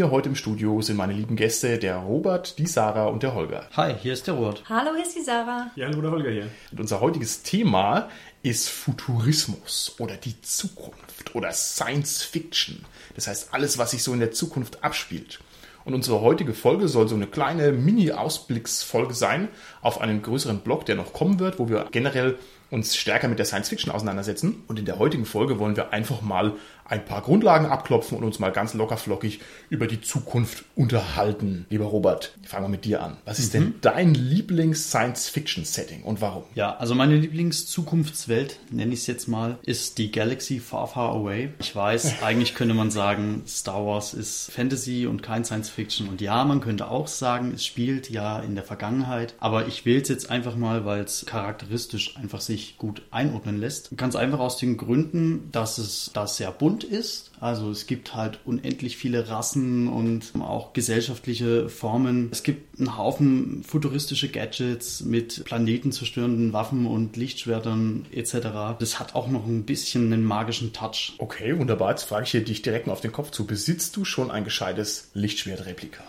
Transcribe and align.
Mir 0.00 0.10
heute 0.10 0.30
im 0.30 0.34
Studio 0.34 0.80
sind 0.80 0.96
meine 0.96 1.12
lieben 1.12 1.36
Gäste, 1.36 1.76
der 1.76 1.96
Robert, 1.96 2.58
die 2.58 2.66
Sarah 2.66 3.08
und 3.08 3.22
der 3.22 3.34
Holger. 3.34 3.68
Hi, 3.76 3.92
hier 4.00 4.14
ist 4.14 4.26
der 4.26 4.32
Robert. 4.32 4.62
Hallo, 4.66 4.92
hier 4.94 5.04
ist 5.04 5.14
die 5.14 5.22
Sarah. 5.22 5.70
Ja, 5.76 5.88
hallo, 5.88 6.00
der 6.00 6.10
Holger 6.10 6.30
hier. 6.30 6.48
Und 6.72 6.80
unser 6.80 7.02
heutiges 7.02 7.42
Thema 7.42 8.08
ist 8.42 8.70
Futurismus 8.70 9.96
oder 9.98 10.16
die 10.16 10.40
Zukunft 10.40 11.34
oder 11.34 11.52
Science 11.52 12.22
Fiction. 12.22 12.86
Das 13.14 13.26
heißt, 13.26 13.52
alles, 13.52 13.76
was 13.76 13.90
sich 13.90 14.02
so 14.02 14.14
in 14.14 14.20
der 14.20 14.32
Zukunft 14.32 14.82
abspielt. 14.82 15.40
Und 15.84 15.92
unsere 15.92 16.22
heutige 16.22 16.54
Folge 16.54 16.88
soll 16.88 17.06
so 17.06 17.14
eine 17.14 17.26
kleine 17.26 17.72
Mini-Ausblicksfolge 17.72 19.12
sein 19.12 19.48
auf 19.82 20.00
einen 20.00 20.22
größeren 20.22 20.60
Blog, 20.60 20.86
der 20.86 20.94
noch 20.94 21.12
kommen 21.12 21.38
wird, 21.40 21.58
wo 21.58 21.68
wir 21.68 21.88
generell 21.90 22.38
uns 22.70 22.96
stärker 22.96 23.28
mit 23.28 23.38
der 23.38 23.46
Science 23.46 23.68
Fiction 23.68 23.92
auseinandersetzen. 23.92 24.62
Und 24.66 24.78
in 24.78 24.86
der 24.86 24.98
heutigen 24.98 25.26
Folge 25.26 25.58
wollen 25.58 25.76
wir 25.76 25.92
einfach 25.92 26.22
mal 26.22 26.54
ein 26.84 27.04
paar 27.04 27.22
Grundlagen 27.22 27.66
abklopfen 27.66 28.18
und 28.18 28.24
uns 28.24 28.38
mal 28.38 28.50
ganz 28.50 28.74
locker 28.74 28.96
flockig 28.96 29.40
über 29.68 29.86
die 29.86 30.00
Zukunft 30.00 30.64
unterhalten. 30.74 31.66
Lieber 31.70 31.84
Robert, 31.84 32.36
fangen 32.42 32.64
wir 32.64 32.68
mit 32.68 32.84
dir 32.84 33.02
an. 33.02 33.16
Was 33.24 33.38
ist 33.38 33.54
mhm. 33.54 33.58
denn 33.58 33.74
dein 33.82 34.14
Lieblings-Science-Fiction-Setting 34.14 36.02
und 36.02 36.20
warum? 36.20 36.42
Ja, 36.54 36.76
also 36.76 36.94
meine 36.94 37.16
Lieblings-Zukunftswelt, 37.16 38.58
nenne 38.70 38.92
ich 38.92 39.00
es 39.00 39.06
jetzt 39.06 39.28
mal, 39.28 39.58
ist 39.62 39.98
die 39.98 40.10
Galaxy 40.10 40.58
Far 40.58 40.88
Far 40.88 41.12
Away. 41.14 41.50
Ich 41.60 41.74
weiß, 41.74 42.16
eigentlich 42.22 42.54
könnte 42.54 42.74
man 42.74 42.90
sagen, 42.90 43.42
Star 43.46 43.86
Wars 43.86 44.14
ist 44.14 44.50
Fantasy 44.50 45.06
und 45.06 45.22
kein 45.22 45.44
Science-Fiction. 45.44 46.08
Und 46.08 46.20
ja, 46.20 46.44
man 46.44 46.60
könnte 46.60 46.90
auch 46.90 47.06
sagen, 47.06 47.52
es 47.54 47.64
spielt 47.64 48.10
ja 48.10 48.40
in 48.40 48.56
der 48.56 48.64
Vergangenheit. 48.64 49.34
Aber 49.38 49.68
ich 49.68 49.86
wähle 49.86 50.02
es 50.02 50.08
jetzt 50.08 50.28
einfach 50.28 50.56
mal, 50.56 50.84
weil 50.84 51.04
es 51.04 51.24
charakteristisch 51.26 52.16
einfach 52.16 52.40
sich 52.40 52.78
gut 52.78 53.02
einordnen 53.12 53.58
lässt. 53.58 53.96
Ganz 53.96 54.16
einfach 54.16 54.40
aus 54.40 54.56
den 54.56 54.76
Gründen, 54.76 55.50
dass 55.52 55.78
es 55.78 56.10
da 56.14 56.26
sehr 56.26 56.50
bunt 56.50 56.69
bunt 56.70 56.84
ist. 56.84 57.30
Also 57.40 57.70
es 57.70 57.86
gibt 57.86 58.14
halt 58.14 58.38
unendlich 58.44 58.96
viele 58.96 59.28
Rassen 59.28 59.88
und 59.88 60.32
auch 60.40 60.72
gesellschaftliche 60.72 61.68
Formen. 61.68 62.28
Es 62.30 62.42
gibt 62.42 62.78
einen 62.78 62.96
Haufen 62.96 63.64
futuristische 63.66 64.28
Gadgets 64.28 65.00
mit 65.00 65.44
planetenzerstörenden 65.44 66.52
Waffen 66.52 66.86
und 66.86 67.16
Lichtschwertern 67.16 68.06
etc. 68.12 68.78
Das 68.78 69.00
hat 69.00 69.14
auch 69.14 69.28
noch 69.28 69.46
ein 69.46 69.64
bisschen 69.64 70.12
einen 70.12 70.24
magischen 70.24 70.72
Touch. 70.72 71.14
Okay, 71.18 71.58
wunderbar. 71.58 71.90
Jetzt 71.90 72.04
frage 72.04 72.24
ich 72.24 72.30
hier 72.30 72.44
dich 72.44 72.62
direkt 72.62 72.86
mal 72.86 72.92
auf 72.92 73.00
den 73.00 73.12
Kopf 73.12 73.30
zu. 73.30 73.46
Besitzt 73.46 73.96
du 73.96 74.04
schon 74.04 74.30
ein 74.30 74.44
gescheites 74.44 75.10
Lichtschwertreplika? 75.14 76.04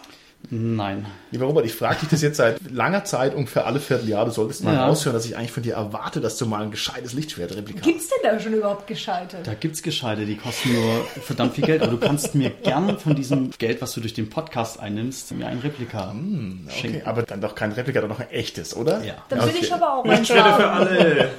Nein. 0.53 1.05
Lieber 1.31 1.45
Robert, 1.45 1.65
ich 1.65 1.73
frage 1.73 2.01
dich 2.01 2.09
das 2.09 2.21
jetzt 2.21 2.35
seit 2.35 2.69
langer 2.69 3.05
Zeit, 3.05 3.33
ungefähr 3.33 3.65
alle 3.65 3.79
Vierteljahr. 3.79 4.25
Du 4.25 4.31
solltest 4.31 4.65
mal 4.65 4.73
ja. 4.73 4.85
raushören, 4.85 5.13
dass 5.13 5.25
ich 5.25 5.37
eigentlich 5.37 5.53
von 5.53 5.63
dir 5.63 5.75
erwarte, 5.75 6.19
dass 6.19 6.37
du 6.37 6.45
mal 6.45 6.61
ein 6.61 6.71
gescheites 6.71 7.13
Lichtschwertreplika 7.13 7.79
hast. 7.79 7.85
Gibt's 7.85 8.09
denn 8.09 8.17
da 8.21 8.37
schon 8.37 8.53
überhaupt 8.53 8.85
gescheite? 8.85 9.37
Da 9.43 9.53
gibt's 9.53 9.81
gescheite, 9.81 10.25
die 10.25 10.35
kosten 10.35 10.73
nur 10.73 11.05
verdammt 11.21 11.55
viel 11.55 11.63
Geld. 11.63 11.81
Aber 11.81 11.91
du 11.91 11.97
kannst 11.97 12.35
mir 12.35 12.49
gern 12.49 12.99
von 12.99 13.15
diesem 13.15 13.51
Geld, 13.51 13.81
was 13.81 13.93
du 13.93 14.01
durch 14.01 14.13
den 14.13 14.29
Podcast 14.29 14.77
einnimmst, 14.77 15.31
mir 15.31 15.47
ein 15.47 15.59
Replika 15.59 16.11
hm, 16.11 16.65
okay. 16.67 16.79
schenken. 16.81 17.07
Aber 17.07 17.23
dann 17.23 17.39
doch 17.39 17.55
kein 17.55 17.71
Replika, 17.71 18.01
sondern 18.01 18.17
noch 18.17 18.25
ein 18.25 18.31
echtes, 18.31 18.75
oder? 18.75 19.01
Ja. 19.05 19.23
Dann 19.29 19.47
will 19.47 19.55
ich 19.57 19.73
aber 19.73 19.93
auch 19.93 20.03
ein 20.03 20.11
Lichtschwerte 20.11 20.61
für 20.61 20.69
alle. 20.69 21.29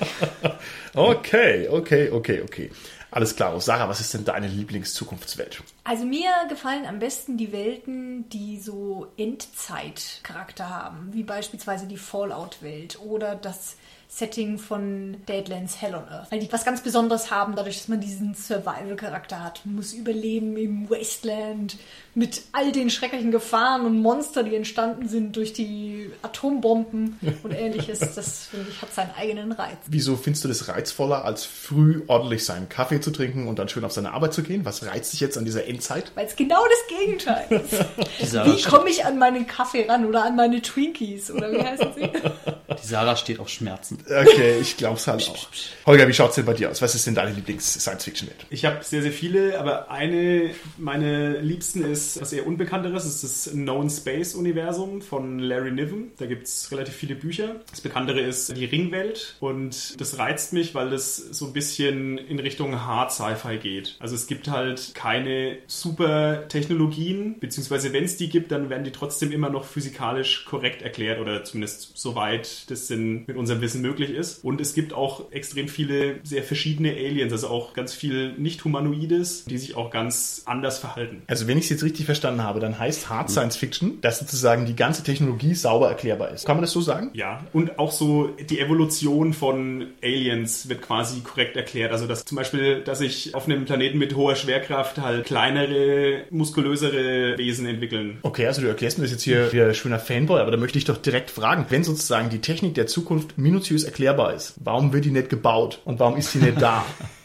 okay, 0.95 1.69
okay, 1.69 2.11
okay, 2.11 2.41
okay. 2.41 2.71
Alles 3.13 3.37
klar. 3.37 3.61
Sarah, 3.61 3.91
was 3.91 4.01
ist 4.01 4.15
denn 4.15 4.25
deine 4.25 4.49
Lieblingszukunftswelt? 4.49 5.63
Also 5.85 6.07
mir 6.07 6.31
gefallen 6.49 6.87
am 6.87 6.99
besten 6.99 7.37
die 7.37 7.53
Welten, 7.53 8.27
die 8.31 8.59
so 8.59 9.07
Endzeit-Charakter 9.19 10.71
haben, 10.71 11.11
wie 11.13 11.23
beispielsweise 11.23 11.87
die 11.87 11.99
Fallout-Welt 11.99 12.99
oder 13.01 13.35
das 13.35 13.77
Setting 14.09 14.59
von 14.59 15.19
Deadlands 15.27 15.81
Hell 15.81 15.95
on 15.95 16.09
Earth. 16.09 16.33
Weil 16.33 16.41
die 16.41 16.53
was 16.53 16.65
ganz 16.65 16.83
Besonderes 16.83 17.31
haben, 17.31 17.55
dadurch, 17.55 17.79
dass 17.79 17.89
man 17.89 18.01
diesen 18.01 18.35
Survival-Charakter 18.35 19.43
hat. 19.43 19.61
Man 19.65 19.77
muss 19.77 19.93
überleben 19.93 20.57
im 20.57 20.89
Wasteland 20.89 21.77
mit 22.15 22.43
all 22.53 22.73
den 22.73 22.91
schrecklichen 22.91 23.31
Gefahren 23.31 23.87
und 23.87 23.99
Monster, 23.99 24.43
die 24.43 24.55
entstanden 24.55 25.09
sind 25.09 25.35
durch 25.37 25.55
die 25.55 26.11
Atombomben 26.23 27.19
und 27.43 27.53
ähnliches. 27.53 28.01
Das, 28.23 28.47
finde 28.47 28.67
ich, 28.69 28.83
hat 28.83 28.93
seinen 28.93 29.11
eigenen 29.17 29.53
Reiz. 29.53 29.79
Wieso 29.87 30.17
findest 30.17 30.45
du 30.45 30.49
das 30.49 30.69
reizvoller, 30.69 31.25
als 31.25 31.45
früh 31.45 32.03
ordentlich 32.09 32.45
seinen 32.45 32.69
Kaffee 32.69 33.01
zu 33.01 33.11
trinken 33.11 33.49
und 33.49 33.59
dann 33.59 33.69
schön 33.69 33.85
auf 33.85 33.93
seine 33.93 34.13
Arbeit 34.13 34.35
zu 34.35 34.43
gehen? 34.43 34.65
Was 34.65 34.85
reizt 34.85 35.13
dich 35.13 35.21
jetzt 35.21 35.39
an 35.39 35.45
dieser 35.45 35.67
Endzeit? 35.67 36.13
Weil 36.15 36.27
es 36.27 36.37
genau 36.37 36.63
das 36.65 36.99
Gegenteil 36.99 37.47
ist. 38.21 38.35
wie 38.45 38.63
komme 38.63 38.91
ich 38.91 39.05
an 39.05 39.19
meinen 39.19 39.47
Kaffee 39.47 39.87
ran 39.89 40.05
oder 40.05 40.25
an 40.25 40.37
meine 40.37 40.61
Twinkies 40.61 41.31
oder 41.31 41.51
wie 41.53 41.63
heißen 41.63 41.93
sie? 41.97 42.11
Die 42.83 42.87
Sarah 42.87 43.17
steht 43.17 43.39
auf 43.39 43.49
Schmerzen. 43.49 43.99
Okay, 44.07 44.59
ich 44.61 44.77
glaube 44.77 44.97
es 44.97 45.07
halt 45.07 45.29
auch. 45.29 45.47
Holger, 45.87 46.09
wie 46.09 46.15
schaut 46.15 46.31
es 46.31 46.37
denn 46.37 46.45
bei 46.47 46.55
dir 46.55 46.71
aus? 46.71 46.83
Was 46.83 46.95
ist 46.95 47.07
denn 47.07 47.15
deine 47.15 47.33
Lieblings-Science-Fiction-Welt? 47.33 48.47
Ich 48.51 48.65
habe 48.65 48.83
sehr, 48.83 49.03
sehr 49.03 49.13
viele, 49.13 49.59
aber 49.59 49.91
eine 49.91 50.51
meiner 50.79 51.39
liebsten 51.39 51.85
ist 51.85 52.02
was 52.21 52.33
eher 52.33 52.47
Unbekannteres. 52.47 53.05
Das 53.05 53.25
ist 53.25 53.47
das 53.47 53.53
Known 53.53 53.91
Space-Universum 53.91 55.03
von 55.03 55.39
Larry 55.39 55.73
Niven. 55.73 56.13
Da 56.19 56.27
gibt 56.27 56.47
es 56.47 56.71
relativ 56.71 56.95
viele 56.95 57.15
Bücher. 57.15 57.57
Das 57.71 57.81
Bekanntere 57.81 58.21
ist 58.21 58.57
die 58.57 58.65
Ringwelt 58.65 59.37
und 59.41 60.01
das 60.01 60.19
reizt 60.19 60.53
mich, 60.53 60.75
weil 60.75 60.91
das 60.91 61.17
so 61.17 61.47
ein 61.47 61.53
bisschen 61.53 62.19
in 62.19 62.39
Richtung 62.39 62.85
Hard 62.85 63.13
Sci-Fi 63.13 63.59
geht. 63.59 63.97
Also 63.99 64.15
es 64.15 64.27
gibt 64.27 64.49
halt 64.49 64.95
keine 64.95 65.59
super 65.67 66.49
Technologien, 66.49 67.37
beziehungsweise 67.41 67.93
wenn 67.93 68.05
es 68.05 68.17
die 68.17 68.29
gibt, 68.29 68.53
dann 68.53 68.71
werden 68.71 68.85
die 68.85 68.93
trotzdem 68.93 69.33
immer 69.33 69.51
noch 69.51 69.65
physikalisch 69.65 70.45
korrekt 70.45 70.83
erklärt 70.83 71.21
oder 71.21 71.45
zumindest 71.45 71.93
soweit 71.97 72.71
das 72.71 72.87
denn 72.87 73.25
mit 73.27 73.37
unserem 73.37 73.61
Wissen 73.61 73.83
möglich 73.83 74.11
ist. 74.11 74.45
Und 74.45 74.61
es 74.61 74.75
gibt 74.75 74.93
auch 74.93 75.31
extrem 75.33 75.69
viele 75.69 76.21
sehr 76.23 76.43
verschiedene 76.43 76.91
Aliens, 76.93 77.33
also 77.33 77.49
auch 77.49 77.75
ganz 77.75 77.95
viel 77.95 78.33
nicht-humanoides, 78.39 79.45
die 79.45 79.59
sich 79.59 79.77
auch 79.77 79.91
ganz 79.91 80.43
anders 80.47 80.79
verhalten. 80.79 81.23
Also 81.27 81.47
wenn 81.47 81.59
ich 81.59 81.65
es 81.65 81.71
jetzt 81.71 81.85
richtig 81.85 81.92
verstanden 82.01 82.43
habe, 82.43 82.61
dann 82.61 82.79
heißt 82.79 83.09
Hard 83.09 83.31
Science 83.31 83.57
Fiction, 83.57 84.01
dass 84.01 84.19
sozusagen 84.19 84.67
die 84.67 84.77
ganze 84.77 85.03
Technologie 85.03 85.55
sauber 85.55 85.89
erklärbar 85.89 86.31
ist. 86.31 86.47
Kann 86.47 86.57
man 86.57 86.63
das 86.63 86.73
so 86.73 86.81
sagen? 86.81 87.11
Ja, 87.13 87.45
und 87.53 87.79
auch 87.79 87.93
so 87.93 88.29
die 88.29 88.61
Evolution 88.61 89.33
von 89.33 89.89
Aliens 90.03 90.69
wird 90.69 90.83
quasi 90.83 91.21
korrekt 91.21 91.57
erklärt. 91.57 91.93
Also 91.93 92.07
dass 92.07 92.25
zum 92.25 92.37
Beispiel, 92.37 92.83
dass 92.83 92.99
sich 92.99 93.35
auf 93.35 93.47
einem 93.47 93.65
Planeten 93.65 93.99
mit 93.99 94.17
hoher 94.17 94.37
Schwerkraft 94.37 94.99
halt 94.99 95.27
kleinere, 95.27 96.25
muskulösere 96.31 97.37
Wesen 97.39 97.67
entwickeln. 97.67 98.19
Okay, 98.23 98.47
also 98.47 98.63
du 98.63 98.69
erklärst 98.69 98.99
mir 98.99 99.05
das 99.05 99.13
jetzt 99.13 99.23
hier 99.23 99.53
wie 99.53 99.63
ein 99.63 99.75
schöner 99.75 99.99
Fanboy, 99.99 100.41
aber 100.41 100.51
da 100.51 100.57
möchte 100.57 100.79
ich 100.79 100.85
doch 100.85 100.97
direkt 100.97 101.31
fragen, 101.31 101.67
wenn 101.69 101.85
sozusagen 101.85 102.31
die 102.31 102.41
Technik 102.41 102.75
der 102.75 102.87
Zukunft 102.87 103.39
minutiös 103.39 103.85
erklärbar 103.85 104.35
ist, 104.35 104.55
warum 104.63 104.93
wird 104.93 105.05
die 105.05 105.11
nicht 105.11 105.29
gebaut 105.29 105.81
und 105.85 106.01
warum 106.01 106.17
ist 106.17 106.33
sie 106.33 106.39
nicht 106.39 106.61
da? 106.61 106.85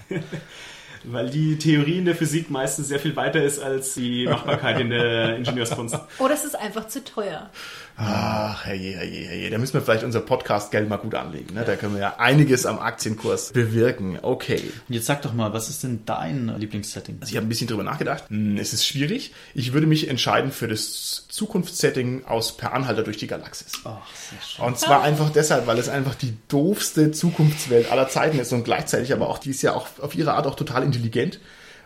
Weil 1.10 1.30
die 1.30 1.58
Theorie 1.58 2.00
in 2.00 2.06
der 2.06 2.16
Physik 2.16 2.50
meistens 2.50 2.88
sehr 2.90 3.00
viel 3.00 3.16
weiter 3.16 3.42
ist 3.44 3.60
als 3.60 3.94
die 3.94 4.26
Machbarkeit 4.26 4.80
in 4.80 4.90
der 4.90 5.36
Ingenieurskunst. 5.38 5.98
Oder 6.20 6.34
es 6.34 6.44
ist 6.44 6.56
einfach 6.56 6.88
zu 6.88 7.04
teuer. 7.04 7.50
Ach, 7.96 8.66
herrje, 8.66 8.92
herje, 8.92 9.28
herje. 9.28 9.50
Da 9.50 9.58
müssen 9.58 9.74
wir 9.74 9.82
vielleicht 9.82 10.04
unser 10.04 10.20
Podcast-Geld 10.20 10.88
mal 10.88 10.98
gut 10.98 11.16
anlegen. 11.16 11.56
Ne? 11.56 11.64
Da 11.66 11.76
können 11.76 11.94
wir 11.94 12.02
ja 12.02 12.16
einiges 12.20 12.66
am 12.66 12.78
Aktienkurs 12.78 13.54
bewirken. 13.54 14.20
Okay. 14.22 14.62
Und 14.88 14.94
jetzt 14.94 15.08
sag 15.08 15.22
doch 15.24 15.34
mal, 15.34 15.54
was 15.54 15.70
ist 15.70 15.84
denn 15.84 16.02
dein 16.06 16.54
Lieblingssetting? 16.60 17.18
Also 17.22 17.32
ich 17.32 17.38
habe 17.38 17.48
ein 17.48 17.50
bisschen 17.50 17.68
drüber 17.68 17.84
nachgedacht. 17.84 18.30
Hm, 18.30 18.58
es 18.58 18.74
ist 18.74 18.86
schwierig. 18.86 19.34
Ich 19.56 19.74
würde 19.74 19.88
mich 19.88 20.10
entscheiden 20.10 20.52
für 20.52 20.68
das 20.68 21.27
Zukunftssetting 21.38 22.26
aus 22.26 22.58
Per 22.58 22.74
Anhalter 22.74 23.04
durch 23.04 23.18
die 23.18 23.28
Galaxis. 23.28 23.74
Schön. 24.44 24.66
Und 24.66 24.80
zwar 24.80 25.04
einfach 25.04 25.30
deshalb, 25.30 25.68
weil 25.68 25.78
es 25.78 25.88
einfach 25.88 26.16
die 26.16 26.36
doofste 26.48 27.12
Zukunftswelt 27.12 27.92
aller 27.92 28.10
Zeiten 28.10 28.40
ist 28.40 28.52
und 28.54 28.64
gleichzeitig 28.64 29.14
aber 29.14 29.30
auch, 29.30 29.38
die 29.38 29.52
ist 29.52 29.62
ja 29.62 29.76
auch 29.76 29.88
auf 30.02 30.16
ihre 30.16 30.34
Art 30.34 30.48
auch 30.48 30.56
total 30.56 30.82
intelligent. 30.82 31.40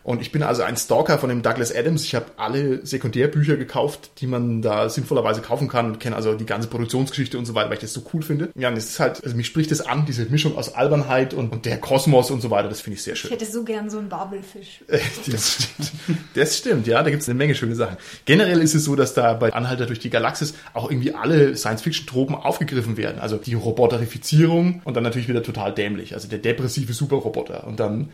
Und 0.04 0.22
ich 0.22 0.32
bin 0.32 0.42
also 0.42 0.64
ein 0.64 0.78
Stalker 0.78 1.20
von 1.20 1.30
dem 1.30 1.42
Douglas 1.42 1.74
Adams. 1.76 2.04
Ich 2.04 2.16
habe 2.16 2.26
alle 2.38 2.86
Sekundärbücher 2.86 3.56
gekauft, 3.56 4.12
die 4.20 4.28
man 4.28 4.62
da 4.62 4.90
sinnvollerweise 4.90 5.42
kaufen 5.42 5.68
kann 5.68 5.86
und 5.86 6.00
kenne 6.00 6.16
also 6.16 6.34
die 6.34 6.46
ganze 6.46 6.68
Produktionsgeschichte 6.68 7.38
und 7.38 7.46
so 7.46 7.54
weiter, 7.54 7.70
weil 7.70 7.76
ich 7.76 7.82
das 7.82 7.94
so 7.94 8.02
cool 8.14 8.24
finde. 8.24 8.50
Ja, 8.56 8.70
und 8.70 8.76
das 8.76 8.86
ist 8.86 9.00
halt, 9.00 9.24
also 9.24 9.36
mich 9.36 9.48
spricht 9.48 9.70
das 9.70 9.82
an, 9.82 10.06
diese 10.06 10.26
Mischung 10.26 10.58
aus 10.58 10.74
Albernheit 10.74 11.34
und, 11.34 11.52
und 11.52 11.66
der 11.66 11.80
Kosmos 11.80 12.32
und 12.32 12.42
so 12.42 12.50
weiter, 12.50 12.68
das 12.68 12.82
finde 12.82 12.96
ich 12.96 13.04
sehr 13.04 13.16
schön. 13.16 13.32
Ich 13.32 13.40
hätte 13.40 13.52
so 13.52 13.64
gern 13.64 13.90
so 13.90 14.00
einen 14.00 14.10
Babelfisch. 14.10 14.84
das, 14.88 15.54
stimmt. 15.54 15.92
das 16.34 16.58
stimmt, 16.58 16.88
ja, 16.88 17.04
da 17.04 17.10
gibt 17.10 17.22
es 17.22 17.30
eine 17.30 17.38
Menge 17.38 17.54
schöne 17.54 17.76
Sachen. 17.76 17.98
Generell 18.26 18.62
ist 18.62 18.74
es 18.74 18.84
so, 18.84 18.96
dass 18.96 19.14
da 19.14 19.34
bei 19.34 19.54
Anhalter 19.54 19.86
durch 19.86 20.00
die 20.00 20.10
Galaxis 20.10 20.56
auch 20.74 20.90
irgendwie 20.90 21.14
alle 21.14 21.56
Science-Fiction-Tropen 21.56 22.36
aufgegriffen 22.36 22.98
werden. 22.98 23.20
Also 23.20 23.38
die 23.38 23.54
Roboterifizierung 23.54 24.82
und 24.84 24.96
dann 24.96 25.04
natürlich 25.04 25.28
wieder 25.28 25.44
total 25.44 25.74
dämlich. 25.74 26.14
Also 26.14 26.28
der 26.28 26.40
depressive 26.40 26.94
Superroboter 26.94 27.68
und 27.68 27.80
dann 27.80 28.10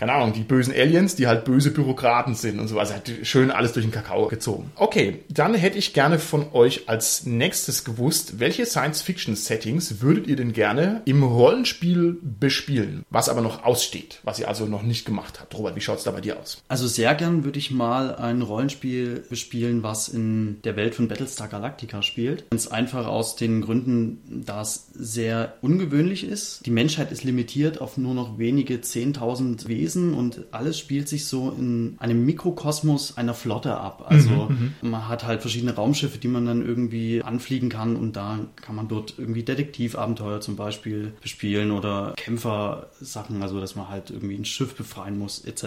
keine 0.00 0.14
Ahnung, 0.14 0.32
die 0.32 0.44
bösen 0.44 0.72
Aliens, 0.72 1.14
die 1.14 1.26
halt 1.26 1.44
böse 1.44 1.72
Bürokraten 1.72 2.34
sind 2.34 2.58
und 2.58 2.68
so. 2.68 2.78
Also 2.78 2.94
hat 2.94 3.12
schön 3.22 3.50
alles 3.50 3.74
durch 3.74 3.84
den 3.84 3.92
Kakao 3.92 4.28
gezogen. 4.28 4.70
Okay, 4.76 5.24
dann 5.28 5.52
hätte 5.52 5.76
ich 5.76 5.92
gerne 5.92 6.18
von 6.18 6.46
euch 6.54 6.88
als 6.88 7.26
nächstes 7.26 7.84
gewusst, 7.84 8.40
welche 8.40 8.64
Science-Fiction-Settings 8.64 10.00
würdet 10.00 10.26
ihr 10.26 10.36
denn 10.36 10.54
gerne 10.54 11.02
im 11.04 11.22
Rollenspiel 11.22 12.16
bespielen, 12.22 13.04
was 13.10 13.28
aber 13.28 13.42
noch 13.42 13.64
aussteht, 13.64 14.20
was 14.22 14.38
ihr 14.38 14.48
also 14.48 14.64
noch 14.64 14.82
nicht 14.82 15.04
gemacht 15.04 15.38
habt. 15.38 15.54
Robert, 15.54 15.76
wie 15.76 15.82
schaut's 15.82 16.04
da 16.04 16.12
bei 16.12 16.22
dir 16.22 16.40
aus? 16.40 16.62
Also 16.68 16.88
sehr 16.88 17.14
gern 17.14 17.44
würde 17.44 17.58
ich 17.58 17.70
mal 17.70 18.14
ein 18.14 18.40
Rollenspiel 18.40 19.22
bespielen, 19.28 19.82
was 19.82 20.08
in 20.08 20.62
der 20.64 20.76
Welt 20.76 20.94
von 20.94 21.08
Battlestar 21.08 21.48
Galactica 21.48 22.00
spielt. 22.00 22.48
Ganz 22.48 22.68
einfach 22.68 23.06
aus 23.06 23.36
den 23.36 23.60
Gründen, 23.60 24.44
da 24.46 24.62
es 24.62 24.86
sehr 24.94 25.58
ungewöhnlich 25.60 26.24
ist. 26.24 26.64
Die 26.64 26.70
Menschheit 26.70 27.12
ist 27.12 27.22
limitiert 27.22 27.82
auf 27.82 27.98
nur 27.98 28.14
noch 28.14 28.38
wenige 28.38 28.76
10.000 28.76 29.68
Wesen 29.68 29.89
und 29.96 30.46
alles 30.52 30.78
spielt 30.78 31.08
sich 31.08 31.26
so 31.26 31.50
in 31.50 31.96
einem 31.98 32.24
Mikrokosmos 32.24 33.16
einer 33.16 33.34
Flotte 33.34 33.76
ab. 33.76 34.04
Also 34.06 34.48
man 34.82 35.08
hat 35.08 35.24
halt 35.26 35.40
verschiedene 35.40 35.74
Raumschiffe, 35.74 36.18
die 36.18 36.28
man 36.28 36.46
dann 36.46 36.64
irgendwie 36.64 37.22
anfliegen 37.22 37.68
kann 37.68 37.96
und 37.96 38.16
da 38.16 38.38
kann 38.56 38.76
man 38.76 38.88
dort 38.88 39.14
irgendwie 39.18 39.42
Detektivabenteuer 39.42 40.40
zum 40.40 40.56
Beispiel 40.56 41.12
bespielen 41.20 41.70
oder 41.70 42.14
Kämpfersachen, 42.16 43.42
also 43.42 43.60
dass 43.60 43.76
man 43.76 43.88
halt 43.88 44.10
irgendwie 44.10 44.36
ein 44.36 44.44
Schiff 44.44 44.74
befreien 44.74 45.18
muss 45.18 45.44
etc. 45.44 45.64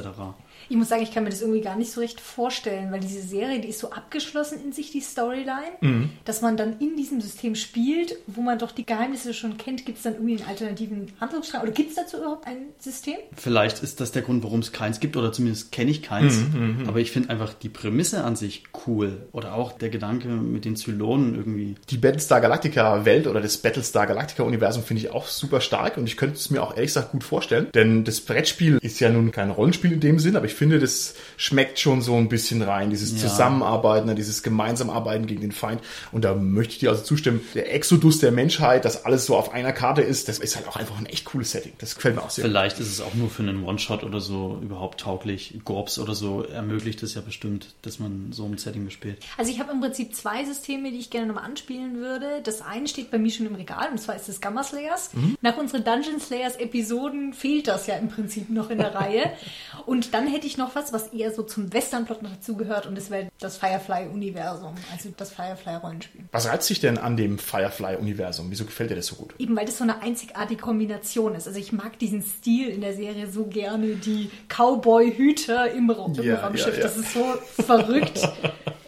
Ich 0.70 0.76
muss 0.76 0.90
sagen, 0.90 1.04
ich 1.04 1.12
kann 1.12 1.24
mir 1.24 1.30
das 1.30 1.42
irgendwie 1.42 1.62
gar 1.62 1.76
nicht 1.76 1.92
so 1.92 2.02
recht 2.02 2.20
vorstellen, 2.22 2.92
weil 2.92 3.00
diese 3.00 3.22
Serie, 3.22 3.60
die 3.60 3.70
ist 3.70 3.80
so 3.80 3.92
abgeschlossen 3.92 4.60
in 4.64 4.74
sich, 4.74 4.92
die 4.92 5.02
Storyline, 5.02 6.10
dass 6.26 6.42
man 6.42 6.58
dann 6.58 6.80
in 6.80 6.96
diesem 6.96 7.22
System 7.22 7.56
spielt, 7.56 8.16
wo 8.28 8.42
man 8.42 8.60
doch 8.60 8.72
die 8.72 8.86
Geheimnisse 8.86 9.34
schon 9.34 9.58
kennt. 9.58 9.86
Gibt 9.86 9.98
es 9.98 10.04
dann 10.04 10.14
irgendwie 10.14 10.38
einen 10.38 10.48
alternativen 10.48 11.12
Handlungsstrang? 11.20 11.64
Oder 11.64 11.72
gibt 11.72 11.90
es 11.90 11.96
dazu 11.96 12.18
überhaupt 12.18 12.48
ein 12.48 12.58
System? 12.80 13.16
Vielleicht 13.36 13.84
ist 13.84 14.00
das 14.00 14.12
der 14.12 14.22
Grund, 14.22 14.44
warum 14.44 14.60
es 14.60 14.72
keins 14.72 15.00
gibt, 15.00 15.18
oder 15.18 15.32
zumindest 15.32 15.72
kenne 15.72 15.92
ich 15.92 16.02
keins. 16.02 16.40
Aber 16.88 17.00
ich 17.00 17.12
finde 17.12 17.30
einfach 17.30 17.54
die 17.54 17.70
Prämisse 17.70 18.24
an 18.24 18.36
sich 18.36 18.64
cool. 18.88 19.28
Oder 19.32 19.54
auch 19.56 19.72
der 19.72 19.90
Gedanke 19.90 20.28
mit 20.28 20.66
den 20.66 20.76
Zylonen 20.76 21.36
irgendwie. 21.36 21.76
Die 21.90 21.98
Battlestar 21.98 22.42
Galactica 22.42 23.06
Welt 23.06 23.28
oder 23.28 23.42
das 23.42 23.58
Battlestar 23.58 24.08
Galactica 24.08 24.44
Universum 24.44 24.84
finde 24.84 25.02
ich 25.02 25.12
auch 25.12 25.28
super 25.28 25.62
stark 25.62 25.98
und 25.98 26.08
ich 26.08 26.18
könnte 26.18 26.36
es 26.36 26.50
mir 26.50 26.62
auch 26.62 26.76
ehrlich 26.76 26.90
gesagt 26.90 27.12
gut 27.12 27.24
vorstellen, 27.24 27.68
denn 27.74 28.04
das 28.04 28.22
Brettspiel 28.22 28.78
ist 28.82 29.00
ja 29.00 29.10
nun 29.10 29.32
kein 29.32 29.50
Rollenspiel 29.50 29.94
in 29.94 30.00
dem 30.00 30.20
Sinn, 30.20 30.36
aber 30.36 30.46
ich 30.46 30.53
finde, 30.54 30.80
das 30.80 31.16
schmeckt 31.38 31.80
schon 31.80 32.02
so 32.02 32.16
ein 32.16 32.30
bisschen 32.30 32.62
rein, 32.62 32.90
dieses 32.90 33.12
Ja. 33.14 33.30
Zusammenarbeiten, 33.30 34.08
ne, 34.08 34.16
dieses 34.16 34.44
gemeinsam 34.44 34.90
Arbeiten 34.90 35.26
gegen 35.28 35.42
den 35.42 35.52
Feind 35.52 35.82
und 36.12 36.24
da 36.24 36.34
möchte 36.36 36.74
ich 36.74 36.80
dir 36.80 36.90
also 36.90 37.04
zustimmen, 37.04 37.42
der 37.54 37.74
Exodus 37.74 38.20
der 38.20 38.32
Menschheit, 38.32 38.86
dass 38.86 39.06
alles 39.06 39.26
so 39.26 39.36
auf 39.36 39.52
einer 39.54 39.72
Karte 39.74 40.02
ist, 40.02 40.28
das 40.28 40.40
ist 40.40 40.56
halt 40.56 40.68
auch 40.68 40.76
einfach 40.76 40.98
ein 40.98 41.06
echt 41.06 41.26
cooles 41.26 41.52
Setting. 41.52 41.74
Das 41.80 41.96
gefällt 41.96 42.16
mir 42.16 42.22
auch 42.24 42.30
sehr. 42.30 42.46
Vielleicht 42.46 42.80
ist 42.80 42.88
es 42.88 43.02
auch 43.02 43.14
nur 43.14 43.30
für 43.30 43.44
einen 43.44 43.64
One-Shot 43.64 44.04
oder 44.04 44.22
so 44.22 44.60
überhaupt 44.62 45.00
tauglich. 45.02 45.60
Gorps 45.66 46.00
oder 46.00 46.16
so 46.16 46.44
ermöglicht 46.44 47.04
es 47.04 47.14
ja 47.16 47.22
bestimmt, 47.22 47.68
dass 47.82 48.00
man 48.00 48.32
so 48.32 48.46
ein 48.46 48.58
Setting 48.58 48.86
bespielt. 48.86 49.18
Also 49.38 49.52
ich 49.52 49.60
habe 49.60 49.72
im 49.72 49.82
Prinzip 49.82 50.16
zwei 50.16 50.44
Systeme, 50.46 50.92
die 50.92 50.98
ich 51.00 51.10
gerne 51.10 51.28
nochmal 51.28 51.46
anspielen 51.46 51.98
würde. 51.98 52.42
Das 52.44 52.62
eine 52.62 52.88
steht 52.88 53.12
bei 53.12 53.18
mir 53.18 53.32
schon 53.32 53.46
im 53.46 53.56
Regal, 53.56 53.90
und 53.92 54.00
zwar 54.00 54.16
ist 54.16 54.28
das 54.30 54.42
Gamma 54.42 54.64
Slayers. 54.64 55.12
Nach 55.42 55.58
unseren 55.58 55.84
Dungeon 55.84 56.20
Slayers 56.20 56.56
Episoden 56.56 57.34
fehlt 57.34 57.68
das 57.68 57.88
ja 57.88 57.96
im 57.96 58.10
Prinzip 58.10 58.50
noch 58.50 58.70
in 58.70 58.78
der 58.80 58.94
Reihe. 58.96 59.32
Und 59.86 60.14
dann 60.14 60.28
hätte 60.34 60.48
ich 60.48 60.58
noch 60.58 60.76
was, 60.76 60.92
was 60.92 61.08
eher 61.08 61.32
so 61.34 61.44
zum 61.44 61.72
Western-Plot 61.72 62.22
noch 62.24 62.32
dazugehört, 62.32 62.86
und 62.88 62.96
das 62.98 63.10
wäre 63.10 63.30
das 63.40 63.58
Firefly-Universum, 63.58 64.74
also 64.92 65.10
das 65.16 65.32
Firefly-Rollenspiel. 65.32 66.22
Was 66.32 66.48
reizt 66.48 66.70
dich 66.70 66.80
denn 66.82 66.98
an 66.98 67.16
dem 67.16 67.38
Firefly-Universum? 67.40 68.48
Wieso 68.50 68.66
gefällt 68.66 68.90
dir 68.92 68.96
das 68.96 69.08
so 69.08 69.16
gut? 69.16 69.34
Eben 69.38 69.56
weil 69.56 69.66
das 69.66 69.78
so 69.78 69.84
eine 69.84 70.02
einzigartige 70.02 70.62
Kombination 70.62 71.36
ist. 71.36 71.48
Also 71.48 71.60
ich 71.60 71.72
mag 71.72 71.98
diesen 72.00 72.22
Stil 72.22 72.70
in 72.70 72.82
der 72.82 72.94
Serie 72.94 73.28
so 73.32 73.46
gerne, 73.46 73.96
die 73.96 74.30
Cowboy-Hüter 74.50 75.72
im, 75.72 75.90
Ra 75.90 76.06
im 76.06 76.24
Ja, 76.24 76.42
Raumschiff. 76.42 76.68
ja, 76.78 76.80
ja. 76.80 76.84
Das 76.84 76.98
ist 76.98 77.14
so 77.14 77.26
verrückt. 77.64 78.20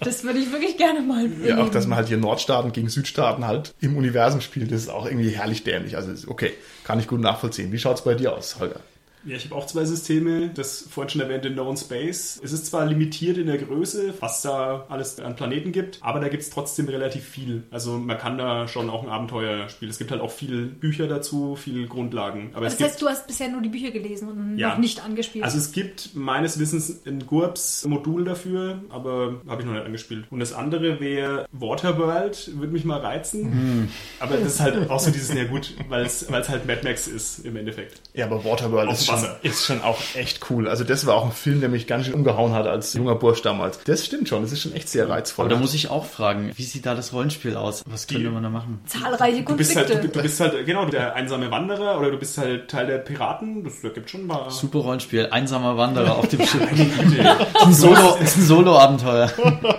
Das 0.02 0.24
würde 0.24 0.40
ich 0.40 0.52
wirklich 0.52 0.78
gerne 0.78 1.02
mal 1.02 1.30
Ja, 1.44 1.58
auch 1.64 1.70
dass 1.70 1.88
man 1.88 1.98
halt 1.98 2.08
hier 2.08 2.18
Nordstaaten 2.18 2.72
gegen 2.72 2.90
Südstaaten 2.90 3.46
halt 3.48 3.74
im 3.82 3.96
Universum 3.98 4.42
spielt, 4.42 4.72
das 4.72 4.82
ist 4.82 4.90
auch 4.90 5.06
irgendwie 5.06 5.30
herrlich 5.30 5.64
dämlich. 5.64 5.96
Also 5.96 6.12
okay, 6.30 6.52
kann 6.84 7.00
ich 7.00 7.08
gut 7.08 7.22
nachvollziehen. 7.22 7.72
Wie 7.72 7.80
schaut's 7.80 8.04
bei 8.04 8.14
dir 8.14 8.34
aus, 8.34 8.60
Holger? 8.60 8.80
Ja, 9.26 9.36
ich 9.36 9.46
habe 9.46 9.56
auch 9.56 9.66
zwei 9.68 9.86
Systeme. 9.86 10.50
Das 10.54 10.86
vorhin 10.90 11.10
schon 11.10 11.22
erwähnte 11.22 11.52
Known 11.52 11.78
Space. 11.78 12.40
Es 12.44 12.52
ist 12.52 12.68
zwar 12.68 12.86
limitiert 12.86 13.38
in 13.38 13.48
der 13.48 13.58
Größe, 13.58 14.14
was 14.20 14.42
da 14.42 14.86
alles 14.90 15.20
an 15.20 15.36
Planeten 15.36 15.72
gibt, 15.72 16.00
aber 16.02 16.20
da 16.20 16.28
gibt 16.28 16.44
es 16.44 16.50
trotzdem 16.50 16.88
relativ 16.88 17.24
viel. 17.26 17.64
Also 17.72 17.98
man 17.98 18.18
kann 18.18 18.38
da 18.38 18.68
schon 18.68 18.90
auch 18.90 19.04
ein 19.04 19.10
Abenteuer 19.10 19.68
spielen. 19.70 19.90
Es 19.92 19.98
gibt 19.98 20.12
halt 20.12 20.22
auch 20.22 20.32
viele 20.32 20.64
Bücher 20.66 21.08
dazu, 21.08 21.56
viele 21.56 21.88
Grundlagen. 21.88 22.52
Aber 22.54 22.66
es 22.68 22.74
Das 22.74 22.78
gibt 22.78 22.90
heißt, 22.92 23.02
du 23.02 23.08
hast 23.08 23.28
bisher 23.28 23.50
nur 23.50 23.62
die 23.62 23.70
Bücher 23.70 23.92
gelesen 23.92 24.28
und 24.30 24.58
Ja. 24.58 24.70
noch 24.70 24.78
nicht 24.78 25.04
angespielt. 25.04 25.44
Also 25.44 25.58
es 25.58 25.72
gibt 25.72 26.16
meines 26.16 26.60
Wissens 26.60 27.02
ein 27.06 27.26
GURPS-Modul 27.26 28.26
dafür, 28.26 28.80
aber 28.90 29.42
habe 29.48 29.62
ich 29.62 29.66
noch 29.68 29.74
nicht 29.74 29.86
angespielt. 29.86 30.26
Und 30.30 30.40
das 30.40 30.54
andere 30.54 31.00
wäre 31.00 31.46
Waterworld, 31.52 32.52
würde 32.60 32.74
mich 32.74 32.86
mal 32.86 33.00
reizen. 33.00 33.90
Aber 34.20 34.38
das 34.38 34.54
ist 34.54 34.60
halt 34.60 34.90
auch 34.90 35.00
so 35.00 35.12
dieses, 35.12 35.34
ja 35.36 35.46
gut, 35.46 35.74
weil 35.90 36.06
es 36.06 36.32
weil 36.32 36.42
es 36.42 36.50
halt 36.50 36.66
Mad 36.68 36.82
Max 36.84 37.08
ist 37.08 37.46
im 37.46 37.56
Endeffekt. 37.56 38.02
Ja, 38.14 38.26
aber 38.26 38.44
Waterworld 38.44 38.90
Auf 38.90 39.00
ist 39.00 39.06
schon, 39.20 39.30
ist 39.42 39.66
schon 39.66 39.82
auch 39.82 39.98
echt 40.16 40.40
cool. 40.50 40.68
Also 40.68 40.84
das 40.84 41.06
war 41.06 41.16
auch 41.16 41.26
ein 41.26 41.32
Film, 41.32 41.60
der 41.60 41.70
mich 41.70 41.88
ganz 41.88 42.06
schön 42.06 42.14
umgehauen 42.14 42.54
hat 42.54 42.68
als 42.68 42.94
junger 42.94 43.16
Bursch 43.16 43.42
damals. 43.42 43.80
Das 43.86 44.06
stimmt 44.06 44.30
schon, 44.30 44.42
das 44.42 44.52
ist 44.52 44.62
schon 44.62 44.74
echt 44.74 44.90
sehr 44.90 45.10
reizvoll. 45.10 45.46
Aber 45.46 45.56
da 45.56 45.60
muss 45.60 45.74
ich 45.74 45.90
auch 45.90 46.06
fragen, 46.06 46.52
wie 46.56 46.64
sieht 46.64 46.86
da 46.86 46.96
das 46.96 47.14
Rollenspiel 47.14 47.56
aus? 47.56 47.84
Was 47.88 48.08
könnte 48.08 48.30
man 48.30 48.44
da 48.44 48.50
machen? 48.50 48.80
Zahlreiche 48.86 49.44
Du 49.44 49.56
bist, 49.56 49.74
Konflikte. 49.74 49.94
halt, 49.96 50.04
du, 50.06 50.08
du 50.18 50.22
bist 50.22 50.40
halt, 50.40 50.66
genau, 50.66 50.86
der 50.86 51.16
einsame 51.16 51.52
Wanderer 51.52 52.00
oder 52.00 52.12
du 52.12 52.18
bist 52.18 52.38
halt 52.38 52.70
Teil 52.70 52.88
der 52.88 52.98
Piraten. 53.00 53.64
Das 53.64 53.82
gibt 53.94 54.10
schon 54.10 54.22
ein 54.22 54.28
paar. 54.28 54.50
Super 54.52 54.80
Rollenspiel, 54.80 55.28
einsamer 55.32 55.78
Wanderer 55.78 56.16
auf 56.18 56.28
dem 56.28 56.42
Schiff. 56.46 56.62
Solo- 57.70 58.18
ist 58.22 58.38
ein 58.38 58.44
Solo-Abenteuer. 58.44 59.32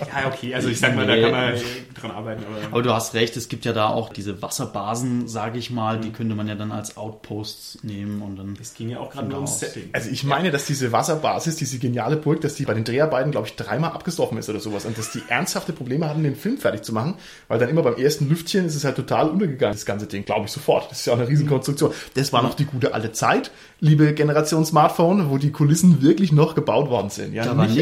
Ja, 0.00 0.26
okay, 0.32 0.54
also 0.54 0.68
ich 0.68 0.78
sag 0.80 0.94
mal, 0.96 1.06
da 1.06 1.16
kann 1.20 1.30
man 1.30 1.54
dran 2.00 2.10
arbeiten. 2.10 2.42
Aber 2.44 2.66
Aber 2.72 2.82
du 2.82 2.92
hast 2.92 3.14
recht, 3.14 3.36
es 3.36 3.48
gibt 3.48 3.64
ja 3.64 3.72
da 3.72 3.88
auch 3.88 4.08
diese 4.12 4.40
Wasserbasen, 4.42 5.28
sage 5.28 5.58
ich 5.58 5.70
mal, 5.70 6.00
die 6.00 6.10
könnte 6.10 6.34
man 6.34 6.48
ja 6.48 6.54
dann 6.54 6.72
als 6.72 6.96
Outposts 6.96 7.80
nehmen 7.82 8.22
und 8.22 8.36
dann. 8.36 8.56
es 8.60 8.74
ging 8.74 8.88
ja 8.88 8.98
auch 8.98 9.10
gerade 9.10 9.28
nur 9.28 9.36
ums. 9.38 9.60
Setting. 9.60 9.90
also 9.92 10.10
ich 10.10 10.24
meine, 10.24 10.50
dass 10.50 10.66
diese 10.66 10.92
Wasserbasis, 10.92 11.56
diese 11.56 11.78
geniale 11.78 12.16
Burg, 12.16 12.40
dass 12.40 12.54
die 12.54 12.64
bei 12.64 12.74
den 12.74 12.84
Dreharbeiten, 12.84 13.30
glaube 13.30 13.46
ich, 13.46 13.56
dreimal 13.56 13.92
abgestoffen 13.92 14.38
ist 14.38 14.48
oder 14.48 14.60
sowas 14.60 14.84
und 14.84 14.96
dass 14.98 15.12
die 15.12 15.22
ernsthafte 15.28 15.72
Probleme 15.72 16.08
hatten, 16.08 16.22
den 16.22 16.36
Film 16.36 16.58
fertig 16.58 16.82
zu 16.82 16.92
machen, 16.92 17.14
weil 17.48 17.58
dann 17.58 17.68
immer 17.68 17.82
beim 17.82 17.96
ersten 17.96 18.28
Lüftchen 18.28 18.64
ist 18.66 18.74
es 18.74 18.84
halt 18.84 18.96
total 18.96 19.28
untergegangen, 19.28 19.74
das 19.74 19.86
ganze 19.86 20.06
Ding, 20.06 20.24
glaube 20.24 20.46
ich 20.46 20.52
sofort. 20.52 20.90
Das 20.90 21.00
ist 21.00 21.06
ja 21.06 21.12
auch 21.12 21.18
eine 21.18 21.28
Riesenkonstruktion. 21.28 21.92
Das 22.14 22.32
war 22.32 22.42
noch 22.42 22.54
die 22.54 22.64
gute 22.64 22.94
alte 22.94 23.12
Zeit, 23.12 23.50
liebe 23.80 24.12
Generation 24.14 24.64
Smartphone, 24.64 25.30
wo 25.30 25.38
die 25.38 25.52
Kulissen 25.52 26.02
wirklich 26.02 26.32
noch 26.32 26.54
gebaut 26.54 26.88
worden 26.90 27.10
sind. 27.10 27.32
Ja, 27.34 27.44
Da 27.44 27.56
war 27.56 27.66
nicht- 27.66 27.76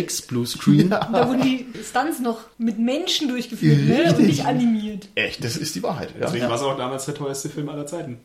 nix, 0.77 0.89
Bluescreen. 0.89 1.13
Da 1.13 1.29
wurden 1.29 1.43
die 1.43 1.67
Stunts 1.83 2.21
noch 2.21 2.39
mit 2.59 2.79
Menschen 2.79 3.29
durchgeführt 3.29 3.79
ne? 3.81 3.95
und 3.95 4.07
Richtig. 4.07 4.27
nicht 4.27 4.47
animiert. 4.47 5.09
Echt, 5.15 5.45
das 5.45 5.57
ist 5.57 5.75
die 5.75 5.83
Wahrheit. 5.83 6.11
Ja. 6.19 6.27
Deswegen 6.27 6.49
war 6.49 6.57
es 6.57 6.63
auch 6.63 6.77
damals 6.77 7.05
der 7.07 7.15
teuerste 7.15 7.49
Film 7.49 7.69
aller 7.69 7.87
Zeiten. 7.87 8.21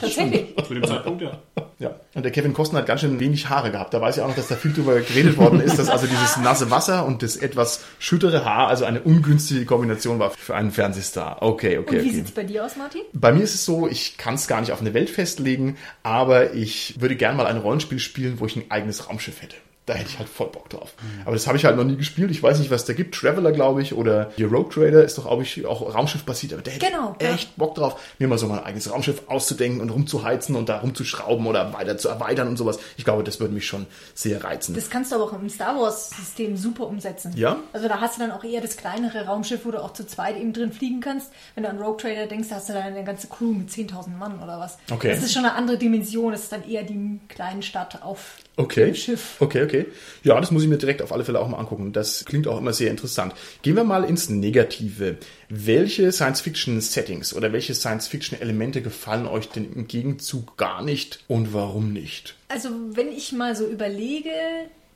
Tatsächlich. 0.00 0.54
Zu 0.66 0.74
dem 0.74 0.84
Zeitpunkt, 0.84 1.22
ja. 1.22 1.40
Ja, 1.78 1.96
und 2.14 2.22
der 2.22 2.30
Kevin 2.30 2.52
Costner 2.52 2.80
hat 2.80 2.86
ganz 2.86 3.00
schön 3.00 3.18
wenig 3.18 3.48
Haare 3.48 3.72
gehabt. 3.72 3.92
Da 3.92 4.00
weiß 4.00 4.16
ich 4.16 4.22
auch 4.22 4.28
noch, 4.28 4.36
dass 4.36 4.48
da 4.48 4.54
viel 4.54 4.72
drüber 4.72 5.00
geredet 5.00 5.36
worden 5.36 5.60
ist, 5.60 5.78
dass 5.78 5.88
also 5.88 6.06
dieses 6.06 6.36
nasse 6.36 6.70
Wasser 6.70 7.04
und 7.04 7.22
das 7.22 7.36
etwas 7.36 7.84
schüttere 7.98 8.44
Haar 8.44 8.68
also 8.68 8.84
eine 8.84 9.00
ungünstige 9.02 9.64
Kombination 9.64 10.18
war 10.18 10.30
für 10.30 10.54
einen 10.54 10.70
Fernsehstar. 10.70 11.42
Okay, 11.42 11.78
okay, 11.78 11.96
Und 11.96 12.04
wie 12.04 12.08
okay. 12.08 12.16
sieht's 12.16 12.30
bei 12.30 12.44
dir 12.44 12.64
aus, 12.64 12.76
Martin? 12.76 13.02
Bei 13.12 13.32
mir 13.32 13.42
ist 13.42 13.54
es 13.54 13.64
so, 13.64 13.88
ich 13.88 14.16
kann 14.16 14.34
es 14.34 14.46
gar 14.46 14.60
nicht 14.60 14.72
auf 14.72 14.80
eine 14.80 14.94
Welt 14.94 15.10
festlegen, 15.10 15.76
aber 16.02 16.54
ich 16.54 17.00
würde 17.00 17.16
gern 17.16 17.36
mal 17.36 17.46
ein 17.46 17.56
Rollenspiel 17.56 17.98
spielen, 17.98 18.38
wo 18.38 18.46
ich 18.46 18.56
ein 18.56 18.70
eigenes 18.70 19.08
Raumschiff 19.08 19.42
hätte. 19.42 19.56
Da 19.86 19.92
hätte 19.92 20.08
ich 20.08 20.18
halt 20.18 20.30
voll 20.30 20.48
Bock 20.48 20.70
drauf. 20.70 20.94
Aber 21.26 21.34
das 21.34 21.46
habe 21.46 21.58
ich 21.58 21.66
halt 21.66 21.76
noch 21.76 21.84
nie 21.84 21.96
gespielt. 21.96 22.30
Ich 22.30 22.42
weiß 22.42 22.58
nicht, 22.58 22.70
was 22.70 22.86
da 22.86 22.94
gibt. 22.94 23.14
Traveler, 23.14 23.52
glaube 23.52 23.82
ich, 23.82 23.92
oder 23.92 24.30
die 24.38 24.44
Rogue 24.44 24.70
Trader 24.72 25.04
ist 25.04 25.18
doch, 25.18 25.40
ich, 25.42 25.66
auch 25.66 25.94
Raumschiff 25.94 26.24
basiert. 26.24 26.54
Aber 26.54 26.62
da 26.62 26.70
hätte 26.70 26.86
Genau, 26.86 27.14
ich 27.18 27.26
ja. 27.26 27.34
echt 27.34 27.54
Bock 27.56 27.74
drauf, 27.74 28.00
mir 28.18 28.26
mal 28.26 28.38
so 28.38 28.46
mein 28.46 28.60
eigenes 28.64 28.90
Raumschiff 28.90 29.24
auszudenken 29.26 29.82
und 29.82 29.90
rumzuheizen 29.90 30.56
und 30.56 30.70
da 30.70 30.78
rumzuschrauben 30.78 31.46
oder 31.46 31.70
weiter 31.74 31.98
zu 31.98 32.08
erweitern 32.08 32.48
und 32.48 32.56
sowas. 32.56 32.78
Ich 32.96 33.04
glaube, 33.04 33.24
das 33.24 33.40
würde 33.40 33.52
mich 33.52 33.66
schon 33.66 33.84
sehr 34.14 34.42
reizen. 34.42 34.74
Das 34.74 34.88
kannst 34.88 35.12
du 35.12 35.16
aber 35.16 35.24
auch 35.24 35.32
im 35.34 35.50
Star 35.50 35.78
Wars-System 35.78 36.56
super 36.56 36.86
umsetzen. 36.86 37.34
Ja? 37.36 37.58
Also 37.74 37.86
da 37.86 38.00
hast 38.00 38.16
du 38.16 38.20
dann 38.22 38.30
auch 38.30 38.42
eher 38.42 38.62
das 38.62 38.78
kleinere 38.78 39.26
Raumschiff, 39.26 39.66
wo 39.66 39.70
du 39.70 39.82
auch 39.84 39.92
zu 39.92 40.06
zweit 40.06 40.38
eben 40.38 40.54
drin 40.54 40.72
fliegen 40.72 41.00
kannst. 41.00 41.30
Wenn 41.56 41.64
du 41.64 41.68
an 41.68 41.78
Rogue 41.78 41.98
Trader 41.98 42.26
denkst, 42.26 42.48
hast 42.52 42.70
du 42.70 42.72
dann 42.72 42.84
eine 42.84 43.04
ganze 43.04 43.26
Crew 43.26 43.52
mit 43.52 43.68
10.000 43.68 44.16
Mann 44.16 44.42
oder 44.42 44.58
was. 44.58 44.78
Okay. 44.90 45.10
Das 45.10 45.22
ist 45.22 45.34
schon 45.34 45.44
eine 45.44 45.54
andere 45.54 45.76
Dimension. 45.76 46.32
Das 46.32 46.44
ist 46.44 46.52
dann 46.52 46.66
eher 46.66 46.84
die 46.84 47.20
kleine 47.28 47.62
Stadt 47.62 48.02
auf 48.02 48.36
Okay. 48.56 48.86
dem 48.86 48.94
Schiff. 48.94 49.36
Okay, 49.40 49.64
okay. 49.64 49.73
Ja, 50.22 50.40
das 50.40 50.50
muss 50.50 50.62
ich 50.62 50.68
mir 50.68 50.78
direkt 50.78 51.02
auf 51.02 51.12
alle 51.12 51.24
Fälle 51.24 51.40
auch 51.40 51.48
mal 51.48 51.58
angucken. 51.58 51.92
Das 51.92 52.24
klingt 52.24 52.46
auch 52.46 52.58
immer 52.58 52.72
sehr 52.72 52.90
interessant. 52.90 53.34
Gehen 53.62 53.76
wir 53.76 53.84
mal 53.84 54.04
ins 54.04 54.28
Negative. 54.28 55.16
Welche 55.48 56.10
Science-Fiction-Settings 56.10 57.34
oder 57.34 57.52
welche 57.52 57.74
Science-Fiction-Elemente 57.74 58.82
gefallen 58.82 59.26
euch 59.26 59.48
denn 59.48 59.72
im 59.72 59.88
Gegenzug 59.88 60.56
gar 60.56 60.82
nicht 60.82 61.24
und 61.28 61.52
warum 61.52 61.92
nicht? 61.92 62.36
Also 62.48 62.68
wenn 62.92 63.08
ich 63.08 63.32
mal 63.32 63.56
so 63.56 63.66
überlege, 63.66 64.30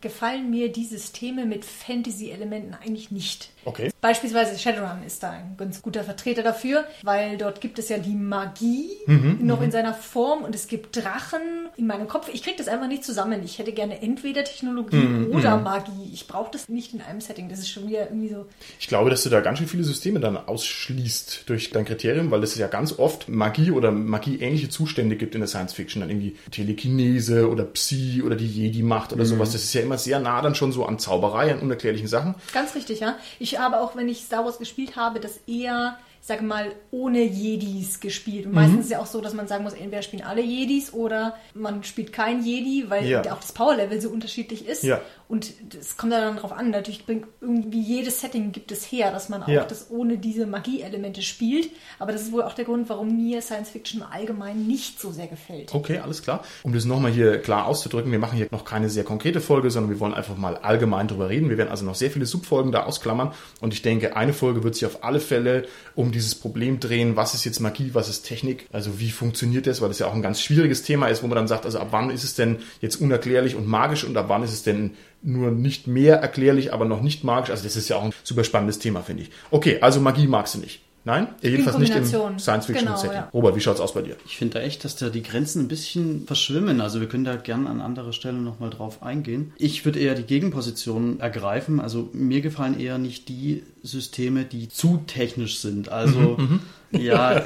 gefallen 0.01 0.51
mir 0.51 0.71
die 0.71 0.85
Systeme 0.85 1.45
mit 1.45 1.65
Fantasy-Elementen 1.65 2.75
eigentlich 2.75 3.11
nicht. 3.11 3.51
Okay. 3.69 3.91
Beispielsweise 4.01 4.59
Shadowrun 4.59 5.03
ist 5.07 5.23
da 5.23 5.31
ein 5.31 5.55
ganz 5.59 5.83
guter 5.83 6.03
Vertreter 6.05 6.43
dafür, 6.43 6.85
weil 7.03 7.37
dort 7.37 7.61
gibt 7.61 7.79
es 7.79 7.89
ja 7.89 7.99
die 7.99 8.15
Magie 8.15 8.89
Mhm, 9.07 9.39
noch 9.47 9.61
in 9.63 9.71
seiner 9.71 9.95
Form 9.95 10.43
und 10.43 10.55
es 10.55 10.67
gibt 10.69 10.97
Drachen 10.97 11.41
in 11.77 11.87
meinem 11.87 12.09
Kopf. 12.09 12.29
Ich 12.33 12.43
kriege 12.43 12.57
das 12.57 12.69
einfach 12.69 12.89
nicht 12.89 13.05
zusammen. 13.05 13.43
Ich 13.45 13.59
hätte 13.59 13.73
gerne 13.73 14.01
entweder 14.03 14.45
Technologie 14.45 14.97
Mhm, 14.97 15.35
oder 15.35 15.59
Magie. 15.59 16.11
Ich 16.13 16.27
brauche 16.27 16.51
das 16.53 16.69
nicht 16.69 16.95
in 16.95 17.01
einem 17.03 17.21
Setting. 17.21 17.49
Das 17.49 17.59
ist 17.59 17.69
schon 17.71 17.89
wieder 17.89 18.05
irgendwie 18.09 18.29
so. 18.31 18.47
Ich 18.81 18.89
glaube, 18.89 19.11
dass 19.11 19.23
du 19.23 19.31
da 19.31 19.41
ganz 19.41 19.59
schön 19.59 19.69
viele 19.69 19.85
Systeme 19.85 20.21
dann 20.21 20.37
ausschließt 20.37 21.43
durch 21.47 21.71
dein 21.71 21.85
Kriterium, 21.85 22.31
weil 22.31 22.43
es 22.43 22.57
ja 22.57 22.67
ganz 22.69 22.99
oft 22.99 23.29
Magie 23.29 23.71
oder 23.71 23.91
Magie-ähnliche 23.91 24.69
Zustände 24.69 25.17
gibt 25.17 25.35
in 25.35 25.41
der 25.41 25.49
Science 25.49 25.73
Fiction. 25.75 26.01
Dann 26.01 26.11
irgendwie 26.11 26.37
Telekinese 26.51 27.49
oder 27.49 27.65
Psi 27.65 28.23
oder 28.25 28.37
die 28.37 28.47
Jedi-Macht 28.47 29.13
oder 29.13 29.25
sowas. 29.25 29.53
Das 29.53 29.63
ist 29.65 29.73
ja 29.75 29.81
immer 29.83 29.99
sehr 29.99 30.21
nah 30.21 30.41
dann 30.43 30.55
schon 30.55 30.73
so 30.73 30.85
an 30.87 30.99
Zauberei, 30.99 31.53
an 31.53 31.61
unerklärlichen 31.61 32.09
Sachen. 32.09 32.35
Ganz 32.53 32.75
richtig, 32.75 33.01
ja. 33.01 33.17
Ich 33.39 33.58
habe 33.59 33.81
auch, 33.81 33.97
wenn 33.97 34.09
ich 34.09 34.25
Star 34.25 34.45
Wars 34.45 34.59
gespielt 34.59 34.97
habe, 34.97 35.21
das 35.21 35.38
eher, 35.47 35.99
sage 36.29 36.45
mal, 36.45 36.73
ohne 36.91 37.23
Jedis 37.25 38.01
gespielt. 38.01 38.47
Und 38.47 38.53
meistens 38.53 38.81
ist 38.81 38.85
es 38.87 38.91
ja 38.93 39.01
auch 39.01 39.07
so, 39.07 39.21
dass 39.21 39.35
man 39.35 39.49
sagen 39.49 39.65
muss, 39.65 39.73
entweder 39.73 40.03
spielen 40.03 40.23
alle 40.23 40.43
Jedis 40.43 40.93
oder 40.93 41.37
man 41.55 41.83
spielt 41.85 42.13
kein 42.13 42.45
Jedi, 42.45 42.85
weil 42.89 43.07
Ja. 43.09 43.21
auch 43.33 43.41
das 43.41 43.53
Power-Level 43.53 44.01
so 44.01 44.11
unterschiedlich 44.11 44.67
ist. 44.69 44.85
Ja. 44.85 45.01
Und 45.27 45.53
es 45.79 45.97
kommt 45.97 46.13
dann 46.13 46.37
darauf 46.37 46.53
an, 46.53 46.71
natürlich 46.71 47.05
bringt 47.05 47.27
irgendwie 47.41 47.81
jedes 47.81 48.21
Setting 48.21 48.53
gibt 48.53 48.73
es 48.73 48.85
her, 48.91 49.11
dass 49.11 49.29
man 49.29 49.43
auch 49.43 49.49
Ja. 49.49 49.65
das 49.65 49.91
ohne 49.91 50.17
diese 50.19 50.47
Magie-Elemente 50.47 51.21
spielt. 51.23 51.71
Aber 51.99 52.13
das 52.13 52.23
ist 52.23 52.33
wohl 52.33 52.43
auch 52.43 52.55
der 52.55 52.65
Grund, 52.65 52.89
warum 52.89 53.17
mir 53.17 53.43
Science 53.43 53.71
Fiction 53.71 54.03
allgemein 54.03 54.67
nicht 54.67 55.01
so 55.01 55.11
sehr 55.11 55.27
gefällt. 55.27 55.75
Okay, 55.75 55.99
alles 55.99 56.23
klar. 56.23 56.45
Um 56.63 56.73
das 56.73 56.85
nochmal 56.85 57.11
hier 57.11 57.41
klar 57.43 57.67
auszudrücken, 57.67 58.13
wir 58.13 58.19
machen 58.19 58.37
hier 58.37 58.49
noch 58.51 58.65
keine 58.65 58.89
sehr 58.89 59.05
konkrete 59.05 59.41
Folge, 59.41 59.71
sondern 59.71 59.91
wir 59.91 60.01
wollen 60.01 60.15
einfach 60.15 60.37
mal 60.37 60.57
allgemein 60.57 61.09
drüber 61.09 61.29
reden. 61.29 61.49
Wir 61.51 61.59
werden 61.59 61.71
also 61.71 61.85
noch 61.85 61.95
sehr 61.95 62.11
viele 62.11 62.27
Subfolgen 62.27 62.71
da 62.73 62.85
ausklammern 62.85 63.33
und 63.61 63.73
ich 63.75 63.83
denke, 63.83 64.17
eine 64.17 64.33
Folge 64.35 64.63
wird 64.63 64.75
sich 64.75 64.87
auf 64.87 65.05
alle 65.05 65.21
Fälle 65.21 65.67
um 65.95 66.11
dieses 66.19 66.35
Problem 66.35 66.81
drehen, 66.81 67.17
was 67.17 67.35
ist 67.35 67.45
jetzt 67.45 67.61
Magie, 67.61 67.91
was 67.95 68.09
ist 68.09 68.23
Technik, 68.23 68.67
also 68.73 68.99
wie 69.01 69.11
funktioniert 69.11 69.67
das, 69.67 69.81
weil 69.81 69.89
das 69.89 69.99
ja 69.99 70.07
auch 70.07 70.15
ein 70.15 70.23
ganz 70.23 70.41
schwieriges 70.41 70.83
Thema 70.83 71.09
ist, 71.09 71.23
wo 71.23 71.29
man 71.29 71.37
dann 71.37 71.49
sagt, 71.49 71.65
also 71.65 71.79
ab 71.79 71.89
wann 71.91 72.11
ist 72.11 72.25
es 72.25 72.35
denn 72.35 72.59
jetzt 72.81 72.97
unerklärlich 72.97 73.55
und 73.55 73.67
magisch 73.67 74.05
und 74.05 74.17
ab 74.17 74.27
wann 74.29 74.43
ist 74.43 74.53
es 74.53 74.63
denn 74.63 74.93
nur 75.23 75.51
nicht 75.51 75.87
mehr 75.87 76.17
erklärlich, 76.17 76.73
aber 76.73 76.85
noch 76.85 77.01
nicht 77.01 77.25
magisch. 77.25 77.51
Also 77.51 77.65
das 77.65 77.77
ist 77.77 77.89
ja 77.89 77.97
auch 77.97 78.05
ein 78.05 78.13
super 78.23 78.45
spannendes 78.45 78.79
Thema, 78.79 79.03
finde 79.03 79.23
ich. 79.25 79.31
Okay, 79.51 79.79
also 79.81 80.01
Magie 80.01 80.27
magst 80.27 80.55
du 80.55 80.59
nicht. 80.59 80.81
Nein? 81.09 81.29
Jedenfalls 81.41 81.79
nicht 81.79 81.95
im. 81.97 82.05
Science-Fiction-Setting. 82.05 83.09
Genau, 83.09 83.12
ja. 83.12 83.31
Robert, 83.33 83.57
wie 83.57 83.61
schaut's 83.61 83.81
aus 83.81 83.95
bei 83.95 84.03
dir? 84.03 84.17
Ich 84.27 84.37
finde 84.37 84.59
da 84.59 84.61
echt, 84.61 84.85
dass 84.85 84.95
da 84.95 85.09
die 85.09 85.23
Grenzen 85.23 85.62
ein 85.62 85.69
bisschen 85.69 86.27
verschwimmen. 86.27 86.83
Also 86.83 87.00
wir 87.00 87.09
können 87.09 87.25
da 87.25 87.37
gern 87.37 87.67
an 87.67 87.81
anderer 87.81 88.12
Stelle 88.12 88.37
nochmal 88.37 88.69
drauf 88.69 89.03
eingehen. 89.03 89.55
Ich 89.57 89.87
würde 89.87 90.00
eher 90.00 90.15
die 90.15 90.25
Gegenposition 90.25 91.19
ergreifen. 91.19 91.81
Also 91.81 92.11
mir 92.12 92.43
gefallen 92.43 92.79
eher 92.79 92.99
nicht 92.99 93.31
die 93.31 93.62
Systeme, 93.83 94.45
die 94.45 94.69
zu 94.69 95.03
technisch 95.07 95.61
sind. 95.61 95.88
Also 95.88 96.37
ja, 96.91 97.43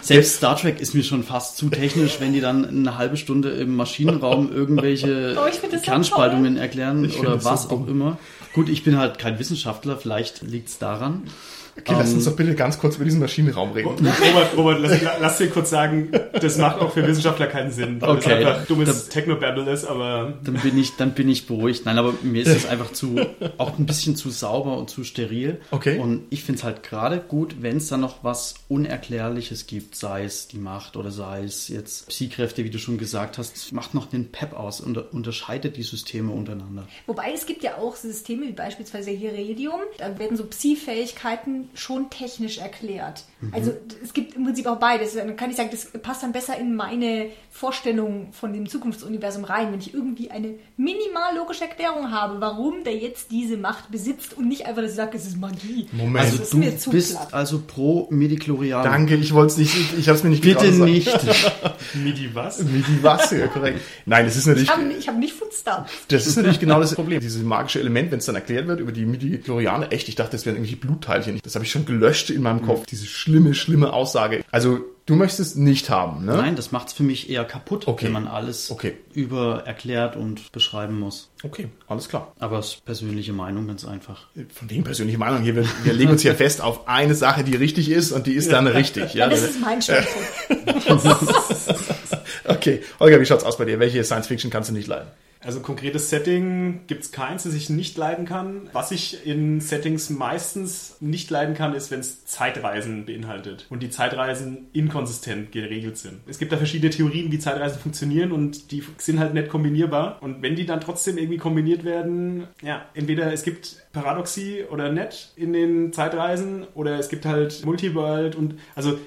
selbst 0.00 0.36
Star 0.36 0.56
Trek 0.56 0.80
ist 0.80 0.94
mir 0.94 1.02
schon 1.02 1.24
fast 1.24 1.58
zu 1.58 1.68
technisch, 1.68 2.20
wenn 2.20 2.32
die 2.32 2.40
dann 2.40 2.66
eine 2.66 2.96
halbe 2.96 3.18
Stunde 3.18 3.50
im 3.50 3.76
Maschinenraum 3.76 4.50
irgendwelche 4.54 5.36
Oh, 5.38 5.46
so 5.52 5.76
Kernspaltungen 5.76 6.56
erklären 6.56 7.04
Ich 7.04 7.18
oder 7.18 7.38
so 7.38 7.50
was 7.50 7.68
dumm. 7.68 7.82
auch 7.82 7.86
immer. 7.86 8.18
Gut, 8.54 8.70
ich 8.70 8.82
bin 8.82 8.96
halt 8.96 9.18
kein 9.18 9.38
Wissenschaftler, 9.38 9.98
vielleicht 9.98 10.40
liegt 10.40 10.70
es 10.70 10.78
daran. 10.78 11.24
Okay, 11.80 11.94
lass 11.98 12.12
uns 12.12 12.24
doch 12.24 12.36
bitte 12.36 12.54
ganz 12.54 12.78
kurz 12.78 12.96
über 12.96 13.04
diesen 13.04 13.20
Maschinenraum 13.20 13.72
reden. 13.72 13.88
Robert, 13.88 14.56
Robert 14.56 14.80
lass, 14.80 15.00
lass 15.20 15.38
dir 15.38 15.48
kurz 15.48 15.70
sagen, 15.70 16.10
das 16.40 16.58
macht 16.58 16.80
auch 16.80 16.92
für 16.92 17.06
Wissenschaftler 17.06 17.46
keinen 17.46 17.70
Sinn. 17.70 18.00
Weil 18.00 18.10
Okay. 18.10 18.30
es 18.42 18.46
einfach 18.46 18.66
dummes 18.66 19.08
Techno-Battle 19.08 19.70
ist, 19.70 19.84
aber 19.84 20.34
Dann 20.44 20.54
bin 20.54 20.78
ich, 20.78 20.96
dann 20.96 21.12
bin 21.12 21.28
ich 21.28 21.46
beruhigt. 21.46 21.84
Nein, 21.86 21.98
aber 21.98 22.14
mir 22.22 22.42
ist 22.42 22.48
es 22.48 22.66
einfach 22.66 22.92
zu, 22.92 23.16
auch 23.58 23.78
ein 23.78 23.86
bisschen 23.86 24.16
zu 24.16 24.30
sauber 24.30 24.76
und 24.76 24.90
zu 24.90 25.04
steril. 25.04 25.60
Okay. 25.70 25.98
Und 25.98 26.24
ich 26.30 26.42
finde 26.44 26.58
es 26.58 26.64
halt 26.64 26.82
gerade 26.82 27.18
gut, 27.18 27.56
wenn 27.60 27.76
es 27.78 27.88
da 27.88 27.96
noch 27.96 28.24
was 28.24 28.54
Unerklärliches 28.68 29.66
gibt, 29.66 29.94
sei 29.94 30.24
es 30.24 30.48
die 30.48 30.58
Macht 30.58 30.96
oder 30.96 31.10
sei 31.10 31.44
es 31.44 31.68
jetzt 31.68 32.08
Psykräfte, 32.08 32.64
wie 32.64 32.70
du 32.70 32.78
schon 32.78 32.98
gesagt 32.98 33.38
hast, 33.38 33.72
macht 33.72 33.94
noch 33.94 34.06
den 34.06 34.30
Pep 34.32 34.52
aus 34.52 34.80
und 34.80 34.96
unterscheidet 35.12 35.76
die 35.76 35.82
Systeme 35.82 36.32
untereinander. 36.32 36.86
Wobei 37.06 37.32
es 37.34 37.46
gibt 37.46 37.62
ja 37.62 37.76
auch 37.76 37.96
Systeme 37.96 38.46
wie 38.48 38.52
beispielsweise 38.52 39.10
Heredium, 39.10 39.80
da 39.98 40.18
werden 40.18 40.36
so 40.36 40.44
Psi-Fähigkeiten 40.44 41.67
schon 41.74 42.10
technisch 42.10 42.58
erklärt. 42.58 43.24
Also 43.52 43.72
es 44.02 44.12
gibt 44.12 44.34
im 44.34 44.44
Prinzip 44.44 44.66
auch 44.66 44.78
beides. 44.78 45.14
Dann 45.14 45.36
kann 45.36 45.50
ich 45.50 45.56
sagen, 45.56 45.68
das 45.70 45.86
passt 46.02 46.22
dann 46.22 46.32
besser 46.32 46.58
in 46.58 46.74
meine 46.74 47.26
Vorstellung 47.50 48.28
von 48.32 48.52
dem 48.52 48.68
Zukunftsuniversum 48.68 49.44
rein, 49.44 49.72
wenn 49.72 49.78
ich 49.80 49.94
irgendwie 49.94 50.30
eine 50.30 50.54
minimal 50.76 51.36
logische 51.36 51.64
Erklärung 51.64 52.10
habe, 52.10 52.40
warum 52.40 52.84
der 52.84 52.96
jetzt 52.96 53.30
diese 53.30 53.56
Macht 53.56 53.90
besitzt 53.90 54.36
und 54.36 54.48
nicht 54.48 54.66
einfach, 54.66 54.82
dass 54.82 54.92
ich 54.92 54.96
sage, 54.96 55.16
es 55.16 55.26
ist 55.26 55.36
Magie. 55.38 55.88
Moment. 55.92 56.24
Also 56.26 56.38
Also 56.40 56.50
du 56.52 56.56
mir 56.58 56.76
zu 56.78 56.90
bist 56.90 57.12
platt. 57.16 57.34
also 57.34 57.62
pro 57.66 58.08
Midichlorian. 58.10 58.84
Danke, 58.84 59.14
ich 59.16 59.32
wollte 59.34 59.52
es 59.52 59.58
nicht, 59.58 59.74
ich, 59.76 59.98
ich 59.98 60.08
habe 60.08 60.18
es 60.18 60.24
mir 60.24 60.30
nicht 60.30 60.42
Bitte 60.42 60.70
nicht. 60.72 61.08
Midi 61.94 62.30
was? 62.34 62.60
Wie 62.72 62.80
die 62.82 63.02
was, 63.02 63.30
ja, 63.30 63.46
korrekt. 63.46 63.80
Nein, 64.06 64.24
das 64.24 64.36
ist 64.36 64.46
natürlich, 64.46 64.68
Ich 64.68 64.74
habe 64.74 64.92
ich 64.92 65.08
hab 65.08 65.16
nicht 65.18 65.32
von 65.34 65.48
Star. 65.52 65.86
das 66.08 66.26
ist 66.26 66.36
natürlich 66.36 66.60
genau 66.60 66.80
das 66.80 66.94
Problem. 66.94 67.20
Dieses 67.20 67.42
magische 67.42 67.80
Element, 67.80 68.10
wenn 68.10 68.18
es 68.18 68.26
dann 68.26 68.34
erklärt 68.34 68.66
wird 68.66 68.80
über 68.80 68.92
die 68.92 69.04
Midi-Chlorianer, 69.06 69.92
echt, 69.92 70.08
ich 70.08 70.14
dachte, 70.14 70.32
das 70.32 70.46
wären 70.46 70.56
irgendwelche 70.56 70.76
Blutteilchen. 70.76 71.40
Das 71.42 71.56
habe 71.58 71.64
ich 71.64 71.70
schon 71.72 71.84
gelöscht 71.86 72.30
in 72.30 72.42
meinem 72.42 72.62
Kopf. 72.62 72.86
Diese 72.86 73.06
schlimme, 73.06 73.54
schlimme 73.54 73.92
Aussage. 73.92 74.44
Also, 74.50 74.80
du 75.06 75.14
möchtest 75.16 75.40
es 75.40 75.54
nicht 75.56 75.90
haben, 75.90 76.24
ne? 76.24 76.36
Nein, 76.36 76.54
das 76.56 76.70
macht 76.72 76.88
es 76.88 76.92
für 76.94 77.02
mich 77.02 77.28
eher 77.30 77.44
kaputt, 77.44 77.88
Okay. 77.88 78.06
wenn 78.06 78.12
man 78.12 78.26
alles 78.28 78.70
Okay. 78.70 78.94
über 79.12 79.64
erklärt 79.66 80.16
und 80.16 80.52
beschreiben 80.52 80.98
muss. 80.98 81.30
Okay, 81.42 81.68
alles 81.86 82.08
klar. 82.08 82.32
Aber 82.38 82.58
es 82.58 82.74
ist 82.74 82.84
persönliche 82.84 83.32
Meinung 83.32 83.66
ganz 83.66 83.84
einfach. 83.84 84.26
Von 84.54 84.70
wegen 84.70 84.84
persönliche 84.84 85.18
Meinung 85.18 85.42
hier, 85.42 85.56
wir, 85.56 85.64
wir 85.84 85.92
legen 85.92 86.10
uns 86.10 86.22
hier 86.22 86.34
fest 86.36 86.60
auf 86.60 86.86
eine 86.88 87.14
Sache, 87.14 87.42
die 87.44 87.56
richtig 87.56 87.90
ist 87.90 88.12
und 88.12 88.26
die 88.26 88.34
ist 88.34 88.52
dann 88.52 88.66
richtig. 88.66 89.14
Ja, 89.14 89.24
Ja, 89.24 89.30
das 89.30 89.42
ist 89.42 89.60
mein 89.60 89.82
Standpunkt. 89.82 90.28
okay, 92.56 92.82
Holger, 93.00 93.20
wie 93.20 93.26
schaut's 93.26 93.44
aus 93.44 93.58
bei 93.58 93.64
dir? 93.64 93.78
Welche 93.78 94.02
Science 94.04 94.26
Fiction 94.26 94.50
kannst 94.50 94.70
du 94.70 94.74
nicht 94.74 94.86
leiden? 94.86 95.08
Also 95.40 95.60
konkretes 95.60 96.10
Setting 96.10 96.80
gibt 96.88 97.04
es 97.04 97.12
keins, 97.12 97.44
das 97.44 97.54
ich 97.54 97.70
nicht 97.70 97.96
leiden 97.96 98.24
kann. 98.24 98.68
Was 98.72 98.90
ich 98.90 99.24
in 99.24 99.60
Settings 99.60 100.10
meistens 100.10 100.96
nicht 101.00 101.30
leiden 101.30 101.54
kann, 101.54 101.74
ist, 101.74 101.90
wenn 101.90 102.00
es 102.00 102.24
Zeitreisen 102.26 103.06
beinhaltet 103.06 103.66
und 103.70 103.82
die 103.82 103.90
Zeitreisen 103.90 104.66
inkonsistent 104.72 105.52
geregelt 105.52 105.96
sind. 105.96 106.20
Es 106.26 106.38
gibt 106.38 106.50
da 106.50 106.56
verschiedene 106.56 106.90
Theorien, 106.90 107.30
wie 107.30 107.38
Zeitreisen 107.38 107.78
funktionieren 107.78 108.32
und 108.32 108.72
die 108.72 108.82
sind 108.98 109.20
halt 109.20 109.34
nicht 109.34 109.48
kombinierbar. 109.48 110.18
Und 110.22 110.42
wenn 110.42 110.56
die 110.56 110.66
dann 110.66 110.80
trotzdem 110.80 111.18
irgendwie 111.18 111.38
kombiniert 111.38 111.84
werden, 111.84 112.48
ja, 112.60 112.86
entweder 112.94 113.32
es 113.32 113.44
gibt 113.44 113.76
Paradoxie 113.92 114.64
oder 114.68 114.90
nicht 114.90 115.32
in 115.36 115.52
den 115.52 115.92
Zeitreisen 115.92 116.66
oder 116.74 116.98
es 116.98 117.08
gibt 117.08 117.24
halt 117.24 117.64
Multiworld 117.64 118.34
und 118.34 118.58
also 118.74 118.98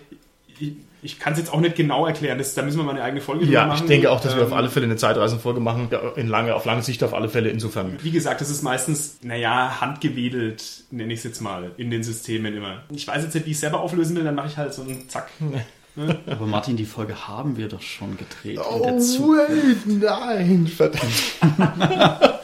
ich, 1.04 1.20
kann 1.20 1.34
es 1.34 1.40
jetzt 1.40 1.52
auch 1.54 1.60
nicht 1.60 1.76
genau 1.76 2.06
erklären, 2.06 2.38
das, 2.38 2.54
da 2.54 2.62
müssen 2.62 2.78
wir 2.78 2.84
mal 2.84 2.92
eine 2.92 3.04
eigene 3.04 3.22
Folge 3.22 3.46
Ja, 3.46 3.66
machen. 3.66 3.82
ich 3.84 3.88
denke 3.88 4.12
auch, 4.12 4.20
dass 4.20 4.36
wir 4.36 4.42
Ähm, 4.42 4.48
auf 4.48 4.54
alle 4.54 4.70
Fälle 4.70 4.86
eine 4.86 4.96
Zeitreisenfolge 4.98 5.60
machen. 5.60 5.88
Ja, 5.92 6.00
in 6.16 6.28
lange, 6.28 6.54
auf 6.56 6.66
lange 6.66 6.82
Sicht 6.84 7.04
auf 7.04 7.14
alle 7.14 7.30
Fälle 7.30 7.50
insofern. 7.50 7.98
Wie 8.02 8.12
gesagt, 8.12 8.42
das 8.42 8.50
ist 8.50 8.62
meistens, 8.62 9.18
naja, 9.24 9.82
handgewedelt, 9.82 10.64
nenne 10.92 11.14
ich 11.14 11.20
es 11.20 11.24
jetzt 11.24 11.42
mal, 11.42 11.72
in 11.78 11.92
den 11.92 12.04
Systemen 12.04 12.56
immer. 12.56 12.84
Ich 12.92 13.08
weiß 13.08 13.24
jetzt 13.24 13.34
nicht, 13.34 13.46
wie 13.46 13.52
ich 13.52 13.56
es 13.58 13.62
selber 13.62 13.80
auflösen 13.82 14.16
will, 14.16 14.24
dann 14.24 14.36
mache 14.36 14.48
ich 14.48 14.58
halt 14.58 14.74
so 14.74 14.82
einen 14.84 15.10
Zack. 15.10 15.30
Aber 16.28 16.46
Martin, 16.46 16.78
die 16.78 16.86
Folge 16.86 17.28
haben 17.28 17.58
wir 17.58 17.68
doch 17.68 17.82
schon 17.82 18.18
gedreht. 18.18 18.58
in 18.58 18.60
Oh, 18.60 18.82
der 18.84 18.94
wait, 18.94 20.02
nein, 20.02 20.68
verdammt. 20.68 21.12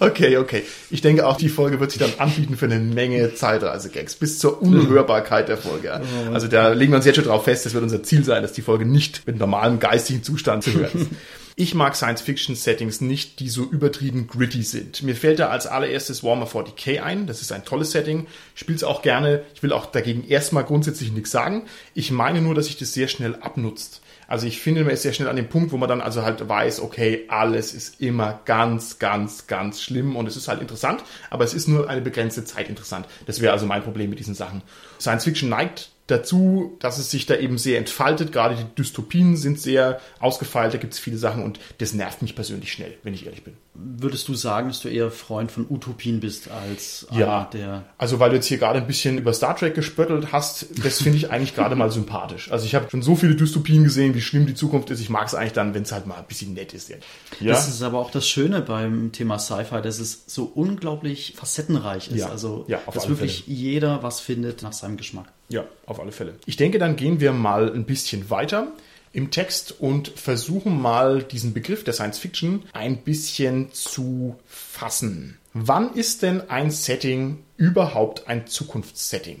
okay, 0.00 0.36
okay. 0.36 0.64
Ich 0.90 1.00
denke 1.00 1.26
auch, 1.26 1.36
die 1.36 1.48
Folge 1.48 1.80
wird 1.80 1.92
sich 1.92 2.00
dann 2.00 2.12
anbieten 2.18 2.56
für 2.56 2.66
eine 2.66 2.78
Menge 2.78 3.34
Zeitreise-Gags. 3.34 4.16
Bis 4.16 4.38
zur 4.38 4.60
Unhörbarkeit 4.60 5.48
der 5.48 5.56
Folge. 5.56 6.00
Also 6.32 6.48
da 6.48 6.72
legen 6.72 6.92
wir 6.92 6.96
uns 6.96 7.06
jetzt 7.06 7.16
schon 7.16 7.24
drauf 7.24 7.44
fest, 7.44 7.66
das 7.66 7.74
wird 7.74 7.84
unser 7.84 8.02
Ziel 8.02 8.24
sein, 8.24 8.42
dass 8.42 8.52
die 8.52 8.62
Folge 8.62 8.84
nicht 8.84 9.26
mit 9.26 9.38
normalem 9.38 9.78
geistigen 9.78 10.22
Zustand 10.22 10.64
zu 10.64 10.72
hören 10.74 10.90
ist. 10.94 11.10
Ich 11.60 11.74
mag 11.74 11.96
Science-Fiction-Settings 11.96 13.00
nicht, 13.00 13.40
die 13.40 13.48
so 13.48 13.64
übertrieben 13.64 14.28
gritty 14.28 14.62
sind. 14.62 15.02
Mir 15.02 15.16
fällt 15.16 15.40
da 15.40 15.48
als 15.48 15.66
allererstes 15.66 16.22
Warhammer 16.22 16.46
40k 16.46 17.02
ein. 17.02 17.26
Das 17.26 17.42
ist 17.42 17.50
ein 17.50 17.64
tolles 17.64 17.90
Setting. 17.90 18.28
Es 18.54 18.84
auch 18.84 19.02
gerne. 19.02 19.42
Ich 19.56 19.64
will 19.64 19.72
auch 19.72 19.86
dagegen 19.86 20.24
erstmal 20.24 20.62
grundsätzlich 20.62 21.10
nichts 21.10 21.32
sagen. 21.32 21.64
Ich 21.94 22.12
meine 22.12 22.42
nur, 22.42 22.54
dass 22.54 22.66
sich 22.66 22.76
das 22.76 22.94
sehr 22.94 23.08
schnell 23.08 23.34
abnutzt. 23.34 24.02
Also 24.28 24.46
ich 24.46 24.60
finde, 24.60 24.84
man 24.84 24.92
ist 24.92 25.02
sehr 25.02 25.12
schnell 25.12 25.28
an 25.28 25.34
dem 25.34 25.48
Punkt, 25.48 25.72
wo 25.72 25.78
man 25.78 25.88
dann 25.88 26.00
also 26.00 26.22
halt 26.22 26.48
weiß, 26.48 26.78
okay, 26.80 27.24
alles 27.26 27.74
ist 27.74 28.00
immer 28.00 28.38
ganz, 28.44 29.00
ganz, 29.00 29.48
ganz 29.48 29.82
schlimm 29.82 30.14
und 30.14 30.28
es 30.28 30.36
ist 30.36 30.46
halt 30.46 30.60
interessant, 30.60 31.02
aber 31.28 31.42
es 31.42 31.54
ist 31.54 31.66
nur 31.66 31.90
eine 31.90 32.02
begrenzte 32.02 32.44
Zeit 32.44 32.68
interessant. 32.68 33.06
Das 33.26 33.40
wäre 33.40 33.52
also 33.52 33.66
mein 33.66 33.82
Problem 33.82 34.10
mit 34.10 34.20
diesen 34.20 34.34
Sachen. 34.34 34.62
Science 35.00 35.24
Fiction 35.24 35.48
neigt 35.48 35.90
Dazu, 36.08 36.76
dass 36.80 36.98
es 36.98 37.10
sich 37.10 37.26
da 37.26 37.36
eben 37.36 37.58
sehr 37.58 37.78
entfaltet. 37.78 38.32
Gerade 38.32 38.56
die 38.56 38.64
Dystopien 38.82 39.36
sind 39.36 39.60
sehr 39.60 40.00
ausgefeilt. 40.20 40.74
Da 40.74 40.78
gibt 40.78 40.94
es 40.94 40.98
viele 40.98 41.18
Sachen 41.18 41.44
und 41.44 41.60
das 41.78 41.92
nervt 41.92 42.22
mich 42.22 42.34
persönlich 42.34 42.72
schnell, 42.72 42.94
wenn 43.02 43.14
ich 43.14 43.26
ehrlich 43.26 43.44
bin. 43.44 43.54
Würdest 43.74 44.26
du 44.26 44.34
sagen, 44.34 44.68
dass 44.68 44.80
du 44.80 44.88
eher 44.88 45.10
Freund 45.10 45.52
von 45.52 45.66
Utopien 45.68 46.18
bist 46.18 46.50
als 46.50 47.06
Ja, 47.12 47.44
der. 47.52 47.84
also 47.96 48.18
weil 48.18 48.30
du 48.30 48.36
jetzt 48.36 48.46
hier 48.46 48.58
gerade 48.58 48.78
ein 48.80 48.86
bisschen 48.86 49.18
über 49.18 49.32
Star 49.32 49.54
Trek 49.54 49.74
gespöttelt 49.74 50.32
hast, 50.32 50.66
das 50.82 51.00
finde 51.00 51.18
ich 51.18 51.30
eigentlich 51.30 51.54
gerade 51.54 51.76
mal 51.76 51.92
sympathisch. 51.92 52.50
Also 52.50 52.64
ich 52.66 52.74
habe 52.74 52.90
schon 52.90 53.02
so 53.02 53.14
viele 53.14 53.36
Dystopien 53.36 53.84
gesehen, 53.84 54.14
wie 54.14 54.20
schlimm 54.20 54.46
die 54.46 54.54
Zukunft 54.54 54.90
ist. 54.90 55.00
Ich 55.00 55.10
mag 55.10 55.26
es 55.28 55.34
eigentlich 55.34 55.52
dann, 55.52 55.74
wenn 55.74 55.82
es 55.82 55.92
halt 55.92 56.06
mal 56.06 56.16
ein 56.16 56.24
bisschen 56.26 56.54
nett 56.54 56.74
ist. 56.74 56.88
Ja, 56.88 56.96
Das 57.40 57.68
ist 57.68 57.82
aber 57.82 57.98
auch 57.98 58.10
das 58.10 58.26
Schöne 58.26 58.62
beim 58.62 59.12
Thema 59.12 59.38
Sci-Fi, 59.38 59.82
dass 59.82 60.00
es 60.00 60.24
so 60.26 60.44
unglaublich 60.54 61.34
facettenreich 61.36 62.08
ist. 62.08 62.16
Ja, 62.16 62.30
Also, 62.30 62.64
ja, 62.66 62.80
dass 62.92 63.08
wirklich 63.08 63.44
jeder 63.46 64.02
was 64.02 64.20
findet 64.20 64.62
nach 64.62 64.72
seinem 64.72 64.96
Geschmack. 64.96 65.30
Ja, 65.48 65.64
auf 65.86 66.00
alle 66.00 66.12
Fälle. 66.12 66.34
Ich 66.46 66.56
denke, 66.56 66.78
dann 66.78 66.96
gehen 66.96 67.20
wir 67.20 67.32
mal 67.32 67.72
ein 67.72 67.84
bisschen 67.84 68.30
weiter 68.30 68.68
im 69.12 69.30
Text 69.30 69.80
und 69.80 70.08
versuchen 70.08 70.80
mal 70.80 71.22
diesen 71.22 71.54
Begriff 71.54 71.84
der 71.84 71.94
Science 71.94 72.18
Fiction 72.18 72.64
ein 72.72 72.98
bisschen 72.98 73.72
zu 73.72 74.36
fassen. 74.46 75.38
Wann 75.54 75.94
ist 75.94 76.22
denn 76.22 76.50
ein 76.50 76.70
Setting 76.70 77.38
überhaupt 77.56 78.28
ein 78.28 78.46
Zukunftssetting? 78.46 79.40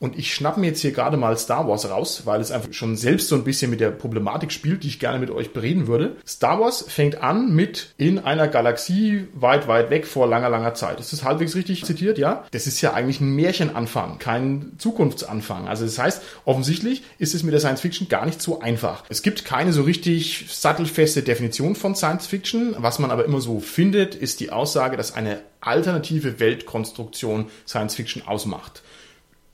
Und 0.00 0.16
ich 0.16 0.32
schnappe 0.32 0.60
mir 0.60 0.68
jetzt 0.68 0.80
hier 0.80 0.92
gerade 0.92 1.16
mal 1.16 1.36
Star 1.36 1.66
Wars 1.66 1.90
raus, 1.90 2.22
weil 2.24 2.40
es 2.40 2.52
einfach 2.52 2.72
schon 2.72 2.96
selbst 2.96 3.28
so 3.28 3.34
ein 3.34 3.44
bisschen 3.44 3.70
mit 3.70 3.80
der 3.80 3.90
Problematik 3.90 4.52
spielt, 4.52 4.84
die 4.84 4.88
ich 4.88 5.00
gerne 5.00 5.18
mit 5.18 5.30
euch 5.30 5.52
bereden 5.52 5.86
würde. 5.88 6.16
Star 6.26 6.60
Wars 6.60 6.84
fängt 6.88 7.22
an 7.22 7.52
mit 7.52 7.94
in 7.96 8.20
einer 8.20 8.46
Galaxie 8.46 9.26
weit, 9.34 9.66
weit 9.66 9.90
weg 9.90 10.06
vor 10.06 10.28
langer, 10.28 10.50
langer 10.50 10.74
Zeit. 10.74 11.00
Ist 11.00 11.12
das 11.12 11.24
halbwegs 11.24 11.56
richtig 11.56 11.84
zitiert? 11.84 12.18
Ja? 12.18 12.44
Das 12.52 12.66
ist 12.66 12.80
ja 12.80 12.92
eigentlich 12.92 13.20
ein 13.20 13.34
Märchenanfang, 13.34 14.18
kein 14.18 14.72
Zukunftsanfang. 14.78 15.66
Also 15.66 15.84
das 15.84 15.98
heißt, 15.98 16.22
offensichtlich 16.44 17.02
ist 17.18 17.34
es 17.34 17.42
mit 17.42 17.52
der 17.52 17.60
Science 17.60 17.80
Fiction 17.80 18.08
gar 18.08 18.24
nicht 18.24 18.40
so 18.40 18.60
einfach. 18.60 19.02
Es 19.08 19.22
gibt 19.22 19.44
keine 19.44 19.72
so 19.72 19.82
richtig 19.82 20.46
sattelfeste 20.48 21.22
Definition 21.22 21.74
von 21.74 21.96
Science 21.96 22.26
Fiction. 22.26 22.76
Was 22.78 23.00
man 23.00 23.10
aber 23.10 23.24
immer 23.24 23.40
so 23.40 23.58
findet, 23.58 24.14
ist 24.14 24.38
die 24.38 24.50
Aussage, 24.50 24.96
dass 24.96 25.14
eine 25.14 25.40
alternative 25.60 26.38
Weltkonstruktion 26.38 27.46
Science 27.66 27.96
Fiction 27.96 28.22
ausmacht. 28.26 28.82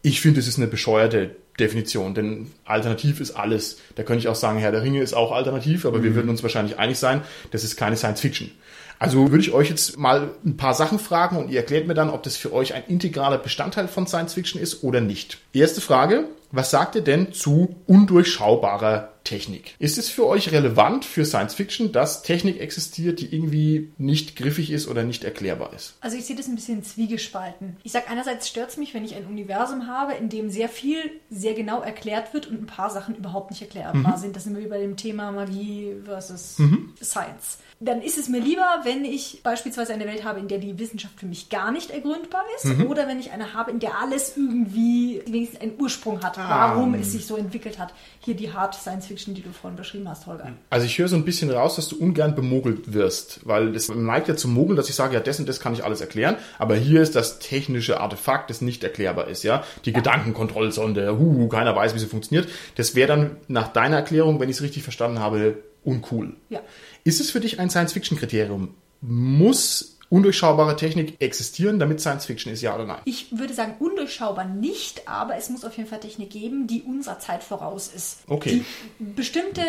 Ich 0.07 0.21
finde, 0.21 0.39
es 0.39 0.47
ist 0.47 0.59
eine 0.59 0.67
bescheuerte 0.67 1.35
Definition, 1.59 2.13
denn 2.13 2.51
alternativ 2.67 3.21
ist 3.21 3.31
alles. 3.31 3.79
Da 3.95 4.03
könnte 4.03 4.19
ich 4.19 4.29
auch 4.29 4.35
sagen, 4.35 4.59
Herr 4.59 4.71
der 4.71 4.83
Ringe 4.83 5.01
ist 5.01 5.15
auch 5.15 5.33
alternativ, 5.33 5.87
aber 5.87 6.03
wir 6.03 6.15
würden 6.15 6.29
uns 6.29 6.43
wahrscheinlich 6.43 6.79
einig 6.79 6.99
sein, 6.99 7.23
das 7.53 7.65
ist 7.65 7.77
keine 7.77 7.97
Science 7.97 8.21
Fiction. 8.21 8.51
Also 8.99 9.31
würde 9.31 9.43
ich 9.43 9.53
euch 9.53 9.71
jetzt 9.71 9.99
mal 9.99 10.33
ein 10.45 10.59
paar 10.59 10.75
Sachen 10.75 10.99
fragen 10.99 11.39
und 11.39 11.51
ihr 11.51 11.57
erklärt 11.57 11.87
mir 11.87 11.95
dann, 11.95 12.11
ob 12.11 12.23
das 12.23 12.37
für 12.37 12.53
euch 12.53 12.75
ein 12.75 12.83
integraler 12.87 13.39
Bestandteil 13.39 13.89
von 13.89 14.07
Science 14.07 14.35
Fiction 14.35 14.61
ist 14.61 14.85
oder 14.85 15.01
nicht. 15.01 15.39
Erste 15.55 15.81
Frage, 15.81 16.27
was 16.55 16.71
sagt 16.71 16.95
ihr 16.95 17.03
denn 17.03 17.33
zu 17.33 17.77
undurchschaubarer 17.87 19.11
Technik? 19.25 19.75
Ist 19.79 19.99
es 19.99 20.11
für 20.11 20.27
euch 20.27 20.53
relevant 20.53 21.05
für 21.05 21.25
Science 21.25 21.55
Fiction, 21.55 21.93
dass 21.93 22.23
Technik 22.23 22.61
existiert, 22.61 23.21
die 23.21 23.35
irgendwie 23.35 23.93
nicht 23.97 24.37
griffig 24.37 24.71
ist 24.71 24.87
oder 24.87 25.03
nicht 25.03 25.25
erklärbar 25.25 25.73
ist? 25.73 25.97
Also 26.01 26.17
ich 26.17 26.27
sehe 26.27 26.37
das 26.37 26.47
ein 26.47 26.55
bisschen 26.55 26.85
zwiegespalten. 26.85 27.77
Ich 27.83 27.93
sage 27.93 28.09
einerseits 28.09 28.49
stört 28.49 28.71
es 28.71 28.77
mich, 28.77 28.93
wenn 28.93 29.05
ich 29.05 29.15
ein 29.15 29.27
Universum 29.27 29.87
habe, 29.87 30.13
in 30.13 30.29
dem 30.29 30.51
sehr 30.51 30.69
viel 30.69 30.99
sehr 31.31 31.55
genau 31.55 31.81
erklärt 31.81 32.35
wird 32.35 32.47
und 32.47 32.63
ein 32.63 32.67
paar 32.67 32.91
Sachen 32.91 33.17
überhaupt 33.17 33.51
nicht 33.51 33.63
erklärbar 33.63 34.19
sind. 34.19 34.37
Das 34.37 34.45
sind 34.45 34.57
wir 34.57 34.65
über 34.65 34.79
dem 34.79 34.97
Thema 34.97 35.33
Magie 35.33 35.95
versus 36.05 36.57
Science. 37.03 37.59
Dann 37.85 38.03
ist 38.03 38.19
es 38.19 38.29
mir 38.29 38.41
lieber, 38.41 38.67
wenn 38.85 39.05
ich 39.05 39.41
beispielsweise 39.43 39.93
eine 39.93 40.07
Welt 40.07 40.25
habe, 40.25 40.41
in 40.41 40.49
der 40.49 40.59
die 40.59 40.79
Wissenschaft 40.79 41.19
für 41.21 41.27
mich 41.27 41.51
gar 41.51 41.71
nicht 41.71 41.91
ergründbar 41.91 42.43
ist, 42.57 42.67
oder 42.89 43.07
wenn 43.07 43.21
ich 43.21 43.33
eine 43.33 43.53
habe, 43.55 43.71
in 43.71 43.79
der 43.79 43.99
alles 44.01 44.37
irgendwie 44.37 45.23
wenigstens 45.27 45.61
einen 45.61 45.75
Ursprung 45.79 46.23
hat, 46.23 46.39
warum 46.39 46.95
es 46.95 47.13
sich 47.13 47.27
so 47.27 47.37
entwickelt 47.37 47.79
hat. 47.79 47.93
Hier 48.21 48.35
die 48.35 48.53
Hard 48.53 48.75
Science 48.75 49.07
Fiction, 49.07 49.35
die 49.35 49.43
du 49.43 49.51
vorhin 49.51 49.77
beschrieben 49.77 50.09
hast, 50.09 50.27
Holger. 50.27 50.53
Also 50.71 50.87
ich 50.87 50.99
höre 50.99 51.09
so 51.09 51.17
ein 51.17 51.25
bisschen 51.25 51.51
raus, 51.51 51.77
dass 51.77 51.89
du 51.89 51.97
ungern 51.97 52.35
bemogelt 52.35 52.93
wirst, 52.95 53.41
weil 53.45 53.75
es 53.75 53.89
neigt 53.89 54.29
ja 54.29 54.37
zum 54.37 54.55
Mogeln, 54.55 54.77
dass 54.77 54.89
ich 54.89 54.95
sage, 54.95 55.15
ja, 55.15 55.21
das 55.21 55.39
und 55.39 55.49
das 55.49 55.61
kann 55.61 55.75
ich 55.75 55.85
alles 55.85 56.01
erklären, 56.01 56.37
aber 56.59 56.77
hier 56.77 57.03
ist 57.03 57.15
das 57.15 57.39
technische 57.39 58.01
Artefakt, 58.01 58.49
das 58.51 58.61
nicht 58.61 58.83
erklärbar 58.83 59.29
ist, 59.29 59.43
ja. 59.43 59.63
Die 59.85 59.93
Gedankenkontrollsonde, 59.93 61.19
hu, 61.19 61.49
keiner 61.49 61.77
weiß, 61.77 61.95
wie 61.95 61.99
sie 61.99 62.07
funktioniert. 62.07 62.49
Das 62.77 62.95
wäre 62.95 63.09
dann 63.09 63.37
nach 63.49 63.69
deiner 63.69 63.97
Erklärung, 63.97 64.41
wenn 64.41 64.49
ich 64.49 64.57
es 64.57 64.63
richtig 64.63 64.83
verstanden 64.83 65.19
habe, 65.19 65.59
uncool. 65.85 66.35
Ja. 66.49 66.61
Ist 67.05 67.21
es 67.21 67.31
für 67.31 67.41
dich 67.41 67.61
ein 67.61 67.69
Science-Fiction-Kriterium? 67.69 68.75
Muss 69.03 69.99
undurchschaubare 70.09 70.77
Technik 70.77 71.21
existieren, 71.21 71.79
damit 71.79 72.01
Science-Fiction 72.01 72.53
ist, 72.53 72.63
ja 72.63 72.75
oder 72.75 72.87
nein? 72.87 73.01
Ich 73.05 73.37
würde 73.37 73.53
sagen, 73.53 73.75
undurchschaubar 73.79 74.47
nicht, 74.47 75.07
aber 75.07 75.37
es 75.37 75.51
muss 75.51 75.65
auf 75.65 75.77
jeden 75.77 75.89
Fall 75.89 76.01
Technik 76.01 76.31
geben, 76.31 76.67
die 76.67 76.83
unserer 76.83 77.19
Zeit 77.19 77.43
voraus 77.43 77.91
ist. 77.95 78.21
Okay. 78.27 78.65
Die 78.99 79.05
bestimmte 79.05 79.63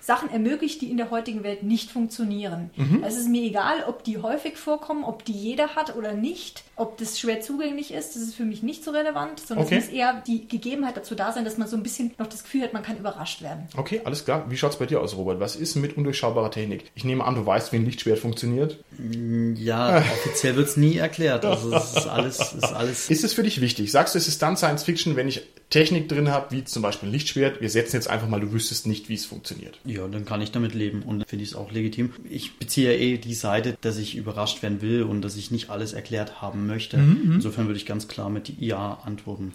Sachen 0.00 0.30
ermöglicht, 0.30 0.80
die 0.80 0.90
in 0.90 0.96
der 0.96 1.10
heutigen 1.10 1.42
Welt 1.44 1.62
nicht 1.62 1.90
funktionieren. 1.90 2.70
Mhm. 2.76 3.04
Es 3.06 3.16
ist 3.16 3.28
mir 3.28 3.42
egal, 3.42 3.84
ob 3.86 4.02
die 4.04 4.18
häufig 4.18 4.56
vorkommen, 4.56 5.04
ob 5.04 5.24
die 5.24 5.32
jeder 5.32 5.76
hat 5.76 5.94
oder 5.96 6.14
nicht, 6.14 6.64
ob 6.76 6.96
das 6.98 7.18
schwer 7.20 7.40
zugänglich 7.42 7.92
ist, 7.92 8.16
das 8.16 8.22
ist 8.22 8.34
für 8.34 8.44
mich 8.44 8.62
nicht 8.62 8.82
so 8.82 8.90
relevant, 8.92 9.40
sondern 9.40 9.66
Okay. 9.66 9.76
es 9.76 9.84
muss 9.86 9.94
eher 9.94 10.22
die 10.26 10.48
Gegebenheit 10.48 10.96
dazu 10.96 11.14
da 11.14 11.32
sein, 11.32 11.44
dass 11.44 11.58
man 11.58 11.68
so 11.68 11.76
ein 11.76 11.82
bisschen 11.82 12.12
noch 12.18 12.26
das 12.28 12.42
Gefühl 12.44 12.62
hat, 12.62 12.72
man 12.72 12.82
kann 12.82 12.96
überrascht 12.96 13.42
werden. 13.42 13.68
Okay, 13.76 14.00
alles 14.04 14.24
klar. 14.24 14.46
Wie 14.48 14.56
schaut's 14.56 14.78
bei 14.78 14.86
dir 14.86 15.00
aus, 15.00 15.16
Robert? 15.16 15.38
Was 15.40 15.54
ist 15.56 15.74
mit 15.76 15.96
undurchschaubarer 15.96 16.50
Technik? 16.50 16.90
Ich 16.94 17.04
nehme 17.04 17.24
an, 17.24 17.34
du 17.34 17.44
weißt, 17.44 17.72
wie 17.72 17.76
ein 17.76 17.84
Lichtschwert 17.84 18.18
funktioniert. 18.18 18.78
Ja, 19.56 19.98
offiziell 20.24 20.56
wird's 20.56 20.76
nie 20.76 20.96
erklärt. 20.96 21.44
Also 21.44 21.72
es 21.74 21.96
ist 21.96 22.06
alles, 22.06 22.38
ist 22.54 22.64
alles. 22.72 23.10
Ist 23.10 23.24
es 23.24 23.34
für 23.34 23.42
dich 23.42 23.60
wichtig? 23.60 23.92
Sagst 23.92 24.14
du, 24.14 24.18
es 24.18 24.28
ist 24.28 24.40
dann 24.42 24.56
Science 24.56 24.82
Fiction, 24.84 25.16
wenn 25.16 25.28
ich 25.28 25.42
Technik 25.70 26.08
drin 26.08 26.28
habe, 26.28 26.50
wie 26.50 26.64
zum 26.64 26.82
Beispiel 26.82 27.08
ein 27.08 27.12
Lichtschwert? 27.12 27.60
Wir 27.60 27.70
setzen 27.70 27.96
jetzt 27.96 28.10
einfach 28.10 28.28
mal, 28.28 28.40
du 28.40 28.52
wüsstest 28.52 28.86
nicht, 28.86 29.08
wie 29.08 29.14
es 29.14 29.24
funktioniert. 29.24 29.78
Ja, 29.84 30.06
dann 30.08 30.24
kann 30.24 30.42
ich 30.42 30.50
damit 30.50 30.74
leben 30.74 31.02
und 31.02 31.26
finde 31.28 31.44
ich 31.44 31.50
es 31.50 31.56
auch 31.56 31.70
legitim. 31.70 32.12
Ich 32.28 32.58
beziehe 32.58 32.92
ja 32.92 32.98
eh 32.98 33.18
die 33.18 33.34
Seite, 33.34 33.76
dass 33.80 33.96
ich 33.96 34.16
überrascht 34.16 34.62
werden 34.62 34.82
will 34.82 35.04
und 35.04 35.22
dass 35.22 35.36
ich 35.36 35.50
nicht 35.50 35.70
alles 35.70 35.92
erklärt 35.92 36.42
haben 36.42 36.66
möchte. 36.66 36.96
Insofern 36.96 37.66
würde 37.66 37.78
ich 37.78 37.86
ganz 37.86 38.08
klar 38.08 38.30
mit 38.30 38.60
Ja 38.60 39.00
antworten. 39.04 39.52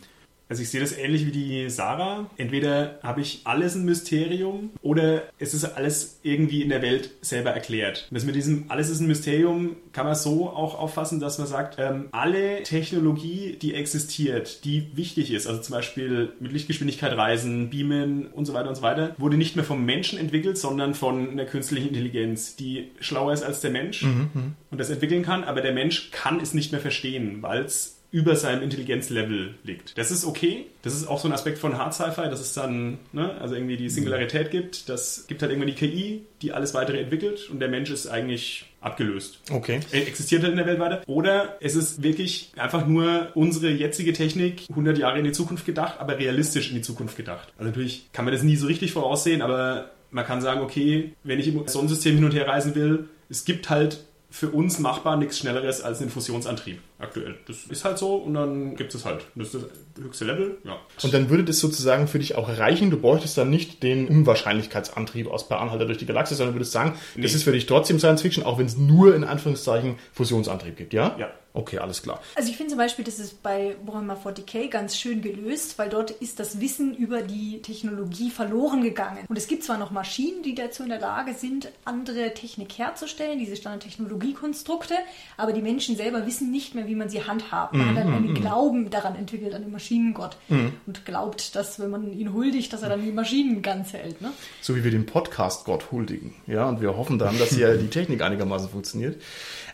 Also 0.47 0.61
ich 0.61 0.69
sehe 0.69 0.81
das 0.81 0.97
ähnlich 0.97 1.25
wie 1.25 1.31
die 1.31 1.69
Sarah. 1.69 2.29
Entweder 2.37 2.99
habe 3.01 3.21
ich 3.21 3.41
alles 3.45 3.75
ein 3.75 3.85
Mysterium 3.85 4.71
oder 4.81 5.23
es 5.39 5.53
ist 5.53 5.65
alles 5.65 6.19
irgendwie 6.23 6.61
in 6.61 6.69
der 6.69 6.81
Welt 6.81 7.11
selber 7.21 7.51
erklärt. 7.51 8.07
Und 8.09 8.15
das 8.15 8.25
mit 8.25 8.35
diesem 8.35 8.65
alles 8.67 8.89
ist 8.89 8.99
ein 8.99 9.07
Mysterium 9.07 9.75
kann 9.91 10.05
man 10.05 10.15
so 10.15 10.49
auch 10.49 10.77
auffassen, 10.77 11.19
dass 11.19 11.37
man 11.37 11.47
sagt, 11.47 11.77
ähm, 11.79 12.09
alle 12.11 12.63
Technologie, 12.63 13.57
die 13.61 13.73
existiert, 13.73 14.65
die 14.65 14.87
wichtig 14.95 15.31
ist, 15.31 15.47
also 15.47 15.61
zum 15.61 15.73
Beispiel 15.73 16.33
mit 16.39 16.51
Lichtgeschwindigkeit 16.51 17.15
reisen, 17.15 17.69
beamen 17.69 18.27
und 18.27 18.45
so 18.45 18.53
weiter 18.53 18.69
und 18.69 18.75
so 18.75 18.81
weiter, 18.81 19.15
wurde 19.17 19.37
nicht 19.37 19.55
mehr 19.55 19.65
vom 19.65 19.85
Menschen 19.85 20.19
entwickelt, 20.19 20.57
sondern 20.57 20.93
von 20.93 21.29
einer 21.29 21.45
künstlichen 21.45 21.87
Intelligenz, 21.89 22.55
die 22.55 22.91
schlauer 22.99 23.33
ist 23.33 23.43
als 23.43 23.61
der 23.61 23.71
Mensch 23.71 24.03
und 24.03 24.79
das 24.79 24.89
entwickeln 24.89 25.23
kann, 25.23 25.43
aber 25.43 25.61
der 25.61 25.73
Mensch 25.73 26.11
kann 26.11 26.39
es 26.39 26.53
nicht 26.53 26.71
mehr 26.71 26.81
verstehen, 26.81 27.41
weil 27.41 27.63
es 27.63 27.94
über 28.15 28.37
seinem 28.37 28.63
Intelligenzlevel 28.63 29.55
liegt. 29.63 29.97
Das 29.97 30.09
ist 30.09 30.23
okay. 30.23 30.67
Das 30.83 30.93
ist 30.93 31.05
auch 31.05 31.19
so 31.19 31.27
ein 31.27 31.33
Aspekt 31.33 31.57
von 31.57 31.77
Hard 31.77 31.93
Sci-Fi, 31.93 32.29
dass 32.29 32.39
es 32.39 32.53
dann, 32.53 32.97
ne, 33.11 33.35
also 33.41 33.55
irgendwie 33.55 33.75
die 33.75 33.89
Singularität 33.89 34.51
gibt. 34.51 34.87
Das 34.87 35.25
gibt 35.27 35.41
halt 35.41 35.51
irgendwann 35.51 35.67
die 35.67 35.75
KI, 35.75 36.21
die 36.41 36.53
alles 36.53 36.73
weitere 36.73 37.01
entwickelt 37.01 37.49
und 37.49 37.59
der 37.59 37.67
Mensch 37.67 37.89
ist 37.89 38.07
eigentlich 38.07 38.67
abgelöst. 38.79 39.41
Okay. 39.51 39.81
Er 39.91 40.07
existiert 40.07 40.43
halt 40.43 40.53
in 40.53 40.57
der 40.57 40.65
Welt 40.65 40.79
weiter. 40.79 41.01
Oder 41.07 41.57
es 41.59 41.75
ist 41.75 42.03
wirklich 42.03 42.53
einfach 42.55 42.87
nur 42.87 43.31
unsere 43.33 43.69
jetzige 43.69 44.13
Technik 44.13 44.63
100 44.69 44.97
Jahre 44.97 45.19
in 45.19 45.25
die 45.25 45.33
Zukunft 45.33 45.65
gedacht, 45.65 45.95
aber 45.99 46.17
realistisch 46.17 46.69
in 46.69 46.75
die 46.75 46.83
Zukunft 46.83 47.17
gedacht. 47.17 47.49
Also 47.57 47.67
natürlich 47.67 48.07
kann 48.13 48.23
man 48.23 48.33
das 48.33 48.43
nie 48.43 48.55
so 48.55 48.67
richtig 48.67 48.93
voraussehen, 48.93 49.41
aber 49.41 49.91
man 50.09 50.25
kann 50.25 50.39
sagen, 50.39 50.61
okay, 50.61 51.11
wenn 51.25 51.37
ich 51.37 51.49
im 51.49 51.67
Sonnensystem 51.67 52.15
hin 52.15 52.23
und 52.23 52.33
her 52.33 52.47
reisen 52.47 52.75
will, 52.75 53.09
es 53.27 53.43
gibt 53.43 53.69
halt 53.69 54.05
für 54.35 54.49
uns 54.49 54.79
machbar 54.79 55.15
nichts 55.15 55.39
Schnelleres 55.39 55.81
als 55.81 56.01
ein 56.01 56.09
Fusionsantrieb 56.09 56.79
aktuell. 56.99 57.35
Das 57.47 57.65
ist 57.65 57.83
halt 57.85 57.97
so 57.97 58.15
und 58.15 58.33
dann 58.33 58.75
gibt 58.75 58.93
es 58.95 59.05
halt. 59.05 59.25
Das 59.35 59.53
ist 59.53 59.63
das 59.95 60.03
höchste 60.03 60.25
Level, 60.25 60.57
ja. 60.63 60.77
Und 61.03 61.13
dann 61.13 61.29
würde 61.29 61.43
das 61.43 61.59
sozusagen 61.59 62.07
für 62.07 62.19
dich 62.19 62.35
auch 62.35 62.47
reichen. 62.49 62.89
Du 62.91 62.97
bräuchtest 62.97 63.37
dann 63.37 63.49
nicht 63.49 63.83
den 63.83 64.07
Unwahrscheinlichkeitsantrieb 64.07 65.27
aus 65.27 65.47
Per 65.47 65.59
Anhalter 65.59 65.85
durch 65.85 65.97
die 65.97 66.05
Galaxie, 66.05 66.35
sondern 66.35 66.55
würdest 66.55 66.71
sagen, 66.71 66.91
das 66.93 67.15
Nee. 67.15 67.25
ist 67.25 67.43
für 67.43 67.51
dich 67.51 67.65
trotzdem 67.65 67.99
Science 67.99 68.21
Fiction, 68.21 68.43
auch 68.43 68.57
wenn 68.57 68.65
es 68.65 68.77
nur 68.77 69.15
in 69.15 69.23
Anführungszeichen 69.23 69.95
Fusionsantrieb 70.13 70.77
gibt, 70.77 70.93
ja? 70.93 71.15
Ja. 71.19 71.29
Okay, 71.57 71.77
alles 71.77 72.01
klar. 72.01 72.19
Also 72.35 72.49
ich 72.49 72.57
finde 72.57 72.71
zum 72.71 72.77
Beispiel, 72.79 73.05
das 73.05 73.17
ist 73.17 73.41
bei 73.41 73.77
Warhammer 73.85 74.17
40k 74.21 74.67
ganz 74.67 74.97
schön 74.97 75.21
gelöst, 75.21 75.79
weil 75.79 75.87
dort 75.87 76.11
ist 76.11 76.37
das 76.41 76.59
Wissen 76.59 76.93
über 76.93 77.21
die 77.21 77.61
Technologie 77.61 78.29
verloren 78.29 78.81
gegangen. 78.83 79.19
Und 79.29 79.37
es 79.37 79.47
gibt 79.47 79.63
zwar 79.63 79.77
noch 79.77 79.89
Maschinen, 79.89 80.43
die 80.43 80.53
dazu 80.53 80.83
in 80.83 80.89
der 80.89 80.99
Lage 80.99 81.33
sind, 81.33 81.71
andere 81.85 82.33
Technik 82.33 82.77
herzustellen, 82.77 83.39
diese 83.39 83.55
Standardtechnologiekonstrukte, 83.55 84.95
aber 85.37 85.53
die 85.53 85.61
Menschen 85.61 85.95
selber 85.95 86.25
wissen 86.25 86.51
nicht 86.51 86.75
mehr, 86.75 86.84
wie 86.87 86.95
man 86.95 87.09
sie 87.09 87.23
handhabt. 87.23 87.73
Man 87.73 87.89
hat 87.89 87.97
dann 87.97 88.13
einen 88.13 88.33
Glauben 88.33 88.89
daran 88.89 89.15
entwickelt, 89.15 89.53
an 89.53 89.61
den 89.61 89.71
Maschinengott. 89.71 90.37
Und 90.85 91.05
glaubt, 91.05 91.55
dass 91.55 91.79
wenn 91.79 91.89
man 91.89 92.11
ihn 92.13 92.33
huldigt, 92.33 92.71
dass 92.73 92.81
er 92.81 92.89
dann 92.89 93.03
die 93.03 93.11
Maschinen 93.11 93.61
ganz 93.61 93.93
hält. 93.93 94.21
Ne? 94.21 94.31
So 94.61 94.75
wie 94.75 94.83
wir 94.83 94.91
den 94.91 95.05
Podcast-Gott 95.05 95.91
huldigen. 95.91 96.33
Ja, 96.47 96.67
und 96.67 96.81
wir 96.81 96.97
hoffen 96.97 97.19
dann, 97.19 97.37
dass 97.39 97.49
hier 97.49 97.77
die 97.77 97.87
Technik 97.87 98.21
einigermaßen 98.21 98.69
funktioniert. 98.69 99.21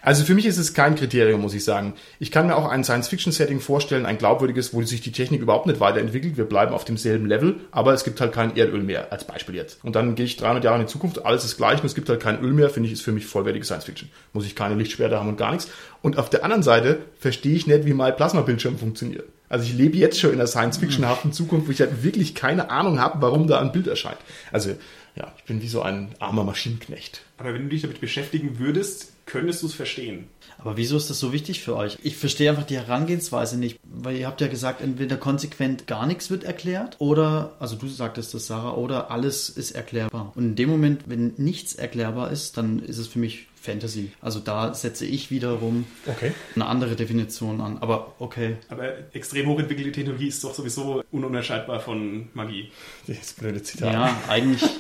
Also 0.03 0.25
für 0.25 0.33
mich 0.33 0.47
ist 0.47 0.57
es 0.57 0.73
kein 0.73 0.95
Kriterium, 0.95 1.41
muss 1.41 1.53
ich 1.53 1.63
sagen. 1.63 1.93
Ich 2.19 2.31
kann 2.31 2.47
mir 2.47 2.55
auch 2.55 2.67
ein 2.67 2.83
Science-Fiction-Setting 2.83 3.59
vorstellen, 3.59 4.07
ein 4.07 4.17
glaubwürdiges, 4.17 4.73
wo 4.73 4.81
sich 4.81 5.01
die 5.01 5.11
Technik 5.11 5.41
überhaupt 5.41 5.67
nicht 5.67 5.79
weiterentwickelt. 5.79 6.37
Wir 6.37 6.45
bleiben 6.45 6.73
auf 6.73 6.85
demselben 6.85 7.27
Level, 7.27 7.59
aber 7.71 7.93
es 7.93 8.03
gibt 8.03 8.19
halt 8.19 8.31
kein 8.33 8.57
Erdöl 8.57 8.81
mehr, 8.81 9.11
als 9.11 9.25
Beispiel 9.25 9.55
jetzt. 9.55 9.83
Und 9.83 9.95
dann 9.95 10.15
gehe 10.15 10.25
ich 10.25 10.37
300 10.37 10.63
Jahre 10.63 10.79
in 10.79 10.87
die 10.87 10.91
Zukunft, 10.91 11.23
alles 11.23 11.45
ist 11.45 11.57
gleich 11.57 11.79
und 11.81 11.85
es 11.85 11.95
gibt 11.95 12.09
halt 12.09 12.19
kein 12.19 12.41
Öl 12.41 12.53
mehr, 12.53 12.69
finde 12.69 12.87
ich, 12.87 12.93
ist 12.93 13.01
für 13.01 13.11
mich 13.11 13.27
vollwertige 13.27 13.63
Science-Fiction. 13.63 14.09
Muss 14.33 14.45
ich 14.45 14.55
keine 14.55 14.75
Lichtschwerter 14.75 15.19
haben 15.19 15.29
und 15.29 15.37
gar 15.37 15.51
nichts. 15.51 15.69
Und 16.01 16.17
auf 16.17 16.29
der 16.29 16.43
anderen 16.43 16.63
Seite 16.63 16.99
verstehe 17.19 17.55
ich 17.55 17.67
nicht, 17.67 17.85
wie 17.85 17.93
mein 17.93 18.15
Plasmabildschirm 18.15 18.79
funktioniert. 18.79 19.25
Also 19.51 19.65
ich 19.65 19.73
lebe 19.73 19.97
jetzt 19.97 20.17
schon 20.17 20.31
in 20.31 20.37
einer 20.37 20.47
Science-Fiction-haften 20.47 21.33
Zukunft, 21.33 21.67
wo 21.67 21.71
ich 21.71 21.81
halt 21.81 22.03
wirklich 22.03 22.35
keine 22.35 22.69
Ahnung 22.69 22.99
habe, 23.01 23.21
warum 23.21 23.47
da 23.47 23.59
ein 23.59 23.73
Bild 23.73 23.85
erscheint. 23.85 24.17
Also 24.49 24.77
ja, 25.17 25.33
ich 25.37 25.43
bin 25.43 25.61
wie 25.61 25.67
so 25.67 25.81
ein 25.81 26.15
armer 26.19 26.45
Maschinenknecht. 26.45 27.21
Aber 27.37 27.53
wenn 27.53 27.63
du 27.63 27.69
dich 27.69 27.81
damit 27.81 27.99
beschäftigen 27.99 28.59
würdest, 28.59 29.11
könntest 29.25 29.61
du 29.61 29.67
es 29.67 29.73
verstehen. 29.73 30.29
Aber 30.57 30.77
wieso 30.77 30.95
ist 30.95 31.09
das 31.09 31.19
so 31.19 31.33
wichtig 31.33 31.61
für 31.61 31.75
euch? 31.75 31.97
Ich 32.01 32.15
verstehe 32.15 32.49
einfach 32.49 32.63
die 32.63 32.77
Herangehensweise 32.77 33.57
nicht, 33.57 33.77
weil 33.83 34.15
ihr 34.15 34.27
habt 34.27 34.39
ja 34.39 34.47
gesagt, 34.47 34.79
entweder 34.79 35.17
konsequent 35.17 35.85
gar 35.85 36.05
nichts 36.05 36.29
wird 36.29 36.45
erklärt 36.45 36.95
oder, 36.99 37.57
also 37.59 37.75
du 37.75 37.89
sagtest 37.89 38.33
das, 38.33 38.47
Sarah, 38.47 38.75
oder 38.75 39.11
alles 39.11 39.49
ist 39.49 39.71
erklärbar. 39.71 40.31
Und 40.35 40.45
in 40.45 40.55
dem 40.55 40.69
Moment, 40.69 41.03
wenn 41.07 41.33
nichts 41.35 41.75
erklärbar 41.75 42.31
ist, 42.31 42.55
dann 42.55 42.79
ist 42.79 42.99
es 42.99 43.07
für 43.07 43.19
mich 43.19 43.47
Fantasy. 43.62 44.12
Also 44.21 44.39
da 44.39 44.74
setze 44.74 45.06
ich 45.06 45.30
wiederum 45.32 45.86
Okay. 46.08 46.32
eine 46.56 46.65
andere 46.65 46.95
Definition 46.95 47.62
an. 47.62 47.78
Aber 47.80 48.15
okay. 48.19 48.56
Aber 48.69 48.91
extrem 49.13 49.47
hochentwickelte 49.47 49.91
Technologie 49.91 50.28
ist 50.28 50.43
doch 50.43 50.54
sowieso 50.54 51.04
ununterscheidbar 51.12 51.80
von 51.80 52.30
Magie. 52.34 52.71
Das 53.08 53.34
blöde 53.34 53.62
Zitat. 53.62 53.93
Ja, 53.93 54.17
eigentlich. 54.28 54.63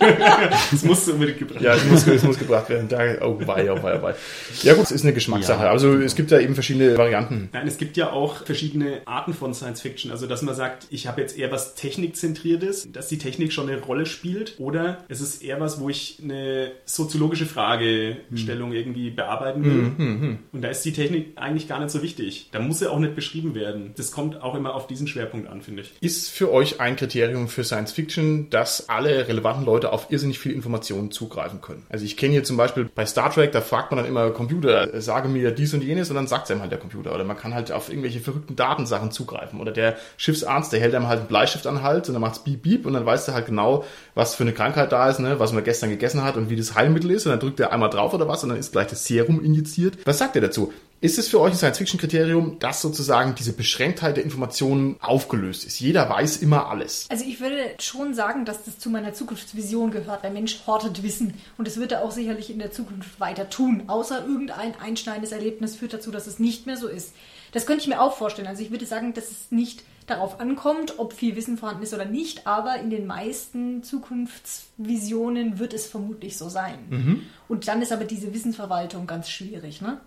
Das 0.71 0.83
musst 0.83 1.07
du 1.07 1.13
unbedingt 1.13 1.39
gebracht 1.39 1.61
Ja, 1.61 1.75
es 1.75 1.85
muss, 1.85 2.07
es 2.07 2.23
muss 2.23 2.37
gebracht 2.39 2.69
werden. 2.69 2.87
Da, 2.89 2.97
oh, 3.21 3.39
wei, 3.45 3.71
oh, 3.71 3.81
wei, 3.83 3.99
oh, 3.99 4.01
wei. 4.01 4.15
Ja 4.63 4.73
gut, 4.73 4.85
es 4.85 4.91
ist 4.91 5.03
eine 5.03 5.13
Geschmackssache. 5.13 5.65
Ja. 5.65 5.71
Also 5.71 5.93
es 5.97 6.15
gibt 6.15 6.31
da 6.31 6.39
eben 6.39 6.53
verschiedene 6.53 6.97
Varianten. 6.97 7.49
Nein, 7.53 7.67
es 7.67 7.77
gibt 7.77 7.97
ja 7.97 8.11
auch 8.11 8.45
verschiedene 8.45 9.01
Arten 9.05 9.33
von 9.33 9.53
Science 9.53 9.81
Fiction. 9.81 10.11
Also, 10.11 10.27
dass 10.27 10.41
man 10.41 10.55
sagt, 10.55 10.87
ich 10.89 11.07
habe 11.07 11.21
jetzt 11.21 11.37
eher 11.37 11.51
was 11.51 11.75
Technikzentriertes, 11.75 12.91
dass 12.91 13.07
die 13.07 13.17
Technik 13.17 13.53
schon 13.53 13.69
eine 13.69 13.79
Rolle 13.81 14.05
spielt. 14.05 14.55
Oder 14.59 15.03
es 15.07 15.21
ist 15.21 15.43
eher 15.43 15.59
was, 15.59 15.79
wo 15.79 15.89
ich 15.89 16.19
eine 16.23 16.71
soziologische 16.85 17.45
Fragestellung 17.45 18.70
irgendwie 18.73 19.09
bearbeiten 19.09 19.63
will. 19.63 20.37
Und 20.51 20.61
da 20.61 20.69
ist 20.69 20.83
die 20.83 20.93
Technik 20.93 21.33
eigentlich 21.35 21.67
gar 21.67 21.79
nicht 21.79 21.91
so 21.91 22.01
wichtig. 22.01 22.49
Da 22.51 22.59
muss 22.59 22.79
sie 22.79 22.89
auch 22.89 22.99
nicht 22.99 23.15
beschrieben 23.15 23.55
werden. 23.55 23.93
Das 23.97 24.11
kommt 24.11 24.41
auch 24.41 24.55
immer 24.55 24.73
auf 24.75 24.87
diesen 24.87 25.07
Schwerpunkt 25.07 25.49
an, 25.49 25.61
finde 25.61 25.81
ich. 25.83 25.93
Ist 26.01 26.29
für 26.29 26.51
euch 26.51 26.79
ein 26.79 26.95
Kriterium 26.95 27.47
für 27.47 27.63
Science 27.63 27.91
Fiction, 27.91 28.49
dass 28.49 28.89
alle 28.89 29.27
relevanten 29.27 29.65
Leute 29.65 29.91
auf 29.91 30.11
irrsinnig 30.11 30.39
viel 30.39 30.53
Informationen 30.53 31.11
zugreifen 31.11 31.61
können? 31.61 31.85
Also 31.89 32.05
ich 32.05 32.17
kenne 32.17 32.33
hier 32.33 32.43
zum 32.43 32.57
Beispiel 32.57 32.89
bei 32.93 33.05
Star 33.05 33.31
Trek, 33.31 33.51
da 33.51 33.61
fragt 33.61 33.91
man 33.91 33.97
dann 33.97 34.07
immer 34.07 34.31
Computer, 34.31 34.93
äh, 34.93 35.01
sage 35.01 35.27
mir 35.27 35.51
dies 35.51 35.73
und 35.73 35.83
jenes 35.83 36.09
und 36.09 36.15
dann 36.15 36.27
sagt 36.27 36.45
es 36.45 36.51
einem 36.51 36.61
halt 36.61 36.71
der 36.71 36.79
Computer. 36.79 37.13
Oder 37.13 37.23
man 37.23 37.37
kann 37.37 37.53
halt 37.53 37.71
auf 37.71 37.89
irgendwelche 37.89 38.19
verrückten 38.19 38.55
Datensachen 38.55 39.11
zugreifen. 39.11 39.59
Oder 39.59 39.71
der 39.71 39.97
Schiffsarzt, 40.17 40.71
der 40.71 40.79
hält 40.79 40.95
einem 40.95 41.07
halt 41.07 41.19
einen 41.19 41.27
Bleistift 41.27 41.67
an 41.67 41.75
den 41.75 41.83
Hals 41.83 42.07
und 42.07 42.13
dann 42.13 42.21
macht's 42.21 42.43
beep 42.43 42.61
beep 42.61 42.85
und 42.85 42.93
dann 42.93 43.05
weißt 43.05 43.27
du 43.27 43.33
halt 43.33 43.45
genau, 43.45 43.83
was 44.15 44.35
für 44.35 44.43
eine 44.43 44.53
Krankheit 44.53 44.91
da 44.91 45.09
ist, 45.09 45.19
ne, 45.19 45.39
was 45.39 45.53
man 45.53 45.63
gestern 45.63 45.89
gegessen 45.89 46.23
hat 46.23 46.37
und 46.37 46.49
wie 46.49 46.55
das 46.55 46.75
Heilmittel 46.75 47.11
ist 47.11 47.25
und 47.25 47.31
dann 47.31 47.39
drückt 47.39 47.59
er 47.59 47.71
einmal 47.71 47.89
drauf 47.89 48.13
oder 48.13 48.27
was 48.27 48.43
und 48.43 48.49
dann 48.49 48.57
ist 48.61 48.71
gleich 48.71 48.87
das 48.87 49.05
Serum 49.05 49.43
injiziert. 49.43 49.97
Was 50.05 50.19
sagt 50.19 50.35
er 50.35 50.41
dazu? 50.41 50.71
Ist 51.03 51.17
es 51.17 51.27
für 51.27 51.39
euch 51.39 51.53
ein 51.53 51.57
Science-Fiction-Kriterium, 51.57 52.59
dass 52.59 52.79
sozusagen 52.79 53.33
diese 53.33 53.53
Beschränktheit 53.53 54.17
der 54.17 54.23
Informationen 54.23 54.97
aufgelöst 55.01 55.65
ist? 55.65 55.79
Jeder 55.79 56.07
weiß 56.07 56.37
immer 56.37 56.67
alles. 56.67 57.07
Also 57.09 57.25
ich 57.25 57.39
würde 57.39 57.71
schon 57.79 58.13
sagen, 58.13 58.45
dass 58.45 58.65
das 58.65 58.77
zu 58.77 58.91
meiner 58.91 59.11
Zukunftsvision 59.11 59.89
gehört. 59.89 60.23
Der 60.23 60.29
Mensch 60.29 60.59
hortet 60.67 61.01
Wissen 61.01 61.33
und 61.57 61.67
das 61.67 61.77
wird 61.77 61.91
er 61.91 62.03
auch 62.03 62.11
sicherlich 62.11 62.51
in 62.51 62.59
der 62.59 62.71
Zukunft 62.71 63.19
weiter 63.19 63.49
tun. 63.49 63.85
Außer 63.87 64.27
irgendein 64.27 64.79
einschneidendes 64.79 65.31
Erlebnis 65.31 65.75
führt 65.75 65.93
dazu, 65.93 66.11
dass 66.11 66.27
es 66.27 66.37
nicht 66.37 66.67
mehr 66.67 66.77
so 66.77 66.87
ist. 66.87 67.13
Das 67.51 67.65
könnte 67.65 67.81
ich 67.81 67.87
mir 67.87 67.99
auch 67.99 68.15
vorstellen. 68.15 68.47
Also 68.47 68.61
ich 68.61 68.69
würde 68.69 68.85
sagen, 68.85 69.15
dass 69.15 69.31
es 69.31 69.49
nicht 69.49 69.83
darauf 70.05 70.39
ankommt, 70.39 70.99
ob 70.99 71.13
viel 71.13 71.35
Wissen 71.35 71.57
vorhanden 71.57 71.83
ist 71.83 71.93
oder 71.93 72.05
nicht, 72.05 72.45
aber 72.45 72.79
in 72.79 72.89
den 72.89 73.07
meisten 73.07 73.83
Zukunftsvisionen 73.83 75.57
wird 75.57 75.73
es 75.73 75.87
vermutlich 75.87 76.37
so 76.37 76.49
sein. 76.49 77.23
Und 77.51 77.67
dann 77.67 77.81
ist 77.81 77.91
aber 77.91 78.05
diese 78.05 78.33
Wissensverwaltung 78.33 79.07
ganz 79.07 79.29
schwierig. 79.29 79.81
Ne? 79.81 79.99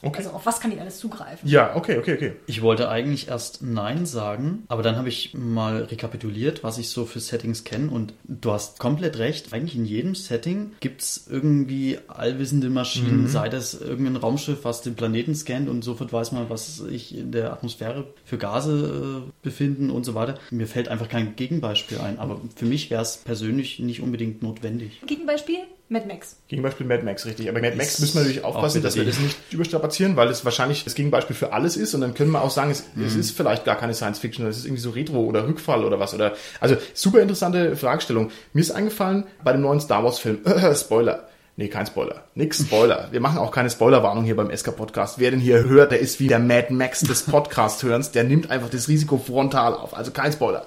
Okay. 0.00 0.16
Also 0.16 0.30
auf 0.30 0.46
was 0.46 0.58
kann 0.58 0.72
ich 0.72 0.80
alles 0.80 0.98
zugreifen? 0.98 1.46
Ja, 1.46 1.76
okay, 1.76 1.98
okay, 1.98 2.14
okay. 2.14 2.32
Ich 2.46 2.62
wollte 2.62 2.88
eigentlich 2.88 3.28
erst 3.28 3.62
Nein 3.62 4.06
sagen, 4.06 4.64
aber 4.68 4.82
dann 4.82 4.96
habe 4.96 5.10
ich 5.10 5.34
mal 5.34 5.82
rekapituliert, 5.82 6.64
was 6.64 6.78
ich 6.78 6.88
so 6.88 7.04
für 7.04 7.20
Settings 7.20 7.64
kenne 7.64 7.90
und 7.90 8.14
du 8.24 8.52
hast 8.52 8.78
komplett 8.78 9.18
recht. 9.18 9.52
Eigentlich 9.52 9.76
in 9.76 9.84
jedem 9.84 10.14
Setting 10.14 10.72
gibt 10.80 11.02
es 11.02 11.26
irgendwie 11.28 11.98
allwissende 12.08 12.70
Maschinen, 12.70 13.28
sei 13.28 13.50
das 13.50 13.78
irgendein 13.78 14.16
Raumschiff, 14.16 14.64
was 14.64 14.80
den 14.80 14.94
Planeten 14.94 15.34
scannt 15.34 15.68
und 15.68 15.84
sofort 15.84 16.10
weiß 16.10 16.32
man, 16.32 16.48
was 16.48 16.78
sich 16.78 17.14
in 17.14 17.32
der 17.32 17.52
Atmosphäre 17.52 18.06
für 18.24 18.38
Gase 18.38 19.26
äh, 19.26 19.30
befinden 19.42 19.90
und 19.90 20.04
so 20.04 20.14
weiter. 20.14 20.38
Mir 20.50 20.66
fällt 20.66 20.88
einfach 20.88 21.10
kein 21.10 21.36
Gegenbeispiel 21.36 21.98
ein, 21.98 22.18
aber 22.18 22.40
für 22.56 22.64
mich 22.64 22.88
wäre 22.88 23.02
es 23.02 23.18
persönlich 23.18 23.78
nicht 23.78 24.00
unbedingt 24.00 24.42
notwendig. 24.42 25.02
Gegenbeispiel? 25.06 25.58
Mad 25.90 26.06
Max. 26.06 26.36
Gegenbeispiel 26.48 26.86
Mad 26.86 27.02
Max, 27.02 27.24
richtig. 27.24 27.48
Aber 27.48 27.60
Mad 27.60 27.76
Max 27.76 27.94
Ist 27.94 28.00
müssen 28.00 28.14
wir 28.14 28.20
natürlich 28.22 28.44
aufpassen, 28.44 28.82
dass 28.82 28.96
wir 28.96 29.04
das 29.06 29.18
nicht 29.18 29.36
überstrapazieren, 29.50 30.16
weil 30.16 30.28
es 30.28 30.44
wahrscheinlich 30.44 30.84
das 30.84 30.94
Gegenbeispiel 30.94 31.34
für 31.34 31.52
alles 31.52 31.76
ist 31.76 31.94
und 31.94 32.02
dann 32.02 32.12
können 32.14 32.30
wir 32.30 32.42
auch 32.42 32.50
sagen, 32.50 32.70
es, 32.70 32.84
es 33.02 33.14
ist 33.14 33.30
vielleicht 33.36 33.64
gar 33.64 33.76
keine 33.76 33.94
Science 33.94 34.18
Fiction, 34.18 34.46
es 34.46 34.58
ist 34.58 34.64
irgendwie 34.66 34.82
so 34.82 34.90
Retro 34.90 35.20
oder 35.24 35.46
Rückfall 35.48 35.84
oder 35.84 35.98
was. 35.98 36.12
Oder 36.12 36.34
Also 36.60 36.76
super 36.92 37.20
interessante 37.20 37.74
Fragestellung. 37.76 38.30
Mir 38.52 38.60
ist 38.60 38.70
eingefallen 38.70 39.24
bei 39.42 39.52
dem 39.52 39.62
neuen 39.62 39.80
Star 39.80 40.04
Wars 40.04 40.18
Film, 40.18 40.40
Spoiler. 40.74 41.28
Nee, 41.56 41.66
kein 41.66 41.86
Spoiler. 41.86 42.22
Nix 42.36 42.58
Spoiler. 42.60 43.08
Wir 43.10 43.20
machen 43.20 43.38
auch 43.38 43.50
keine 43.50 43.68
Spoilerwarnung 43.68 44.22
hier 44.22 44.36
beim 44.36 44.56
SK 44.56 44.76
Podcast. 44.76 45.18
Wer 45.18 45.32
den 45.32 45.40
hier 45.40 45.64
hört, 45.64 45.90
der 45.90 45.98
ist 45.98 46.20
wie 46.20 46.28
der 46.28 46.38
Mad 46.38 46.72
Max 46.72 47.00
des 47.00 47.24
Podcast-Hörens. 47.24 48.12
Der 48.12 48.22
nimmt 48.22 48.52
einfach 48.52 48.70
das 48.70 48.86
Risiko 48.86 49.18
frontal 49.18 49.74
auf. 49.74 49.92
Also 49.92 50.12
kein 50.12 50.30
Spoiler. 50.32 50.66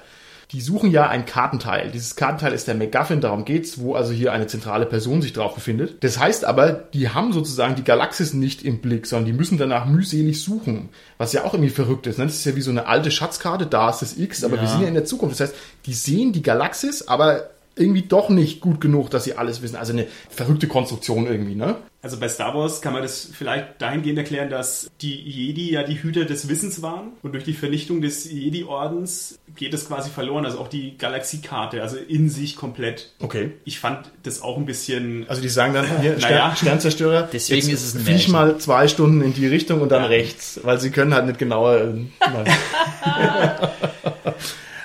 Die 0.51 0.59
suchen 0.59 0.91
ja 0.91 1.07
ein 1.07 1.25
Kartenteil. 1.25 1.91
Dieses 1.91 2.15
Kartenteil 2.17 2.51
ist 2.51 2.67
der 2.67 2.75
MacGuffin, 2.75 3.21
darum 3.21 3.45
geht's, 3.45 3.79
wo 3.79 3.95
also 3.95 4.11
hier 4.11 4.33
eine 4.33 4.47
zentrale 4.47 4.85
Person 4.85 5.21
sich 5.21 5.31
drauf 5.31 5.55
befindet. 5.55 6.03
Das 6.03 6.19
heißt 6.19 6.43
aber, 6.43 6.71
die 6.71 7.09
haben 7.09 7.31
sozusagen 7.31 7.75
die 7.75 7.83
Galaxis 7.85 8.33
nicht 8.33 8.63
im 8.63 8.79
Blick, 8.81 9.07
sondern 9.07 9.27
die 9.27 9.33
müssen 9.33 9.57
danach 9.57 9.85
mühselig 9.85 10.41
suchen. 10.41 10.89
Was 11.17 11.31
ja 11.31 11.45
auch 11.45 11.53
irgendwie 11.53 11.69
verrückt 11.71 12.05
ist. 12.07 12.17
Ne? 12.19 12.25
Das 12.25 12.35
ist 12.35 12.45
ja 12.45 12.55
wie 12.55 12.61
so 12.61 12.71
eine 12.71 12.87
alte 12.87 13.11
Schatzkarte, 13.11 13.65
da 13.65 13.89
ist 13.89 14.01
das 14.01 14.17
X, 14.17 14.43
aber 14.43 14.57
Ja. 14.57 14.61
wir 14.63 14.67
sind 14.69 14.81
ja 14.81 14.87
in 14.89 14.93
der 14.93 15.05
Zukunft. 15.05 15.39
Das 15.39 15.49
heißt, 15.49 15.59
die 15.85 15.93
sehen 15.93 16.33
die 16.33 16.43
Galaxis, 16.43 17.07
aber 17.07 17.49
irgendwie 17.75 18.01
doch 18.03 18.29
nicht 18.29 18.59
gut 18.61 18.81
genug, 18.81 19.09
dass 19.09 19.23
sie 19.23 19.35
alles 19.35 19.61
wissen. 19.61 19.75
Also 19.77 19.93
eine 19.93 20.07
verrückte 20.29 20.67
Konstruktion 20.67 21.25
irgendwie, 21.27 21.55
ne? 21.55 21.77
Also 22.03 22.17
bei 22.19 22.27
Star 22.27 22.55
Wars 22.55 22.81
kann 22.81 22.93
man 22.93 23.03
das 23.03 23.29
vielleicht 23.31 23.79
dahingehend 23.79 24.17
erklären, 24.17 24.49
dass 24.49 24.89
die 25.01 25.15
Jedi 25.21 25.71
ja 25.71 25.83
die 25.83 26.01
Hüter 26.01 26.25
des 26.25 26.49
Wissens 26.49 26.81
waren 26.81 27.09
und 27.21 27.33
durch 27.33 27.43
die 27.43 27.53
Vernichtung 27.53 28.01
des 28.01 28.29
Jedi-Ordens 28.31 29.37
geht 29.55 29.71
es 29.75 29.87
quasi 29.87 30.09
verloren, 30.09 30.43
also 30.45 30.57
auch 30.57 30.67
die 30.67 30.97
Galaxiekarte, 30.97 31.79
also 31.83 31.97
in 31.97 32.27
sich 32.29 32.55
komplett. 32.55 33.11
Okay. 33.19 33.51
Ich 33.65 33.79
fand 33.79 34.09
das 34.23 34.41
auch 34.41 34.57
ein 34.57 34.65
bisschen. 34.65 35.25
Also 35.29 35.43
die 35.43 35.49
sagen 35.49 35.73
dann, 35.75 35.85
hier, 36.01 36.13
Stern, 36.19 36.31
Naja. 36.31 36.55
Sternzerstörer, 36.55 37.29
Deswegen 37.33 37.67
jetzt 37.69 37.83
ist 37.83 37.93
es 37.93 37.95
ein 37.95 38.03
Märchen. 38.05 38.31
mal 38.33 38.57
zwei 38.57 38.87
Stunden 38.87 39.21
in 39.21 39.33
die 39.35 39.45
Richtung 39.45 39.79
und 39.81 39.89
dann 39.89 40.01
Ja. 40.01 40.07
rechts, 40.07 40.59
weil 40.63 40.79
sie 40.79 40.89
können 40.89 41.13
halt 41.13 41.27
nicht 41.27 41.37
genauer... 41.39 41.93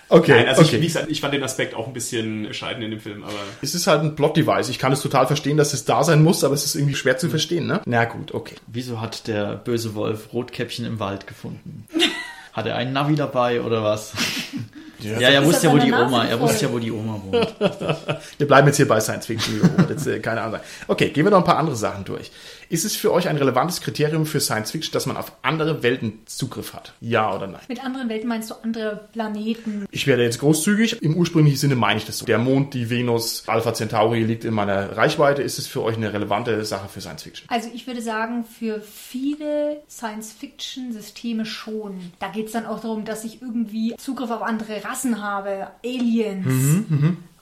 okay, 0.08 0.32
Nein, 0.32 0.48
also 0.48 0.62
okay. 0.62 0.76
ich, 0.76 0.82
wie 0.82 0.86
gesagt, 0.86 1.10
ich 1.10 1.20
fand 1.20 1.34
den 1.34 1.42
Aspekt 1.42 1.74
auch 1.74 1.86
ein 1.86 1.92
bisschen 1.92 2.52
scheiden 2.54 2.82
in 2.82 2.90
dem 2.90 3.00
Film, 3.00 3.24
aber 3.24 3.34
Es 3.62 3.74
ist 3.74 3.86
halt 3.86 4.02
ein 4.02 4.14
Plot-Device. 4.14 4.68
Ich 4.68 4.78
kann 4.78 4.92
es 4.92 5.00
total 5.00 5.26
verstehen, 5.26 5.56
dass 5.56 5.72
es 5.72 5.84
da 5.84 6.04
sein 6.04 6.22
muss, 6.22 6.44
aber 6.44 6.54
es 6.54 6.64
ist 6.64 6.74
irgendwie 6.74 6.94
schwer 6.94 7.18
zu 7.18 7.28
verstehen, 7.28 7.66
ne? 7.66 7.80
Na 7.84 8.04
gut, 8.04 8.32
okay. 8.34 8.56
Wieso 8.66 9.00
hat 9.00 9.26
der 9.26 9.56
böse 9.56 9.94
Wolf 9.94 10.32
Rotkäppchen 10.32 10.84
im 10.84 11.00
Wald 11.00 11.26
gefunden? 11.26 11.86
Hat 12.52 12.64
er 12.64 12.76
einen 12.76 12.94
Navi 12.94 13.16
dabei 13.16 13.60
oder 13.60 13.82
was? 13.82 14.14
Ja, 15.00 15.28
er 15.28 15.42
Ist 15.42 15.48
wusste 15.48 15.66
ja, 15.66 15.72
wo 15.72 15.78
die 15.78 15.92
Oma, 15.92 16.24
er 16.24 16.40
wusste 16.40 16.66
ja, 16.66 16.72
wo 16.72 16.78
die 16.78 16.92
Oma 16.92 17.20
wohnt. 17.24 17.54
Wir 18.38 18.46
bleiben 18.46 18.66
jetzt 18.66 18.76
hier 18.76 18.88
bei 18.88 19.00
Science 19.00 19.26
Fiction, 19.26 19.61
jetzt 19.88 20.06
äh, 20.06 20.20
keine 20.20 20.42
Ahnung. 20.42 20.61
Okay, 20.88 21.11
gehen 21.11 21.24
wir 21.24 21.30
noch 21.30 21.38
ein 21.38 21.44
paar 21.44 21.59
andere 21.59 21.76
Sachen 21.76 22.04
durch. 22.04 22.30
Ist 22.68 22.85
es 22.85 22.96
für 22.96 23.12
euch 23.12 23.28
ein 23.28 23.37
relevantes 23.37 23.80
Kriterium 23.80 24.26
für 24.26 24.40
Science 24.40 24.72
Fiction, 24.72 24.92
dass 24.92 25.06
man 25.06 25.16
auf 25.16 25.32
andere 25.42 25.85
Welten 25.85 26.20
Zugriff 26.26 26.74
hat? 26.74 26.94
Ja 27.00 27.32
oder 27.35 27.46
nein? 27.46 27.61
Mit 27.68 27.85
anderen 27.85 28.09
Welten 28.09 28.28
meinst 28.28 28.50
du 28.50 28.54
andere 28.61 29.09
Planeten? 29.12 29.87
Ich 29.92 30.09
werde 30.09 30.24
jetzt 30.24 30.40
großzügig. 30.40 31.00
Im 31.02 31.16
ursprünglichen 31.16 31.59
Sinne 31.59 31.76
meine 31.76 31.98
ich 31.98 32.06
das 32.06 32.18
so. 32.18 32.26
Der 32.26 32.38
Mond, 32.38 32.74
die 32.74 32.90
Venus, 32.90 33.44
Alpha 33.46 33.72
Centauri 33.72 34.24
liegt 34.24 34.44
in 34.44 34.52
meiner 34.52 34.96
Reichweite. 34.96 35.42
Ist 35.42 35.61
es 35.61 35.68
für 35.68 35.82
euch 35.82 35.96
eine 35.96 36.12
relevante 36.12 36.64
Sache 36.64 36.88
für 36.88 37.00
Science 37.00 37.22
Fiction? 37.22 37.48
Also 37.48 37.68
ich 37.72 37.87
würde 37.87 38.02
sagen, 38.02 38.44
für 38.44 38.80
viele 38.80 39.82
Science-Fiction-Systeme 39.88 41.46
schon. 41.46 42.12
Da 42.18 42.28
geht 42.28 42.46
es 42.46 42.52
dann 42.52 42.66
auch 42.66 42.80
darum, 42.80 43.04
dass 43.04 43.24
ich 43.24 43.42
irgendwie 43.42 43.94
Zugriff 43.96 44.30
auf 44.30 44.42
andere 44.42 44.82
Rassen 44.87 45.22
habe, 45.22 45.68
Aliens. 45.85 46.85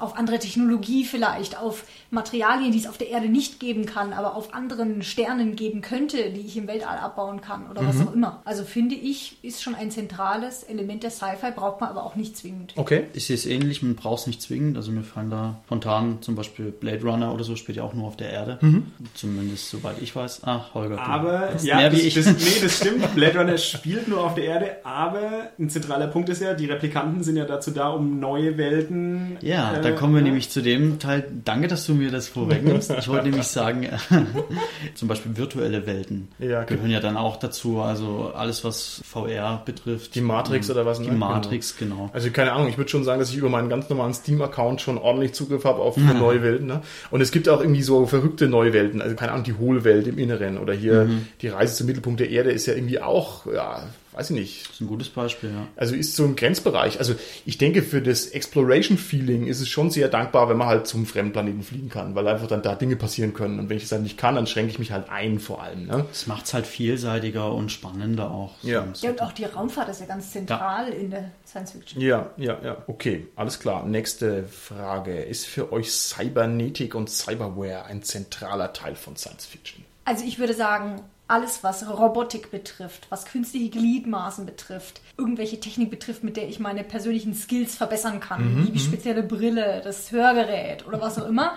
Auf 0.04 0.16
andere 0.16 0.38
Technologie 0.38 1.04
vielleicht, 1.04 1.58
auf 1.58 1.84
Materialien, 2.10 2.72
die 2.72 2.78
es 2.78 2.86
auf 2.86 2.98
der 2.98 3.08
Erde 3.08 3.28
nicht 3.28 3.60
geben 3.60 3.86
kann, 3.86 4.12
aber 4.12 4.36
auf 4.36 4.54
anderen 4.54 5.02
Sternen 5.02 5.56
geben 5.56 5.80
könnte, 5.80 6.30
die 6.30 6.40
ich 6.40 6.56
im 6.56 6.66
Weltall 6.66 6.98
abbauen 6.98 7.40
kann 7.40 7.70
oder 7.70 7.86
was 7.86 8.06
auch 8.06 8.12
immer. 8.14 8.40
Also 8.44 8.64
finde 8.64 8.94
ich, 8.94 9.38
ist 9.42 9.62
schon 9.62 9.74
ein 9.74 9.90
zentrales 9.90 10.62
Element 10.62 11.02
der 11.02 11.10
Sci-Fi, 11.10 11.50
braucht 11.54 11.80
man 11.80 11.90
aber 11.90 12.04
auch 12.04 12.14
nicht 12.14 12.36
zwingend. 12.36 12.72
Okay. 12.76 13.04
Ich 13.14 13.26
sehe 13.26 13.36
es 13.36 13.46
ähnlich, 13.46 13.82
man 13.82 13.96
braucht 13.96 14.20
es 14.20 14.26
nicht 14.26 14.42
zwingend. 14.42 14.76
Also 14.76 14.92
mir 14.92 15.02
fallen 15.02 15.30
da 15.30 15.60
spontan 15.66 16.18
zum 16.20 16.34
Beispiel 16.34 16.70
Blade 16.70 17.02
Runner 17.02 17.32
oder 17.32 17.44
so 17.44 17.56
spielt 17.56 17.76
ja 17.76 17.82
auch 17.84 17.94
nur 17.94 18.06
auf 18.06 18.16
der 18.16 18.30
Erde. 18.30 18.58
Zumindest 19.14 19.70
soweit 19.70 20.00
ich 20.00 20.14
weiß. 20.14 20.42
Ach, 20.44 20.74
Holger, 20.74 21.00
Aber, 21.00 21.56
ja, 21.62 21.76
mehr 21.76 21.92
wie 21.92 21.96
das, 21.96 22.04
ich. 22.04 22.14
das, 22.14 22.26
nee, 22.26 22.62
das 22.62 22.76
stimmt. 22.76 23.14
Blade 23.14 23.38
Runner 23.38 23.58
spielt 23.58 24.08
nur 24.08 24.22
auf 24.22 24.34
der 24.34 24.44
Erde, 24.44 24.76
aber 24.84 25.50
ein 25.58 25.70
zentraler 25.70 26.06
Punkt 26.08 26.28
ist 26.28 26.42
ja, 26.42 26.54
die 26.54 26.66
Replikanten 26.66 27.22
sind 27.22 27.36
ja 27.36 27.44
dazu 27.44 27.70
da, 27.70 27.90
um 27.90 28.20
neue 28.20 28.56
Welten. 28.58 29.36
Ja, 29.40 29.74
äh, 29.74 29.80
da 29.82 29.90
kommen 29.94 30.14
wir 30.14 30.20
ja. 30.20 30.26
nämlich 30.26 30.50
zu 30.50 30.62
dem 30.62 30.98
Teil. 30.98 31.24
Danke, 31.44 31.68
dass 31.68 31.86
du 31.86 31.94
mir 31.94 32.10
das 32.10 32.28
vorwegnimmst. 32.28 32.90
Ich 32.98 33.08
wollte 33.08 33.28
nämlich 33.28 33.46
sagen, 33.48 33.88
zum 34.94 35.08
Beispiel 35.08 35.36
virtuelle 35.36 35.86
Welten 35.86 36.28
Ja, 36.38 36.64
gehören 36.64 36.90
ja 36.90 37.00
dann 37.00 37.16
auch 37.16 37.36
dazu. 37.36 37.80
Also 37.80 38.32
alles, 38.34 38.64
was 38.64 39.02
VR 39.04 39.62
betrifft. 39.64 40.14
Die 40.14 40.20
Matrix 40.20 40.70
oder 40.70 40.86
was, 40.86 41.00
Die 41.00 41.08
ne? 41.08 41.16
Matrix, 41.16 41.76
genau. 41.76 42.10
Also 42.12 42.30
keine 42.30 42.52
Ahnung, 42.52 42.68
ich 42.68 42.78
würde 42.78 42.90
schon 42.90 43.04
sagen, 43.04 43.20
dass 43.20 43.30
ich 43.30 43.36
über 43.36 43.48
meinen 43.48 43.68
ganz 43.68 43.88
normalen 43.88 44.14
Steam-Account 44.14 44.80
schon 44.80 44.98
ordentlich 44.98 45.32
Zugriff 45.34 45.64
habe 45.64 45.80
auf 45.80 45.96
neue 45.96 46.42
Welten. 46.42 46.66
Ne? 46.66 46.82
Und 47.10 47.20
es 47.20 47.30
gibt 47.30 47.48
auch 47.48 47.60
irgendwie 47.60 47.82
so 47.82 48.06
verrückte 48.06 48.48
neue 48.48 48.72
Welten. 48.72 49.00
Also 49.02 49.16
keine 49.16 49.32
Ahnung, 49.32 49.44
die 49.44 49.54
Hohlwelt 49.54 50.06
im 50.06 50.18
Inneren 50.18 50.58
oder 50.58 50.72
hier 50.72 51.08
die 51.40 51.48
Reise 51.48 51.74
zum 51.74 51.86
Mittelpunkt 51.86 52.20
der 52.20 52.30
Erde 52.30 52.50
ist 52.50 52.66
ja 52.66 52.74
irgendwie 52.74 53.00
auch, 53.00 53.46
ja, 53.52 53.84
weiß 54.14 54.30
ich 54.30 54.36
nicht. 54.36 54.66
Das 54.66 54.74
ist 54.74 54.80
ein 54.80 54.86
gutes 54.86 55.08
Beispiel, 55.08 55.50
ja. 55.50 55.66
Also 55.76 55.94
ist 55.94 56.14
so 56.16 56.24
ein 56.24 56.36
Grenzbereich. 56.36 56.98
Also 56.98 57.14
ich 57.44 57.58
denke, 57.58 57.82
für 57.82 58.00
das 58.00 58.28
Exploration-Feeling 58.28 59.46
ist 59.46 59.60
es 59.60 59.68
schon 59.68 59.90
sehr 59.90 60.08
dankbar, 60.08 60.48
wenn 60.48 60.56
man 60.56 60.68
halt 60.68 60.86
zum 60.86 61.06
Fremdplaneten 61.06 61.62
fliegen 61.62 61.88
kann, 61.88 62.14
weil 62.14 62.26
einfach 62.28 62.46
dann 62.46 62.62
da 62.62 62.74
Dinge 62.74 62.96
passieren 62.96 63.34
können. 63.34 63.58
Und 63.58 63.68
wenn 63.68 63.76
ich 63.76 63.84
es 63.84 63.88
dann 63.88 64.02
nicht 64.02 64.16
kann, 64.16 64.36
dann 64.36 64.46
schränke 64.46 64.70
ich 64.70 64.78
mich 64.78 64.92
halt 64.92 65.08
ein 65.10 65.38
vor 65.38 65.62
allem. 65.62 65.86
Ne? 65.86 66.06
Es 66.10 66.26
macht 66.26 66.46
es 66.46 66.54
halt 66.54 66.66
vielseitiger 66.66 67.52
und 67.52 67.72
spannender 67.72 68.30
auch. 68.30 68.54
so 68.60 68.68
Ja. 68.68 68.88
Ja, 69.00 69.10
und 69.10 69.22
auch 69.22 69.32
die 69.32 69.44
Raumfahrt 69.44 69.88
ist 69.88 70.00
ja 70.00 70.06
ganz 70.06 70.30
zentral 70.30 70.88
in 70.88 71.10
der 71.10 71.30
Science 71.46 71.72
Fiction. 71.72 72.00
Ja, 72.00 72.30
ja, 72.36 72.58
ja. 72.62 72.76
Okay, 72.86 73.26
alles 73.36 73.58
klar. 73.58 73.84
Nächste 73.84 74.44
Frage. 74.44 75.22
Ist 75.22 75.46
für 75.46 75.72
euch 75.72 75.92
Cybernetik 75.92 76.94
und 76.94 77.10
Cyberware 77.10 77.84
ein 77.86 78.02
zentraler 78.02 78.72
Teil 78.72 78.94
von 78.94 79.16
Science 79.16 79.46
Fiction? 79.46 79.84
Also 80.04 80.24
ich 80.24 80.38
würde 80.38 80.54
sagen, 80.54 81.00
alles, 81.26 81.60
was 81.62 81.88
Robotik 81.88 82.50
betrifft, 82.50 83.06
was 83.08 83.24
künstliche 83.24 83.70
Gliedmaßen 83.70 84.44
betrifft, 84.44 85.00
irgendwelche 85.16 85.58
Technik 85.58 85.90
betrifft, 85.90 86.22
mit 86.22 86.36
der 86.36 86.48
ich 86.48 86.60
meine 86.60 86.84
persönlichen 86.84 87.34
Skills 87.34 87.74
verbessern 87.74 88.20
kann, 88.20 88.66
wie 88.66 88.70
die 88.70 88.78
spezielle 88.78 89.22
Brille, 89.22 89.80
das 89.82 90.12
Hörgerät 90.12 90.86
oder 90.86 91.00
was 91.00 91.18
auch 91.18 91.26
immer, 91.26 91.54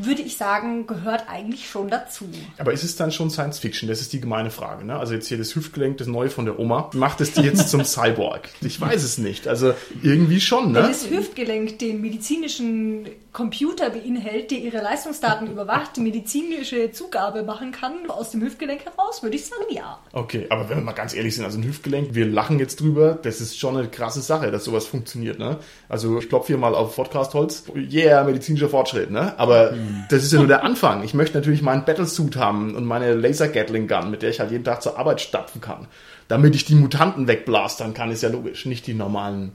würde 0.00 0.22
ich 0.22 0.36
sagen, 0.36 0.86
gehört 0.86 1.28
eigentlich 1.28 1.68
schon 1.68 1.88
dazu. 1.88 2.26
Aber 2.58 2.72
ist 2.72 2.84
es 2.84 2.94
dann 2.94 3.10
schon 3.10 3.30
Science 3.30 3.58
Fiction? 3.58 3.88
Das 3.88 4.00
ist 4.00 4.12
die 4.12 4.20
gemeine 4.20 4.50
Frage. 4.50 4.84
Ne? 4.84 4.96
Also 4.96 5.14
jetzt 5.14 5.26
hier 5.26 5.38
das 5.38 5.54
Hüftgelenk, 5.54 5.98
das 5.98 6.06
neue 6.06 6.30
von 6.30 6.44
der 6.44 6.58
Oma. 6.58 6.90
Macht 6.94 7.20
es 7.20 7.32
die 7.32 7.40
jetzt 7.40 7.68
zum 7.68 7.84
Cyborg? 7.84 8.48
Ich 8.60 8.80
weiß 8.80 9.02
es 9.02 9.18
nicht. 9.18 9.48
Also 9.48 9.74
irgendwie 10.02 10.40
schon, 10.40 10.66
Wenn 10.66 10.82
ne? 10.82 10.88
das 10.88 11.10
Hüftgelenk 11.10 11.80
den 11.80 12.00
medizinischen 12.00 13.08
Computer 13.38 13.90
beinhält, 13.90 14.50
der 14.50 14.58
ihre 14.58 14.78
Leistungsdaten 14.78 15.46
überwacht, 15.52 15.96
die 15.96 16.00
medizinische 16.00 16.90
Zugabe 16.90 17.44
machen 17.44 17.70
kann 17.70 18.10
aus 18.10 18.32
dem 18.32 18.42
Hüftgelenk 18.42 18.84
heraus, 18.84 19.22
würde 19.22 19.36
ich 19.36 19.46
sagen, 19.46 19.62
ja. 19.70 20.00
Okay, 20.12 20.46
aber 20.50 20.68
wenn 20.68 20.78
wir 20.78 20.84
mal 20.84 20.92
ganz 20.92 21.14
ehrlich 21.14 21.36
sind, 21.36 21.44
also 21.44 21.56
ein 21.56 21.62
Hüftgelenk, 21.62 22.16
wir 22.16 22.26
lachen 22.26 22.58
jetzt 22.58 22.80
drüber, 22.80 23.16
das 23.22 23.40
ist 23.40 23.56
schon 23.56 23.76
eine 23.76 23.86
krasse 23.86 24.22
Sache, 24.22 24.50
dass 24.50 24.64
sowas 24.64 24.86
funktioniert, 24.86 25.38
ne? 25.38 25.58
Also 25.88 26.18
ich 26.18 26.28
klopfe 26.28 26.48
hier 26.48 26.58
mal 26.58 26.74
auf 26.74 26.96
Podcast-Holz. 26.96 27.66
Yeah, 27.76 28.24
medizinischer 28.24 28.68
Fortschritt, 28.68 29.12
ne? 29.12 29.38
Aber 29.38 29.72
das 30.10 30.24
ist 30.24 30.32
ja 30.32 30.40
nur 30.40 30.48
der 30.48 30.64
Anfang. 30.64 31.04
Ich 31.04 31.14
möchte 31.14 31.38
natürlich 31.38 31.62
meinen 31.62 31.84
Battlesuit 31.84 32.34
haben 32.34 32.74
und 32.74 32.86
meine 32.86 33.14
Laser-Gatling-Gun, 33.14 34.10
mit 34.10 34.22
der 34.22 34.30
ich 34.30 34.40
halt 34.40 34.50
jeden 34.50 34.64
Tag 34.64 34.82
zur 34.82 34.98
Arbeit 34.98 35.20
stapfen 35.20 35.60
kann. 35.60 35.86
Damit 36.26 36.56
ich 36.56 36.64
die 36.64 36.74
Mutanten 36.74 37.28
wegblastern 37.28 37.94
kann, 37.94 38.10
ist 38.10 38.24
ja 38.24 38.30
logisch. 38.30 38.66
Nicht 38.66 38.88
die 38.88 38.94
normalen 38.94 39.52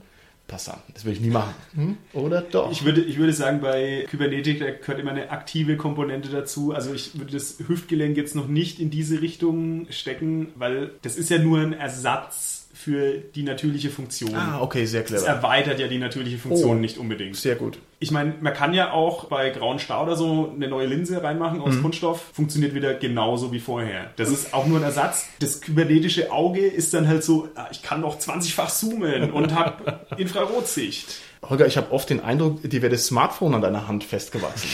Passanten. 0.47 0.93
Das 0.93 1.05
will 1.05 1.13
ich 1.13 1.21
nie 1.21 1.29
machen. 1.29 1.53
Hm? 1.73 1.97
Oder 2.13 2.41
doch? 2.41 2.71
Ich 2.71 2.85
würde, 2.85 3.01
ich 3.01 3.17
würde 3.17 3.33
sagen, 3.33 3.59
bei 3.59 4.05
Kybernetik, 4.07 4.59
da 4.59 4.69
gehört 4.69 4.99
immer 4.99 5.11
eine 5.11 5.31
aktive 5.31 5.75
Komponente 5.75 6.29
dazu. 6.29 6.71
Also 6.71 6.93
ich 6.93 7.17
würde 7.17 7.33
das 7.33 7.57
Hüftgelenk 7.67 8.15
jetzt 8.15 8.35
noch 8.35 8.47
nicht 8.47 8.79
in 8.79 8.91
diese 8.91 9.21
Richtung 9.21 9.87
stecken, 9.89 10.49
weil 10.55 10.91
das 11.01 11.15
ist 11.15 11.29
ja 11.31 11.39
nur 11.39 11.59
ein 11.59 11.73
Ersatz 11.73 12.62
für 12.83 13.13
die 13.35 13.43
natürliche 13.43 13.89
Funktion. 13.89 14.35
ah, 14.35 14.59
okay, 14.61 14.85
sehr 14.85 15.01
Das 15.01 15.09
clever. 15.23 15.27
erweitert 15.27 15.79
ja 15.79 15.87
die 15.87 15.97
natürliche 15.97 16.37
Funktion 16.37 16.77
Oh. 16.77 16.79
nicht 16.79 16.97
unbedingt. 16.97 17.35
Sehr 17.35 17.55
gut. 17.55 17.79
Ich 17.99 18.11
meine, 18.11 18.33
man 18.41 18.53
kann 18.53 18.73
ja 18.73 18.91
auch 18.91 19.25
bei 19.25 19.49
grauen 19.49 19.79
Star 19.79 20.03
oder 20.03 20.15
so 20.17 20.51
eine 20.53 20.67
neue 20.67 20.87
Linse 20.87 21.23
reinmachen 21.23 21.61
aus 21.61 21.81
Kunststoff. 21.81 22.21
Funktioniert 22.33 22.73
wieder 22.75 22.93
genauso 22.95 23.53
wie 23.53 23.59
vorher. 23.61 24.11
Das 24.17 24.29
ist 24.29 24.53
auch 24.53 24.65
nur 24.67 24.77
ein 24.79 24.83
Ersatz. 24.83 25.25
Das 25.39 25.61
kybernetische 25.61 26.31
Auge 26.31 26.65
ist 26.65 26.93
dann 26.93 27.07
halt 27.07 27.23
so, 27.23 27.47
ah, 27.55 27.67
ich 27.71 27.81
kann 27.81 28.01
noch 28.01 28.19
20-fach 28.19 28.69
zoomen 28.69 29.31
und 29.31 29.55
habe 29.55 30.01
Infrarotsicht. 30.17 31.21
Holger, 31.49 31.67
ich 31.67 31.75
habe 31.77 31.91
oft 31.91 32.09
den 32.09 32.21
Eindruck, 32.21 32.61
dir 32.63 32.81
wäre 32.81 32.91
das 32.91 33.05
Smartphone 33.07 33.53
an 33.55 33.61
deiner 33.61 33.87
Hand 33.87 34.03
festgewachsen. 34.03 34.69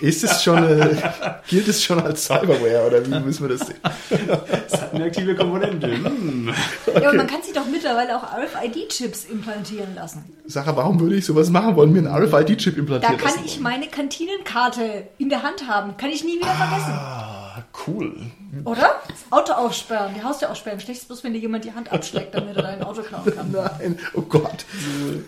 Ist 0.00 0.24
es 0.24 0.42
schon, 0.42 0.62
äh, 0.64 0.96
gilt 1.48 1.68
es 1.68 1.84
schon 1.84 2.00
als 2.00 2.24
Cyberware 2.24 2.86
oder 2.86 3.04
wie 3.06 3.20
müssen 3.20 3.48
wir 3.48 3.56
das 3.56 3.66
sehen? 3.66 3.78
Das 4.70 4.80
hat 4.80 4.94
eine 4.94 5.04
aktive 5.04 5.34
Komponente. 5.34 5.90
Hm. 6.04 6.52
Ja, 7.00 7.10
und 7.10 7.16
man 7.16 7.26
kann 7.26 7.42
sich 7.42 7.52
doch 7.52 7.66
mittlerweile 7.66 8.16
auch 8.16 8.22
RFID-Chips 8.24 9.24
implantieren 9.24 9.94
lassen. 9.94 10.24
Sarah, 10.46 10.76
warum 10.76 11.00
würde 11.00 11.16
ich 11.16 11.24
sowas 11.24 11.50
machen 11.50 11.76
wollen, 11.76 11.92
mir 11.92 11.98
einen 11.98 12.08
RFID-Chip 12.08 12.74
Da 12.74 12.80
implantieren 12.80 13.16
kann 13.18 13.32
lassen? 13.32 13.42
ich 13.44 13.60
meine 13.60 13.86
Kantinenkarte 13.86 15.08
in 15.18 15.28
der 15.28 15.42
Hand 15.42 15.68
haben. 15.68 15.96
Kann 15.96 16.10
ich 16.10 16.24
nie 16.24 16.36
wieder 16.36 16.54
vergessen. 16.54 16.92
Ah, 17.56 17.62
cool. 17.86 18.16
Oder? 18.64 19.00
Das 19.06 19.26
Auto 19.30 19.52
aufsperren, 19.52 20.12
die 20.12 20.24
Haustür 20.24 20.50
aufsperren. 20.50 20.80
Schlecht 20.80 21.02
ist 21.02 21.06
bloß, 21.06 21.22
wenn 21.22 21.34
dir 21.34 21.38
jemand 21.38 21.64
die 21.64 21.72
Hand 21.72 21.92
abschlägt, 21.92 22.34
damit 22.34 22.56
er 22.56 22.62
dein 22.62 22.82
Auto 22.82 23.02
klauen 23.02 23.32
kann. 23.32 23.52
Nein, 23.52 23.96
oh 24.14 24.22
Gott. 24.22 24.64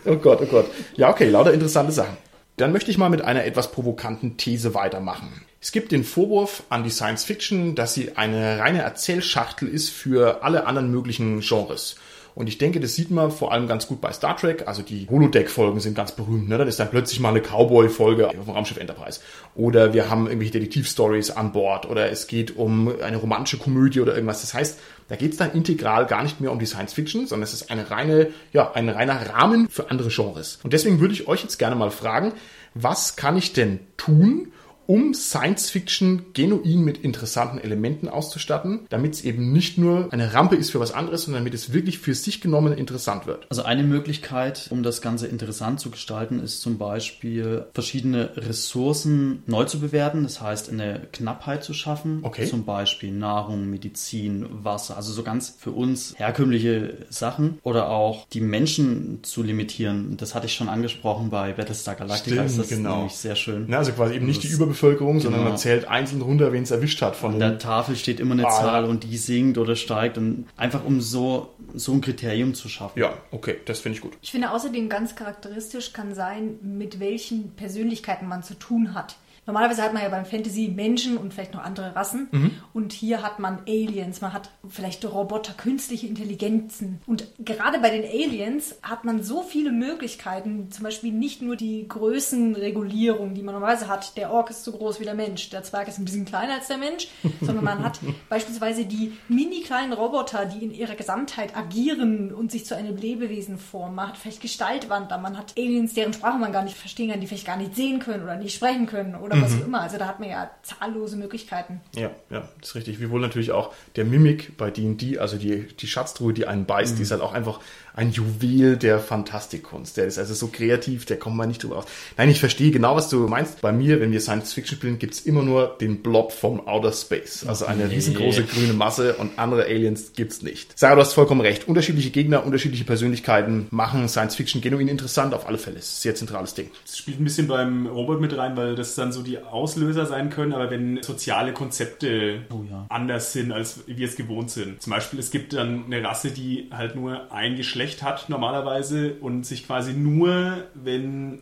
Oh 0.05 0.17
Gott, 0.17 0.41
oh 0.43 0.47
Gott. 0.47 0.67
Ja, 0.97 1.11
okay, 1.11 1.29
lauter 1.29 1.53
interessante 1.53 1.93
Sachen. 1.93 2.17
Dann 2.57 2.73
möchte 2.73 2.91
ich 2.91 2.99
mal 2.99 3.11
mit 3.11 3.23
einer 3.23 3.45
etwas 3.45 3.71
provokanten 3.71 4.37
These 4.39 4.75
weitermachen. 4.75 5.45
Es 5.61 5.71
gibt 5.71 5.93
den 5.93 6.03
Vorwurf 6.03 6.65
an 6.69 6.83
die 6.83 6.91
Science 6.91 7.25
Fiction, 7.25 7.77
dass 7.77 7.95
sie 7.95 8.17
eine 8.17 8.59
reine 8.59 8.83
Erzählschachtel 8.83 9.69
ist 9.69 9.91
für 9.91 10.43
alle 10.43 10.67
anderen 10.67 10.91
möglichen 10.91 11.41
Genres. 11.41 11.95
Und 12.37 12.51
ich 12.51 12.59
denke, 12.59 12.81
das 12.81 12.95
sieht 12.95 13.11
man 13.11 13.31
vor 13.31 13.51
allem 13.51 13.67
ganz 13.67 13.87
gut 13.87 14.03
bei 14.03 14.13
Star 14.13 14.37
Trek. 14.37 14.65
Also 14.69 14.83
die 14.83 15.09
Holodeck-Folgen 15.09 15.81
sind 15.81 15.95
ganz 15.95 16.13
berühmt. 16.13 16.51
Ne? 16.51 16.59
Dann 16.59 16.69
ist 16.69 16.79
dann 16.79 16.91
plötzlich 16.91 17.19
mal 17.19 17.31
eine 17.31 17.41
Cowboy-Folge 17.41 18.29
auf 18.29 18.35
dem 18.35 18.43
Raumschiff 18.43 18.77
Enterprise. 18.77 19.21
Oder 19.55 19.95
wir 19.95 20.11
haben 20.11 20.27
irgendwelche 20.27 20.53
Detektiv-Stories 20.53 21.31
an 21.31 21.53
Bord. 21.53 21.89
Oder 21.89 22.11
es 22.11 22.27
geht 22.27 22.55
um 22.55 22.93
eine 23.01 23.17
romantische 23.17 23.57
Komödie 23.57 24.01
oder 24.01 24.15
irgendwas. 24.15 24.43
Das 24.43 24.53
heißt, 24.53 24.79
da 25.09 25.17
geht 25.17 25.33
es 25.33 25.39
dann 25.39 25.53
integral 25.53 26.05
gar 26.05 26.23
nicht 26.23 26.39
mehr 26.43 26.53
um 26.53 26.59
die 26.59 26.67
Science 26.67 26.93
Fiction, 26.93 27.27
sondern 27.27 27.45
es 27.45 27.55
ist 27.55 27.71
eine 27.71 27.91
reine, 27.91 28.29
ja, 28.53 28.71
ein 28.73 28.91
reiner 28.91 29.31
Rahmen 29.31 29.71
für 29.71 29.91
andere 29.91 30.11
Genres. 30.11 30.59
Und 30.63 30.75
deswegen 30.75 31.01
würde 31.01 31.15
ich 31.15 31.29
euch 31.29 31.43
jetzt 31.43 31.59
gerne 31.59 31.75
mal 31.75 31.91
fragen, 31.91 32.35
was 32.75 33.17
kann 33.17 33.39
ich 33.39 33.55
denn 33.55 33.81
tun, 33.97 34.53
um 34.87 35.15
Science 35.15 35.71
Fiction 35.71 36.27
genuin 36.33 36.83
mit 36.83 36.99
interessanten 36.99 37.59
Elementen 37.59 38.09
auszustatten, 38.09 38.81
damit 38.89 39.15
es 39.15 39.25
eben 39.25 39.53
nicht 39.53 39.79
nur 39.79 40.13
eine 40.13 40.35
Rampe 40.35 40.57
ist 40.57 40.71
für 40.71 40.81
was 40.81 40.93
anderes, 40.93 41.23
sondern 41.23 41.43
damit 41.43 41.55
es 41.55 41.73
wirklich 41.73 41.99
für 41.99 42.15
sich 42.15 42.41
genommen 42.41 42.73
interessant 42.73 43.27
wird. 43.27 43.47
Also 43.51 43.63
eine 43.63 43.83
Möglichkeit, 43.83 44.69
um 44.71 44.83
das 44.83 45.01
Ganze 45.01 45.27
interessant 45.27 45.81
zu 45.81 45.91
gestalten, 45.91 46.41
ist 46.41 46.61
zum 46.61 46.79
Beispiel 46.79 47.67
verschiedene 47.75 48.37
Ressourcen 48.37 49.43
neu 49.47 49.65
zu 49.65 49.81
bewerten. 49.81 50.23
Das 50.23 50.41
heißt, 50.41 50.71
eine 50.71 51.03
Knappheit 51.13 51.65
zu 51.65 51.75
schaffen. 51.75 52.21
Okay. 52.23 52.47
Zum 52.47 52.65
Beispiel 52.65 53.13
Nahrung, 53.13 53.69
Medizin, 53.69 54.47
Wasser. 54.65 54.97
Also 54.97 55.13
so 55.13 55.23
ganz 55.23 55.55
für 55.59 55.71
uns 55.73 56.15
herkömmliche 56.17 57.07
Sachen. 57.11 57.59
Oder 57.63 57.91
auch 57.91 58.27
die 58.29 58.41
Menschen 58.41 59.21
zu 59.23 59.43
limitieren. 59.43 60.17
Das 60.17 60.35
hatte 60.35 60.47
ich 60.47 60.55
schon 60.55 60.69
angesprochen 60.69 61.31
bei 61.31 61.53
Battlestar 61.53 61.95
Galactica. 61.95 62.37
Stimmt, 62.37 62.51
ist 62.51 62.59
das 62.59 62.69
genau. 62.69 62.97
nämlich 62.97 63.15
sehr 63.15 63.37
schön. 63.37 63.67
Ne, 63.67 63.79
also 63.79 63.93
quasi 63.93 64.15
eben 64.15 64.27
nicht 64.27 64.43
die 64.43 64.49
Das- 64.77 64.83
Überbevölkerung, 64.83 65.21
sondern 65.21 65.41
Genau. 65.41 65.51
man 65.51 65.59
zählt 65.59 65.87
einzeln 65.89 66.23
runter, 66.23 66.53
wen 66.53 66.63
es 66.63 66.71
erwischt 66.71 67.03
hat 67.03 67.17
von 67.17 67.35
An 67.35 67.39
der 67.41 67.59
Tafel 67.59 67.97
steht 67.97 68.21
immer 68.21 68.33
eine 68.35 68.47
Ah, 68.47 68.51
Zahl 68.51 68.85
und 68.85 69.05
die 69.05 69.17
sinkt 69.17 69.59
oder 69.59 69.75
steigt. 69.77 70.19
Und 70.19 70.47
einfach 70.57 70.85
um 70.85 71.01
so, 71.01 71.51
so 71.75 71.93
ein 71.93 72.01
Kriterium 72.01 72.55
zu 72.55 72.69
schaffen. 72.69 72.99
Ja, 72.99 73.15
okay, 73.31 73.57
das 73.65 73.81
finde 73.81 73.97
ich 73.97 74.03
gut. 74.03 74.13
Ich 74.23 74.31
finde 74.31 74.51
außerdem 74.51 74.89
ganz 74.89 75.15
charakteristisch 75.15 75.93
kann 75.93 76.15
sein, 76.15 76.59
mit 76.63 77.01
welchen 77.01 77.51
Persönlichkeiten 77.53 78.29
man 78.29 78.43
zu 78.43 78.55
tun 78.55 78.95
hat. 78.95 79.17
Normalerweise 79.47 79.83
hat 79.83 79.95
man 79.95 80.03
ja 80.03 80.09
beim 80.09 80.25
Fantasy 80.25 80.73
Menschen 80.75 81.17
und 81.17 81.33
vielleicht 81.33 81.55
noch 81.55 81.63
andere 81.63 81.95
Rassen. 81.95 82.29
Mhm. 82.31 82.51
Und 82.73 82.93
hier 82.93 83.23
hat 83.23 83.39
man 83.39 83.61
Aliens, 83.67 84.21
man 84.21 84.33
hat 84.33 84.51
vielleicht 84.69 85.05
Roboter, 85.05 85.53
künstliche 85.55 86.07
Intelligenzen. 86.07 87.01
Und 87.07 87.29
gerade 87.39 87.79
bei 87.79 87.91
den 87.91 88.05
Aliens 88.05 88.77
hat 88.83 89.05
man 89.05 89.23
so 89.23 89.43
viele 89.43 89.73
Möglichkeiten, 89.73 90.71
zum 90.71 90.85
Beispiel 90.85 91.13
nicht 91.13 91.43
nur 91.43 91.57
die 91.57 91.87
Größenregulierung, 91.89 93.35
die 93.35 93.43
man 93.43 93.55
normalerweise 93.55 93.89
hat. 93.89 94.17
Der 94.17 94.31
Ork 94.31 94.51
ist 94.51 94.65
so 94.65 94.73
groß 94.73 95.01
wie 95.01 95.05
der 95.05 95.15
Mensch, 95.15 95.51
der 95.51 95.63
Zwerg 95.63 95.89
ist 95.89 95.99
ein 95.99 96.05
bisschen 96.05 96.25
kleiner 96.25 96.55
als 96.55 96.69
der 96.69 96.79
Mensch, 96.79 97.09
sondern 97.41 97.65
man 97.65 97.85
hat 97.85 98.01
beispielsweise 98.29 98.85
die 98.85 99.13
mini 99.29 99.61
kleinen 99.61 99.93
Roboter, 99.93 100.47
die 100.47 100.65
in 100.65 100.73
ihrer 100.73 100.95
Gesamtheit 100.95 101.57
agieren 101.57 102.33
und 102.33 102.51
sich 102.51 102.67
zu 102.67 102.77
einem 102.77 102.97
Lebewesen 102.97 103.59
formen. 103.59 103.95
Man 103.95 104.09
hat 104.09 104.17
vielleicht 104.17 104.41
Gestaltwandler, 104.41 105.19
man 105.19 105.39
hat 105.39 105.55
Aliens, 105.57 105.95
deren 105.95 106.13
Sprache 106.13 106.39
man 106.39 106.53
gar 106.53 106.65
nicht 106.65 106.77
verstehen 106.77 107.11
kann, 107.11 107.21
die 107.21 107.27
vielleicht 107.27 107.47
gar 107.47 107.57
nicht 107.57 107.77
sehen 107.77 108.01
können 108.01 108.25
oder 108.25 108.37
nicht 108.37 108.55
sprechen 108.55 108.87
können 108.87 109.15
oder 109.15 109.36
was 109.43 109.55
auch 109.61 109.67
immer. 109.67 109.81
Also 109.81 109.99
da 109.99 110.07
hat 110.07 110.21
man 110.21 110.29
ja 110.29 110.51
zahllose 110.63 111.17
Möglichkeiten. 111.17 111.81
Ja, 111.95 112.11
ja, 112.31 112.49
das 112.61 112.71
ist 112.71 112.75
richtig. 112.75 113.01
Wie 113.01 113.11
wohl 113.11 113.21
natürlich 113.21 113.53
auch 113.53 113.73
der 113.97 114.05
Mimik 114.05 114.57
bei 114.57 114.71
D&D, 114.71 115.19
also 115.19 115.37
die, 115.37 115.67
die 115.67 115.87
Schatztruhe, 115.87 116.33
die 116.33 116.47
einen 116.47 116.67
beißt, 116.67 116.99
die 116.99 117.03
ist 117.03 117.11
halt 117.11 117.23
auch 117.23 117.33
einfach 117.33 117.61
ein 117.97 118.13
Juwel 118.13 118.77
der 118.77 119.01
Fantastikkunst. 119.01 119.97
Der 119.97 120.05
ist 120.05 120.19
also 120.19 120.35
so 120.35 120.49
kreativ, 120.49 121.07
der 121.07 121.19
kommt 121.19 121.37
mal 121.37 121.47
nicht 121.47 121.63
drüber 121.63 121.79
aus. 121.79 121.87
Nein, 122.19 122.29
ich 122.29 122.39
verstehe 122.41 122.71
genau, 122.71 122.95
was 122.95 123.09
du 123.09 123.27
meinst. 123.27 123.63
Bei 123.63 123.73
mir, 123.73 124.01
wenn 124.01 124.13
wir 124.13 124.21
Science 124.21 124.53
Fiction 124.53 124.77
spielen, 124.77 124.99
gibt's 124.99 125.21
immer 125.21 125.43
nur 125.43 125.77
den 125.81 126.03
Blob 126.03 126.33
vom 126.33 126.69
Outer 126.69 126.93
Space. 126.93 127.45
Also 127.47 127.65
eine 127.65 127.91
riesengroße 127.91 128.45
grüne 128.45 128.75
Masse 128.75 129.15
und 129.15 129.39
andere 129.39 129.65
Aliens 129.65 130.13
gibt's 130.15 130.43
nicht. 130.43 130.79
Sarah, 130.79 130.95
du 130.95 131.01
hast 131.01 131.15
vollkommen 131.15 131.41
recht. 131.41 131.67
Unterschiedliche 131.69 132.11
Gegner, 132.11 132.45
unterschiedliche 132.45 132.85
Persönlichkeiten 132.85 133.67
machen 133.71 134.09
Science 134.09 134.37
Fiction 134.37 134.61
genuin 134.61 134.89
interessant. 134.89 135.33
Auf 135.33 135.47
alle 135.49 135.57
Fälle. 135.59 135.79
Ist 135.79 135.99
ein 135.99 136.03
sehr 136.03 136.15
zentrales 136.15 136.53
Ding. 136.53 136.71
Das 136.85 136.99
spielt 136.99 137.19
ein 137.19 137.25
bisschen 137.25 137.49
beim 137.49 137.87
Robot 137.87 138.21
mit 138.21 138.37
rein, 138.37 138.57
weil 138.59 138.75
das 138.75 138.95
dann 138.95 139.11
so 139.11 139.23
die 139.23 139.39
Auslöser 139.39 140.05
sein 140.05 140.29
können, 140.29 140.53
aber 140.53 140.71
wenn 140.71 141.03
soziale 141.03 141.55
Konzepte 141.55 142.43
Oh 142.53 142.63
ja. 142.71 142.85
anders 142.91 143.33
sind, 143.33 143.53
als 143.53 143.81
wir 143.87 144.07
es 144.07 144.17
gewohnt 144.17 144.51
sind. 144.51 144.83
Zum 144.83 144.93
Beispiel, 144.93 145.19
es 145.19 145.31
gibt 145.31 145.55
dann 145.55 145.87
eine 145.87 146.05
Rasse, 146.05 146.31
die 146.31 146.69
halt 146.71 146.95
nur 146.95 147.33
ein 147.33 147.57
Geschlecht 147.57 147.86
hat 148.03 148.29
normalerweise 148.29 149.15
und 149.21 149.47
sich 149.47 149.67
quasi 149.67 149.93
nur, 149.93 150.65
wenn 150.75 151.41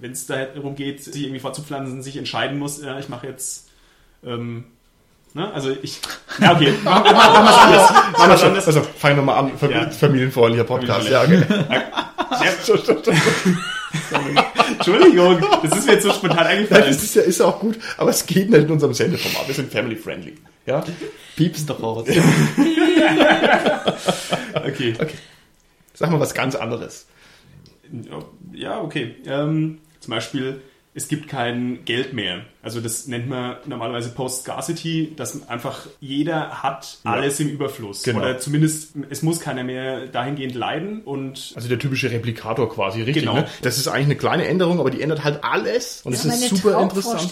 wenn 0.00 0.12
es 0.12 0.26
darum 0.26 0.74
geht, 0.74 1.04
sich 1.04 1.22
irgendwie 1.22 1.40
fortzupflanzen, 1.40 2.02
sich 2.02 2.16
entscheiden 2.16 2.58
muss, 2.58 2.82
ja, 2.82 2.98
ich 2.98 3.08
mache 3.08 3.28
jetzt 3.28 3.68
ähm, 4.24 4.64
ne? 5.34 5.52
also 5.52 5.70
ich 5.82 6.00
ja 6.40 6.54
okay, 6.54 6.74
machen 6.82 7.04
wir 7.04 7.12
machen 7.12 7.44
wir's 7.44 7.58
anders. 7.58 7.90
Machen 7.90 8.30
wir's 8.30 8.42
Also, 8.42 8.66
also 8.66 8.82
fang 8.96 9.16
nochmal 9.16 9.38
an. 9.38 9.56
Fam 9.56 9.70
Ja. 9.70 9.90
Familienfreundlicher 9.90 10.64
Podcast. 10.64 11.08
Ja, 11.08 11.22
okay. 11.22 11.42
Entschuldigung, 14.68 15.44
das 15.62 15.78
ist 15.78 15.86
mir 15.86 15.92
jetzt 15.94 16.02
so 16.02 16.12
spontan 16.12 16.44
Nein, 16.44 16.46
eingefallen. 16.58 16.86
das 16.86 17.02
ist 17.02 17.14
ja, 17.14 17.22
ist 17.22 17.40
ja 17.40 17.46
auch 17.46 17.60
gut, 17.60 17.78
aber 17.96 18.10
es 18.10 18.26
geht 18.26 18.50
nicht 18.50 18.62
in 18.62 18.70
unserem 18.70 18.92
Sendeformat. 18.94 19.46
Wir 19.46 19.54
sind 19.54 19.72
family 19.72 19.96
friendly. 19.96 20.34
Ja? 20.66 20.84
Piepst 21.36 21.68
doch 21.70 21.82
raus. 21.82 22.06
Okay. 24.54 24.94
Sag 25.96 26.10
mal 26.10 26.20
was 26.20 26.34
ganz 26.34 26.54
anderes. 26.54 27.06
Ja, 28.52 28.80
okay. 28.80 29.16
Ähm, 29.26 29.78
zum 30.00 30.10
Beispiel, 30.10 30.60
es 30.94 31.08
gibt 31.08 31.28
kein 31.28 31.84
Geld 31.84 32.14
mehr. 32.14 32.40
Also 32.62 32.80
das 32.80 33.06
nennt 33.06 33.28
man 33.28 33.56
normalerweise 33.66 34.10
Post-Scarcity, 34.10 35.12
dass 35.14 35.46
einfach 35.48 35.86
jeder 36.00 36.62
hat 36.62 36.98
Ja. 37.04 37.12
alles 37.12 37.38
im 37.38 37.48
Überfluss. 37.48 38.02
Genau. 38.02 38.20
Oder 38.20 38.38
zumindest, 38.38 38.94
es 39.10 39.22
muss 39.22 39.40
keiner 39.40 39.62
mehr 39.62 40.06
dahingehend 40.06 40.54
leiden 40.54 41.02
und 41.02 41.52
Also 41.54 41.68
der 41.68 41.78
typische 41.78 42.10
Replikator 42.10 42.68
quasi, 42.72 43.02
richtig. 43.02 43.24
Genau. 43.24 43.34
Ne? 43.36 43.46
Das 43.62 43.78
ist 43.78 43.88
eigentlich 43.88 44.06
eine 44.06 44.16
kleine 44.16 44.46
Änderung, 44.46 44.80
aber 44.80 44.90
die 44.90 45.02
ändert 45.02 45.22
halt 45.22 45.44
alles. 45.44 46.00
Und 46.02 46.12
das 46.14 46.22
Das 46.22 46.40
ist 46.40 46.48
super 46.56 46.80
interessant. 46.82 47.30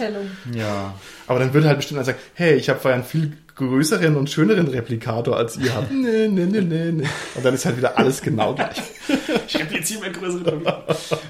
Ja. 0.54 0.94
Aber 1.26 1.38
dann 1.38 1.54
würde 1.54 1.66
halt 1.68 1.78
bestimmt 1.78 1.98
einer 1.98 2.04
sagen, 2.04 2.18
hey, 2.34 2.54
ich 2.56 2.68
habe 2.68 2.86
einen 2.92 3.02
viel 3.04 3.36
größeren 3.56 4.16
und 4.16 4.30
schöneren 4.30 4.66
Replikator 4.68 5.36
als 5.36 5.56
ihr 5.56 5.74
habt. 5.74 5.90
nee, 5.92 6.28
nee, 6.28 6.46
nee, 6.46 6.60
nee, 6.60 6.92
nee. 6.92 7.08
Und 7.34 7.44
dann 7.44 7.54
ist 7.54 7.64
halt 7.64 7.76
wieder 7.76 7.96
alles 7.96 8.20
genau 8.20 8.54
gleich. 8.54 8.82
ich 9.46 9.58
repliziere 9.58 10.00
mein 10.00 10.12
größeren 10.12 10.44
Problem. 10.44 10.72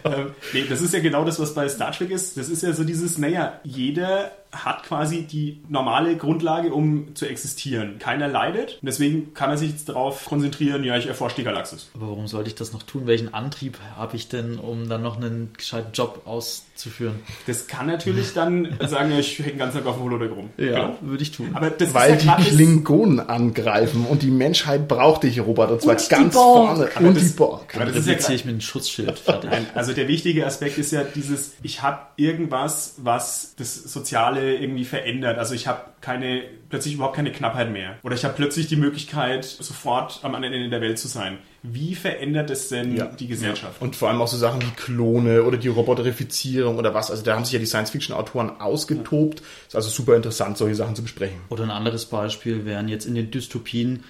ähm, 0.04 0.30
nee, 0.52 0.64
das 0.68 0.80
ist 0.80 0.94
ja 0.94 1.00
genau 1.00 1.24
das, 1.24 1.38
was 1.38 1.54
bei 1.54 1.68
Star 1.68 1.92
Trek 1.92 2.10
ist. 2.10 2.36
Das 2.36 2.48
ist 2.48 2.62
ja 2.62 2.72
so 2.72 2.84
dieses, 2.84 3.18
naja, 3.18 3.60
jeder 3.64 4.32
hat 4.54 4.82
quasi 4.84 5.22
die 5.22 5.60
normale 5.68 6.16
Grundlage, 6.16 6.72
um 6.72 7.14
zu 7.14 7.26
existieren. 7.26 7.98
Keiner 7.98 8.28
leidet. 8.28 8.78
Und 8.82 8.86
deswegen 8.86 9.34
kann 9.34 9.50
er 9.50 9.56
sich 9.58 9.70
jetzt 9.70 9.88
darauf 9.88 10.24
konzentrieren, 10.26 10.84
ja, 10.84 10.96
ich 10.96 11.06
erforsche 11.06 11.36
die 11.36 11.44
Galaxis. 11.44 11.90
Aber 11.94 12.08
warum 12.08 12.26
sollte 12.28 12.48
ich 12.48 12.54
das 12.54 12.72
noch 12.72 12.82
tun? 12.82 13.06
Welchen 13.06 13.32
Antrieb 13.34 13.78
habe 13.96 14.16
ich 14.16 14.28
denn, 14.28 14.58
um 14.58 14.88
dann 14.88 15.02
noch 15.02 15.16
einen 15.16 15.50
gescheiten 15.56 15.92
Job 15.92 16.22
auszuführen? 16.26 17.16
Das 17.46 17.66
kann 17.66 17.86
natürlich 17.86 18.32
dann 18.34 18.76
sagen, 18.86 19.10
ja, 19.10 19.18
ich 19.18 19.38
hänge 19.38 19.50
den 19.50 19.58
ganzen 19.58 19.78
Tag 19.78 19.86
auf 19.86 19.96
dem 19.96 20.04
Holodeck 20.04 20.30
rum. 20.32 20.50
Genau. 20.56 20.96
würde 21.00 21.22
ich 21.22 21.32
tun. 21.32 21.50
Aber 21.54 21.70
das 21.70 21.92
Weil 21.94 22.16
ist 22.16 22.24
ja 22.24 22.36
die 22.36 22.44
Klingonen 22.44 23.20
angreifen 23.20 24.06
und 24.06 24.22
die 24.22 24.30
Menschheit 24.30 24.88
braucht 24.88 25.22
dich, 25.24 25.40
Robert. 25.40 25.70
Und 25.70 25.82
zwar 25.82 25.92
Und 25.94 26.04
die 26.04 26.08
ganz 26.08 26.34
vorne. 26.34 26.88
Aber 26.94 27.06
Und 27.08 27.16
das- 27.16 27.24
die 27.24 27.36
Borg. 27.36 27.74
aber 27.74 27.86
das 27.86 27.96
ist 28.06 28.06
ja 28.28 28.34
ich 28.34 28.44
mit 28.44 28.52
einem 28.52 28.60
Schutzschild. 28.60 29.22
Nein, 29.44 29.66
also 29.74 29.92
der 29.92 30.08
wichtige 30.08 30.46
Aspekt 30.46 30.78
ist 30.78 30.92
ja 30.92 31.02
dieses, 31.04 31.52
ich 31.62 31.82
habe 31.82 32.00
irgendwas, 32.16 32.94
was 32.98 33.54
das 33.56 33.74
Soziale 33.74 34.43
irgendwie 34.52 34.84
verändert. 34.84 35.38
Also 35.38 35.54
ich 35.54 35.66
habe 35.66 35.80
keine, 36.00 36.42
plötzlich 36.68 36.94
überhaupt 36.94 37.16
keine 37.16 37.32
Knappheit 37.32 37.70
mehr. 37.70 37.96
Oder 38.02 38.14
ich 38.14 38.24
habe 38.24 38.34
plötzlich 38.34 38.66
die 38.68 38.76
Möglichkeit, 38.76 39.44
sofort 39.44 40.20
am 40.22 40.34
anderen 40.34 40.54
Ende 40.54 40.68
der 40.70 40.80
Welt 40.80 40.98
zu 40.98 41.08
sein. 41.08 41.38
Wie 41.62 41.94
verändert 41.94 42.50
es 42.50 42.68
denn 42.68 42.96
Ja. 42.96 43.06
die 43.06 43.26
Gesellschaft? 43.26 43.80
Und 43.80 43.96
vor 43.96 44.08
allem 44.08 44.20
auch 44.20 44.28
so 44.28 44.36
Sachen 44.36 44.60
wie 44.62 44.70
Klone 44.76 45.42
oder 45.44 45.56
die 45.56 45.68
Roboterifizierung 45.68 46.76
oder 46.78 46.92
was. 46.94 47.10
Also 47.10 47.22
da 47.22 47.34
haben 47.34 47.44
sich 47.44 47.54
ja 47.54 47.58
die 47.58 47.66
Science-Fiction-Autoren 47.66 48.60
ausgetobt. 48.60 49.42
Ist 49.66 49.74
also 49.76 49.88
super 49.88 50.14
interessant, 50.16 50.58
solche 50.58 50.74
Sachen 50.74 50.94
zu 50.94 51.02
besprechen. 51.02 51.38
Oder 51.48 51.64
ein 51.64 51.70
anderes 51.70 52.06
Beispiel 52.06 52.64
wären 52.66 52.88
jetzt 52.88 53.06
in 53.06 53.14
den 53.14 53.30
Dystopien, 53.30 54.04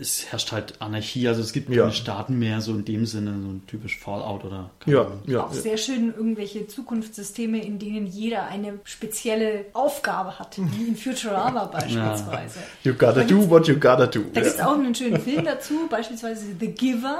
es 0.00 0.30
herrscht 0.30 0.52
halt 0.52 0.80
Anarchie, 0.80 1.26
also 1.28 1.40
es 1.42 1.52
gibt 1.52 1.68
Ja. 1.68 1.82
keine 1.82 1.92
Staaten 1.92 2.38
mehr, 2.38 2.60
so 2.60 2.72
in 2.72 2.84
dem 2.84 3.04
Sinne, 3.04 3.32
so 3.32 3.48
ein 3.48 3.62
typisch 3.66 3.98
Fallout 3.98 4.44
oder 4.44 4.70
Ja, 4.86 5.06
ja. 5.26 5.44
Auch 5.44 5.52
sehr 5.52 5.76
schön 5.76 6.14
irgendwelche 6.16 6.66
Zukunftssysteme, 6.68 7.62
in 7.64 7.78
denen 7.78 8.06
jeder 8.06 8.44
eine 8.46 8.78
spezielle 8.84 9.66
Aufgabe 9.72 10.38
hat, 10.38 10.56
wie 10.58 10.84
in 10.88 10.96
Futurama 10.96 11.64
beispielsweise. 11.72 12.60
You 12.84 12.94
gotta 12.94 13.24
do 13.24 13.48
what 13.50 13.66
you 13.66 13.74
gotta 13.74 14.06
do. 14.06 14.20
Da 14.32 14.40
gibt 14.40 14.46
es 14.54 14.58
Ja. 14.58 14.68
auch 14.68 14.74
einen 14.74 14.94
schönen 14.94 15.20
Film 15.20 15.44
dazu, 15.44 15.74
beispielsweise 15.90 16.46
The 16.58 16.68
Giver. 16.68 17.18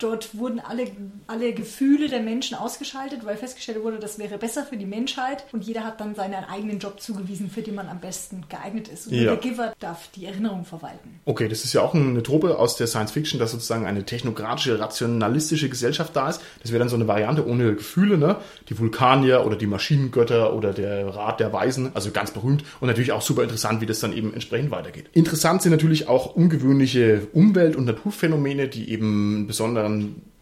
Dort 0.00 0.36
wurden 0.36 0.60
alle, 0.60 0.86
alle 1.26 1.52
Gefühle 1.52 2.08
der 2.08 2.20
Menschen 2.20 2.56
ausgeschaltet, 2.56 3.20
weil 3.24 3.36
festgestellt 3.36 3.82
wurde, 3.82 3.98
das 3.98 4.18
wäre 4.18 4.38
besser 4.38 4.64
für 4.64 4.76
die 4.76 4.86
Menschheit 4.86 5.44
und 5.52 5.64
jeder 5.64 5.84
hat 5.84 6.00
dann 6.00 6.14
seinen 6.14 6.44
eigenen 6.44 6.78
Job 6.78 7.00
zugewiesen, 7.00 7.50
für 7.50 7.60
den 7.60 7.74
man 7.74 7.88
am 7.88 8.00
besten 8.00 8.44
geeignet 8.48 8.88
ist. 8.88 9.06
Und 9.08 9.14
Ja. 9.14 9.24
der 9.24 9.36
Giver 9.36 9.74
darf 9.78 10.08
die 10.16 10.24
Erinnerung 10.24 10.64
verwalten. 10.64 11.20
Okay, 11.26 11.48
das 11.48 11.64
ist 11.64 11.74
ja 11.74 11.82
auch 11.82 11.94
eine 11.94 12.22
Trope 12.22 12.58
aus 12.58 12.76
der 12.76 12.86
Science 12.86 13.12
Fiction, 13.12 13.38
dass 13.38 13.52
sozusagen 13.52 13.84
eine 13.86 14.04
technokratische, 14.04 14.78
rationalistische 14.80 15.68
Gesellschaft 15.68 16.16
da 16.16 16.30
ist. 16.30 16.40
Das 16.62 16.72
wäre 16.72 16.78
dann 16.78 16.88
so 16.88 16.96
eine 16.96 17.06
Variante 17.06 17.46
ohne 17.46 17.74
Gefühle, 17.74 18.16
ne? 18.16 18.36
Die 18.70 18.78
Vulkanier 18.78 19.44
oder 19.44 19.56
die 19.56 19.66
Maschinengötter 19.66 20.54
oder 20.54 20.72
der 20.72 21.14
Rat 21.14 21.40
der 21.40 21.52
Weisen, 21.52 21.90
also 21.94 22.10
ganz 22.10 22.30
berühmt 22.30 22.64
und 22.80 22.88
natürlich 22.88 23.12
auch 23.12 23.22
super 23.22 23.42
interessant, 23.42 23.80
wie 23.82 23.86
das 23.86 24.00
dann 24.00 24.12
eben 24.14 24.32
entsprechend 24.32 24.70
weitergeht. 24.70 25.06
Interessant 25.12 25.60
sind 25.62 25.72
natürlich 25.72 26.08
auch 26.08 26.34
ungewöhnliche 26.34 27.26
Umwelt- 27.34 27.76
und 27.76 27.84
Naturphänomene, 27.84 28.68
die 28.68 28.90
eben 28.90 29.36
einen 29.36 29.46
besonderen 29.46 29.89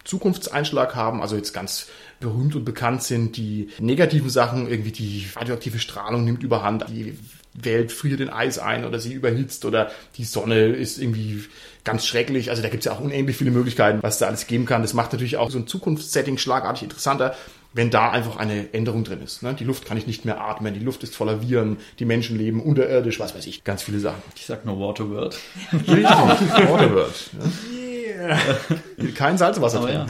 Zukunftseinschlag 0.04 0.94
haben, 0.94 1.20
also 1.20 1.36
jetzt 1.36 1.52
ganz 1.52 1.88
berühmt 2.20 2.56
und 2.56 2.64
bekannt 2.64 3.02
sind 3.02 3.36
die 3.36 3.68
negativen 3.78 4.30
Sachen, 4.30 4.68
irgendwie 4.68 4.92
die 4.92 5.26
radioaktive 5.36 5.78
Strahlung 5.78 6.24
nimmt 6.24 6.42
überhand, 6.42 6.86
die 6.88 7.16
Welt 7.54 7.92
friert 7.92 8.20
in 8.20 8.30
Eis 8.30 8.58
ein 8.58 8.84
oder 8.84 8.98
sie 8.98 9.12
überhitzt 9.12 9.64
oder 9.64 9.90
die 10.16 10.24
Sonne 10.24 10.66
ist 10.68 10.98
irgendwie 10.98 11.44
ganz 11.84 12.06
schrecklich. 12.06 12.50
Also 12.50 12.62
da 12.62 12.68
gibt 12.68 12.80
es 12.80 12.84
ja 12.86 12.92
auch 12.92 13.00
unendlich 13.00 13.36
viele 13.36 13.50
Möglichkeiten, 13.50 13.98
was 14.02 14.18
da 14.18 14.26
alles 14.26 14.46
geben 14.46 14.64
kann. 14.64 14.82
Das 14.82 14.94
macht 14.94 15.12
natürlich 15.12 15.36
auch 15.36 15.50
so 15.50 15.58
ein 15.58 15.66
Zukunftssetting 15.66 16.38
schlagartig 16.38 16.84
interessanter, 16.84 17.34
wenn 17.72 17.90
da 17.90 18.10
einfach 18.10 18.36
eine 18.36 18.72
Änderung 18.72 19.04
drin 19.04 19.22
ist. 19.22 19.42
Ne? 19.42 19.54
Die 19.54 19.64
Luft 19.64 19.86
kann 19.86 19.96
ich 19.96 20.06
nicht 20.06 20.24
mehr 20.24 20.40
atmen, 20.40 20.74
die 20.74 20.80
Luft 20.80 21.02
ist 21.02 21.16
voller 21.16 21.42
Viren, 21.42 21.78
die 21.98 22.04
Menschen 22.04 22.38
leben 22.38 22.62
unterirdisch, 22.62 23.20
was 23.20 23.34
weiß 23.34 23.46
ich, 23.46 23.64
ganz 23.64 23.82
viele 23.82 24.00
Sachen. 24.00 24.22
Ich 24.36 24.46
sag 24.46 24.64
nur 24.64 24.78
Waterworld. 24.80 25.38
Richtig, 25.72 26.04
Waterworld. 26.04 27.30
Ja. 27.32 27.50
Kein 29.14 29.38
Salzwasser 29.38 29.78
Aber 29.78 29.86
drin. 29.88 30.06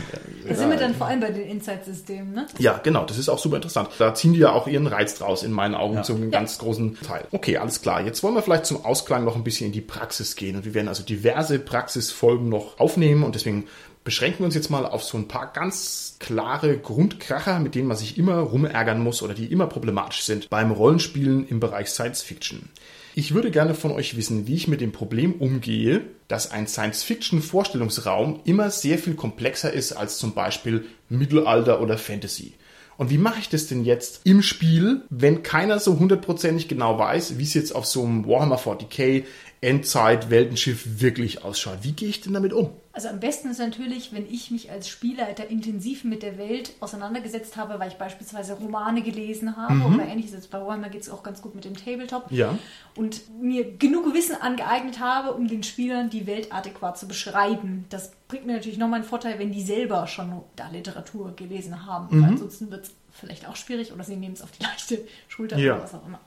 Da 0.49 0.55
sind 0.55 0.71
wir 0.71 0.77
dann 0.79 0.95
vor 0.95 1.07
allem 1.07 1.21
bei 1.21 1.31
den 1.31 1.47
Insight-Systemen, 1.49 2.33
ne? 2.33 2.47
Ja, 2.59 2.79
genau, 2.83 3.05
das 3.05 3.19
ist 3.19 3.29
auch 3.29 3.39
super 3.39 3.57
interessant. 3.57 3.91
Da 3.99 4.15
ziehen 4.15 4.33
die 4.33 4.39
ja 4.41 4.53
auch 4.53 4.67
ihren 4.67 4.87
Reiz 4.87 5.17
draus, 5.17 5.43
in 5.43 5.53
meinen 5.53 5.75
Augen, 5.75 5.97
Ja. 5.97 6.03
zu 6.03 6.15
einem 6.15 6.31
ganz 6.31 6.59
großen 6.59 6.99
Teil. 7.01 7.25
Okay, 7.33 7.59
alles 7.59 7.83
klar. 7.83 8.01
Jetzt 8.01 8.23
wollen 8.23 8.35
wir 8.35 8.43
vielleicht 8.43 8.67
zum 8.67 8.85
Ausklang 8.85 9.25
noch 9.25 9.37
ein 9.37 9.45
bisschen 9.45 9.67
in 9.67 9.73
die 9.73 9.81
Praxis 9.81 10.37
gehen. 10.37 10.57
Und 10.57 10.65
wir 10.65 10.75
werden 10.75 10.89
also 10.89 11.03
diverse 11.03 11.59
Praxisfolgen 11.59 12.49
noch 12.49 12.79
aufnehmen 12.79 13.23
und 13.25 13.35
deswegen 13.35 13.67
beschränken 14.05 14.39
wir 14.41 14.47
uns 14.47 14.55
jetzt 14.55 14.71
mal 14.71 14.87
auf 14.87 15.05
so 15.05 15.19
ein 15.19 15.29
paar 15.29 15.53
ganz 15.53 16.17
klare 16.19 16.79
Grundkracher, 16.79 17.59
mit 17.59 17.75
denen 17.75 17.89
man 17.89 17.97
sich 17.97 18.17
immer 18.17 18.39
rumärgern 18.39 19.01
muss 19.01 19.23
oder 19.23 19.35
die 19.35 19.47
immer 19.53 19.67
problematisch 19.67 20.23
sind 20.23 20.49
beim 20.49 20.71
Rollenspielen 20.71 21.47
im 21.47 21.61
Bereich 21.61 21.89
Science 21.91 22.23
Fiction. 22.23 22.71
Ich 23.19 23.35
würde 23.35 23.51
gerne 23.51 23.75
von 23.75 23.91
euch 23.91 24.17
wissen, 24.17 24.47
wie 24.47 24.55
ich 24.55 24.69
mit 24.69 24.81
dem 24.81 24.93
Problem 24.93 25.33
umgehe, 25.41 26.03
dass 26.29 26.53
ein 26.53 26.69
Science-Fiction-Vorstellungsraum 26.69 28.43
immer 28.45 28.71
sehr 28.71 28.97
viel 28.97 29.15
komplexer 29.15 29.73
ist 29.73 29.91
als 29.91 30.19
zum 30.19 30.35
Beispiel 30.35 30.85
Mittelalter 31.09 31.83
oder 31.83 31.99
Fantasy. 31.99 32.53
Und 32.97 33.11
wie 33.11 33.19
mache 33.19 33.41
ich 33.41 33.49
das 33.49 33.67
denn 33.67 33.85
jetzt 33.85 34.21
im 34.23 34.41
Spiel, 34.41 35.03
wenn 35.11 35.43
keiner 35.43 35.81
so 35.81 35.99
hundertprozentig 35.99 36.69
genau 36.69 36.97
weiß, 36.97 37.39
wie 37.39 37.43
es 37.43 37.55
jetzt 37.55 37.75
auf 37.75 37.87
so 37.87 38.05
einem 38.05 38.25
Warhammer 38.25 38.61
40k 38.61 39.25
Endzeit-Weltenschiff 39.63 41.01
wirklich 41.01 41.43
ausschaut? 41.43 41.79
Wie 41.83 41.95
gehe 41.95 42.11
ich 42.11 42.21
denn 42.21 42.35
damit 42.35 42.53
um? 42.53 42.71
Also 42.99 43.11
am 43.11 43.21
besten 43.21 43.49
ist 43.49 43.61
natürlich, 43.61 44.13
wenn 44.13 44.29
ich 44.29 44.51
mich 44.51 44.73
als 44.73 44.89
Spielleiter 44.89 45.49
intensiv 45.49 46.03
mit 46.03 46.25
der 46.25 46.37
Welt 46.37 46.73
auseinandergesetzt 46.81 47.57
habe, 47.57 47.79
weil 47.79 47.91
ich 47.91 47.95
beispielsweise 47.95 48.55
Romane 48.55 49.03
gelesen 49.03 49.57
habe 49.57 49.85
oder 49.85 50.05
ähnliches. 50.05 50.33
Jetzt 50.33 50.51
bei 50.51 50.61
Warhammer 50.61 50.89
geht 50.89 51.03
es 51.03 51.09
auch 51.09 51.23
ganz 51.23 51.41
gut 51.41 51.55
mit 51.55 51.65
dem 51.65 51.77
Tabletop. 51.77 52.25
Ja. 52.33 52.59
Und 52.97 53.21
mir 53.41 53.77
genug 53.77 54.13
Wissen 54.15 54.35
angeeignet 54.35 54.99
habe, 54.99 55.33
um 55.35 55.47
den 55.47 55.63
Spielern 55.63 56.11
die 56.11 56.27
Welt 56.27 56.53
adäquat 56.53 56.99
zu 56.99 57.07
beschreiben. 57.07 57.85
Das 57.89 58.11
bringt 58.27 58.47
mir 58.47 58.55
natürlich 58.55 58.79
nochmal 58.79 58.99
einen 58.99 59.09
Vorteil, 59.09 59.39
wenn 59.39 59.53
die 59.53 59.63
selber 59.63 60.09
schon 60.09 60.43
da 60.57 60.69
Literatur 60.69 61.37
gelesen 61.37 61.87
haben. 61.87 62.09
Mhm. 62.11 62.23
Weil 62.23 62.31
ansonsten 62.31 62.73
wird 62.73 62.87
es 62.87 62.95
vielleicht 63.13 63.47
auch 63.49 63.55
schwierig 63.55 63.93
oder 63.93 64.03
sie 64.03 64.17
nehmen 64.17 64.35
es 64.35 64.43
auf 64.43 64.51
die 64.51 64.65
leichte 64.65 65.07
Schulter 65.29 65.57
Ja. 65.57 65.75
oder 65.75 65.85
was 65.85 65.95
auch 65.95 66.05
immer. 66.05 66.19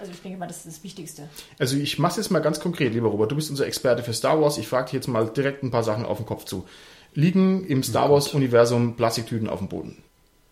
Also 0.00 0.12
ich 0.12 0.22
denke 0.22 0.38
mal, 0.38 0.46
das 0.46 0.58
ist 0.58 0.66
das 0.66 0.82
Wichtigste. 0.84 1.28
Also 1.58 1.76
ich 1.76 1.98
mache 1.98 2.12
es 2.12 2.16
jetzt 2.16 2.30
mal 2.30 2.38
ganz 2.40 2.58
konkret, 2.58 2.94
lieber 2.94 3.08
Robert. 3.08 3.30
Du 3.30 3.36
bist 3.36 3.50
unser 3.50 3.66
Experte 3.66 4.02
für 4.02 4.14
Star 4.14 4.40
Wars. 4.40 4.56
Ich 4.56 4.66
frage 4.66 4.86
dich 4.86 4.94
jetzt 4.94 5.08
mal 5.08 5.28
direkt 5.28 5.62
ein 5.62 5.70
paar 5.70 5.84
Sachen 5.84 6.06
auf 6.06 6.16
den 6.16 6.26
Kopf 6.26 6.44
zu. 6.46 6.66
Liegen 7.14 7.66
im 7.66 7.82
Star 7.82 8.10
Wars-Universum 8.10 8.96
Plastiktüten 8.96 9.48
auf 9.48 9.58
dem 9.58 9.68
Boden? 9.68 10.02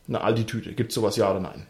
Eine 0.07 0.21
Aldi-Tüte. 0.21 0.73
Gibt 0.75 0.93
sowas 0.93 1.17
ja 1.17 1.31
oder 1.31 1.41
nein? 1.41 1.67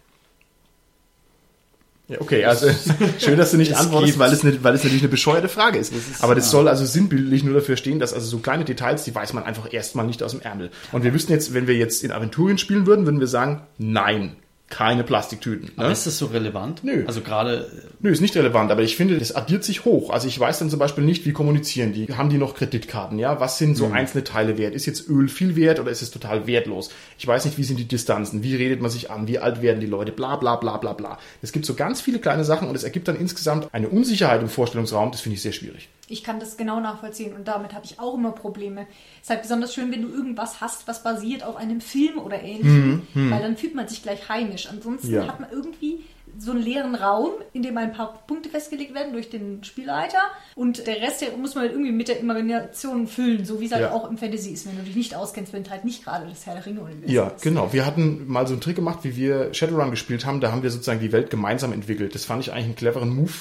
Ja, 2.09 2.21
okay, 2.23 2.45
also 2.47 2.69
schön, 3.19 3.37
dass 3.37 3.51
du 3.51 3.59
nicht 3.59 3.73
Es 3.73 3.77
antwortest, 3.77 4.19
weil 4.19 4.33
es, 4.33 4.43
nicht, 4.43 4.65
weil 4.65 4.75
es 4.75 4.83
natürlich 4.83 5.03
eine 5.03 5.11
bescheuerte 5.11 5.49
Frage 5.49 5.79
ist. 5.79 5.93
ist- 5.93 6.25
Aber 6.25 6.35
das 6.35 6.47
ja. 6.47 6.51
soll 6.53 6.67
also 6.69 6.87
sinnbildlich 6.87 7.45
nur 7.45 7.53
dafür 7.55 7.77
stehen, 7.77 7.99
dass 7.99 8.15
also 8.15 8.27
so 8.27 8.39
kleine 8.39 8.65
Details, 8.65 9.05
die 9.05 9.15
weiß 9.15 9.35
man 9.35 9.45
einfach 9.45 9.71
erstmal 9.73 10.07
nicht 10.07 10.23
aus 10.23 10.31
dem 10.33 10.41
Ärmel. 10.41 10.71
Und 10.93 11.05
wir 11.05 11.13
wüssten 11.13 11.33
jetzt, 11.33 11.53
wenn 11.53 11.67
wir 11.67 11.75
jetzt 11.77 12.03
in 12.03 12.11
Aventurien 12.11 12.57
spielen 12.57 12.87
würden, 12.87 13.05
würden 13.05 13.21
wir 13.21 13.27
sagen, 13.27 13.61
nein, 13.77 14.37
keine 14.71 15.03
Plastiktüten. 15.03 15.71
Aber 15.77 15.87
Ne? 15.87 15.93
ist 15.93 16.07
das 16.07 16.19
so 16.19 16.27
relevant? 16.27 16.85
Nö. 16.85 17.05
Also 17.07 17.23
gerade 17.23 17.71
Nö, 18.01 18.11
ist 18.11 18.21
nicht 18.21 18.37
relevant, 18.37 18.71
aber 18.71 18.83
ich 18.83 18.97
finde, 18.97 19.19
das 19.19 19.35
addiert 19.35 19.65
sich 19.65 19.85
hoch. 19.85 20.11
Also 20.11 20.29
ich 20.29 20.39
weiß 20.39 20.59
dann 20.59 20.69
zum 20.71 20.79
Beispiel 20.79 21.05
nicht, 21.05 21.25
wie 21.27 21.33
kommunizieren 21.33 21.93
die. 21.93 22.07
Haben 22.15 22.29
die 22.29 22.39
noch 22.39 22.55
Kreditkarten, 22.55 23.19
ja? 23.19 23.41
Was 23.41 23.59
sind 23.59 23.77
so 23.77 23.87
einzelne 23.87 24.25
Teile 24.25 24.59
wert? 24.59 24.75
Ist 24.75 24.87
jetzt 24.87 25.09
Öl 25.09 25.29
viel 25.29 25.57
wert 25.57 25.81
oder 25.81 25.91
ist 25.91 26.03
es 26.03 26.11
total 26.11 26.47
wertlos? 26.47 26.91
Ich 27.19 27.27
weiß 27.27 27.47
nicht, 27.47 27.57
wie 27.57 27.65
sind 27.65 27.79
die 27.79 27.89
Distanzen? 27.89 28.43
Wie 28.43 28.57
redet 28.57 28.83
man 28.83 28.91
sich 28.91 29.11
an? 29.11 29.27
Wie 29.27 29.39
alt 29.39 29.63
werden 29.63 29.81
die 29.81 29.87
Leute? 29.87 30.13
Bla, 30.13 30.37
bla, 30.37 30.57
bla, 30.57 30.77
bla, 30.77 30.93
bla. 30.93 31.19
Es 31.41 31.53
gibt 31.53 31.65
so 31.65 31.75
ganz 31.75 32.01
viele 32.01 32.19
kleine 32.19 32.45
Sachen 32.45 32.69
und 32.69 32.75
es 32.77 32.85
ergibt 32.85 33.09
dann 33.09 33.17
insgesamt 33.17 33.69
eine 33.73 33.89
Unsicherheit 33.89 34.43
im 34.43 34.49
Vorstellungsraum. 34.49 35.11
Das 35.13 35.23
finde 35.23 35.37
ich 35.37 35.43
sehr 35.43 35.53
schwierig. 35.53 35.89
Ich 36.11 36.25
kann 36.25 36.41
das 36.41 36.57
genau 36.57 36.81
nachvollziehen 36.81 37.35
und 37.35 37.47
damit 37.47 37.75
habe 37.75 37.85
ich 37.85 38.01
auch 38.01 38.15
immer 38.15 38.33
Probleme. 38.33 38.87
Es 39.17 39.25
ist 39.25 39.31
halt 39.31 39.43
besonders 39.43 39.75
schön, 39.75 39.93
wenn 39.93 40.03
du 40.03 40.09
irgendwas 40.09 40.61
hast, 40.61 40.89
was 40.89 41.03
basiert 41.03 41.45
auf 41.45 41.57
einem 41.57 41.81
Film 41.81 42.19
oder 42.19 42.43
ähnlichem, 42.43 43.03
weil 43.15 43.43
dann 43.43 43.57
fühlt 43.57 43.75
man 43.75 43.89
sich 43.89 44.03
gleich 44.03 44.29
heimisch. 44.29 44.69
Ansonsten 44.71 45.13
Ja. 45.13 45.27
hat 45.29 45.39
man 45.41 45.51
irgendwie 45.53 46.01
so 46.39 46.53
einen 46.53 46.63
leeren 46.63 46.95
Raum, 46.95 47.31
in 47.53 47.63
dem 47.63 47.77
ein 47.79 47.93
paar 47.93 48.23
Punkte 48.27 48.49
festgelegt 48.49 48.95
werden 48.95 49.13
durch 49.13 49.29
den 49.29 49.65
Spielleiter 49.65 50.19
und 50.55 50.87
der 50.87 51.01
Rest 51.03 51.21
der 51.23 51.37
muss 51.37 51.55
man 51.55 51.63
halt 51.63 51.73
irgendwie 51.73 51.91
mit 51.91 52.07
der 52.09 52.21
Imagination 52.21 53.07
füllen, 53.09 53.45
so 53.45 53.61
wie 53.61 53.67
es 53.67 53.73
halt 53.73 53.83
Ja. 53.83 53.93
auch 53.93 54.09
im 54.09 54.19
Fantasy 54.19 54.51
ist, 54.51 54.67
wenn 54.67 54.77
du 54.77 54.83
dich 54.85 54.95
nicht 54.95 55.15
auskennst, 55.17 55.53
wenn 55.53 55.69
halt 55.69 55.85
nicht 55.85 56.05
gerade 56.05 56.27
das 56.29 56.47
Herr 56.47 56.55
der 56.55 56.65
Ringe-Universum 56.67 57.09
Ja, 57.15 57.29
ist. 57.29 57.43
genau. 57.43 57.73
Wir 57.73 57.85
hatten 57.85 58.27
mal 58.29 58.47
so 58.47 58.53
einen 58.55 58.61
Trick 58.61 58.77
gemacht, 58.77 59.01
wie 59.03 59.17
wir 59.17 59.53
Shadowrun 59.53 59.91
gespielt 59.91 60.27
haben. 60.27 60.41
Da 60.41 60.53
haben 60.53 60.63
wir 60.63 60.71
sozusagen 60.71 61.01
die 61.01 61.13
Welt 61.13 61.31
gemeinsam 61.31 61.73
entwickelt. 61.73 62.15
Das 62.15 62.25
fand 62.25 62.43
ich 62.43 62.53
eigentlich 62.53 62.67
einen 62.67 62.77
cleveren 62.77 63.11
Move, 63.11 63.33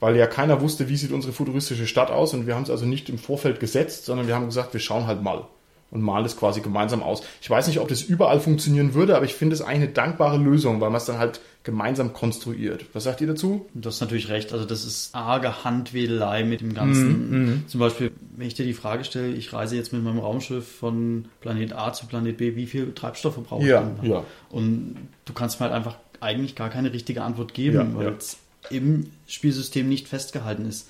weil 0.00 0.16
ja 0.16 0.26
keiner 0.26 0.60
wusste, 0.60 0.88
wie 0.88 0.96
sieht 0.96 1.12
unsere 1.12 1.32
futuristische 1.32 1.86
Stadt 1.86 2.10
aus. 2.10 2.34
Und 2.34 2.46
wir 2.46 2.54
haben 2.56 2.62
es 2.64 2.70
also 2.70 2.86
nicht 2.86 3.08
im 3.08 3.18
Vorfeld 3.18 3.60
gesetzt, 3.60 4.06
sondern 4.06 4.26
wir 4.26 4.34
haben 4.34 4.46
gesagt, 4.46 4.72
wir 4.72 4.80
schauen 4.80 5.06
halt 5.06 5.22
mal 5.22 5.44
und 5.92 6.02
malen 6.02 6.24
es 6.24 6.36
quasi 6.36 6.60
gemeinsam 6.60 7.02
aus. 7.02 7.22
Ich 7.42 7.50
weiß 7.50 7.66
nicht, 7.66 7.80
ob 7.80 7.88
das 7.88 8.00
überall 8.02 8.38
funktionieren 8.40 8.94
würde, 8.94 9.16
aber 9.16 9.24
ich 9.24 9.34
finde 9.34 9.54
es 9.54 9.60
eigentlich 9.60 9.82
eine 9.82 9.88
dankbare 9.88 10.38
Lösung, 10.38 10.80
weil 10.80 10.88
man 10.90 10.98
es 10.98 11.04
dann 11.04 11.18
halt 11.18 11.40
gemeinsam 11.64 12.12
konstruiert. 12.12 12.84
Was 12.92 13.04
sagt 13.04 13.20
ihr 13.20 13.26
dazu? 13.26 13.66
Du 13.74 13.88
hast 13.88 14.00
natürlich 14.00 14.28
recht, 14.28 14.52
also 14.52 14.64
das 14.64 14.84
ist 14.84 15.14
arge 15.16 15.64
Handwedelei 15.64 16.44
mit 16.44 16.60
dem 16.60 16.74
Ganzen. 16.74 17.64
Zum 17.66 17.80
Beispiel, 17.80 18.12
wenn 18.36 18.46
ich 18.46 18.54
dir 18.54 18.64
die 18.64 18.72
Frage 18.72 19.02
stelle, 19.04 19.28
ich 19.32 19.52
reise 19.52 19.74
jetzt 19.76 19.92
mit 19.92 20.02
meinem 20.04 20.20
Raumschiff 20.20 20.66
von 20.66 21.26
Planet 21.40 21.72
A 21.74 21.92
zu 21.92 22.06
Planet 22.06 22.36
B, 22.36 22.54
wie 22.54 22.66
viel 22.66 22.92
Treibstoff 22.94 23.34
verbrauche 23.34 23.66
Ja, 23.66 23.82
ich 23.96 24.00
denn? 24.02 24.10
ja. 24.12 24.24
Und 24.48 24.94
du 25.24 25.32
kannst 25.32 25.58
mir 25.58 25.64
halt 25.66 25.74
einfach 25.74 25.96
eigentlich 26.20 26.54
gar 26.54 26.70
keine 26.70 26.92
richtige 26.92 27.22
Antwort 27.22 27.52
geben, 27.52 27.76
Ja, 27.76 27.96
weil 27.96 28.06
ja. 28.06 28.12
es 28.16 28.38
im 28.68 29.10
Spielsystem 29.26 29.88
nicht 29.88 30.08
festgehalten 30.08 30.66
ist. 30.66 30.88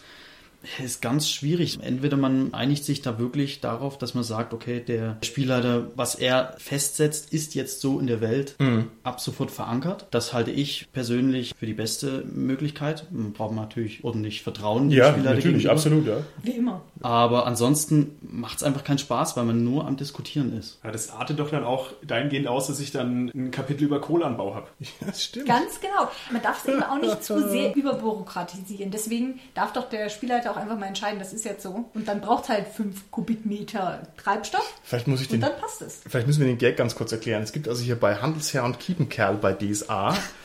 Ist 0.83 1.01
ganz 1.03 1.29
schwierig. 1.31 1.79
Entweder 1.83 2.17
man 2.17 2.53
einigt 2.55 2.85
sich 2.85 3.01
da 3.03 3.19
wirklich 3.19 3.61
darauf, 3.61 3.97
dass 3.99 4.15
man 4.15 4.25
sagt, 4.25 4.53
okay, 4.53 4.81
der 4.81 5.17
Spielleiter, 5.25 5.87
was 5.97 6.15
er 6.15 6.55
festsetzt, 6.59 7.33
ist 7.33 7.55
jetzt 7.55 7.81
so 7.81 7.99
in 7.99 8.07
der 8.07 8.21
Welt 8.21 8.55
Mhm. 8.59 8.89
ab 9.03 9.21
sofort 9.21 9.51
verankert. 9.51 10.07
Das 10.11 10.33
halte 10.33 10.51
ich 10.51 10.89
persönlich 10.93 11.55
für 11.59 11.67
die 11.67 11.73
beste 11.75 12.25
Möglichkeit. 12.33 13.07
Man 13.11 13.33
braucht 13.33 13.55
natürlich 13.55 14.05
ordentlich 14.05 14.43
Vertrauen 14.43 14.91
dem 14.91 15.03
Spielleiter 15.05 15.41
gegenüber. 15.41 15.71
absolut, 15.73 16.07
ja. 16.07 16.19
Wie 16.43 16.51
immer. 16.53 16.83
Aber 17.01 17.47
ansonsten 17.47 18.17
macht 18.21 18.59
es 18.59 18.63
einfach 18.63 18.85
keinen 18.85 18.99
Spaß, 18.99 19.37
weil 19.37 19.45
man 19.45 19.65
nur 19.65 19.87
am 19.87 19.97
Diskutieren 19.97 20.57
ist. 20.59 20.79
Ja, 20.85 20.91
das 20.91 21.11
artet 21.11 21.39
doch 21.39 21.51
dann 21.51 21.65
auch 21.65 21.89
dahingehend 22.07 22.47
aus, 22.49 22.67
dass 22.67 22.81
ich 22.81 22.91
dann 22.93 23.31
ein 23.35 23.51
Kapitel 23.51 23.85
über 23.85 24.01
Kohlanbau 24.01 24.55
habe. 24.55 24.67
Das 25.07 25.25
stimmt. 25.25 25.47
Ganz 25.47 25.81
genau. 25.81 26.11
Man 26.31 26.43
darf 26.43 26.63
es 26.65 26.73
eben 26.73 26.83
auch 26.83 27.01
nicht 27.01 27.25
zu 27.25 27.49
sehr 27.49 27.75
überbürokratisieren. 27.75 28.91
Deswegen 28.91 29.41
darf 29.55 29.73
doch 29.73 29.89
der 29.89 30.09
Spielleiter 30.11 30.50
auch 30.51 30.57
einfach 30.57 30.79
mal 30.79 30.87
entscheiden, 30.87 31.19
das 31.19 31.33
ist 31.33 31.45
jetzt 31.45 31.63
so. 31.63 31.91
Und 31.95 32.09
dann 32.09 32.21
braucht 32.21 32.49
halt 32.49 32.69
fünf 32.69 33.11
Kubikmeter 33.11 34.03
Treibstoff 34.17 34.75
Vielleicht 34.83 35.09
muss 35.09 35.21
ich 35.21 35.29
und 35.29 35.35
den 35.35 35.41
dann 35.41 35.59
passt 35.61 35.83
es. 35.83 36.01
Vielleicht 36.07 36.27
müssen 36.27 36.41
wir 36.41 36.47
den 36.47 36.59
Gag 36.59 36.77
ganz 36.77 36.95
kurz 36.95 37.13
erklären. 37.13 37.43
Es 37.43 37.53
gibt 37.53 37.69
also 37.69 37.83
hier 37.83 37.99
bei 37.99 38.17
Handelsherr 38.17 38.65
und 38.65 38.79
Kiepenkerl 38.81 39.37
bei 39.37 39.53
DSA 39.53 40.17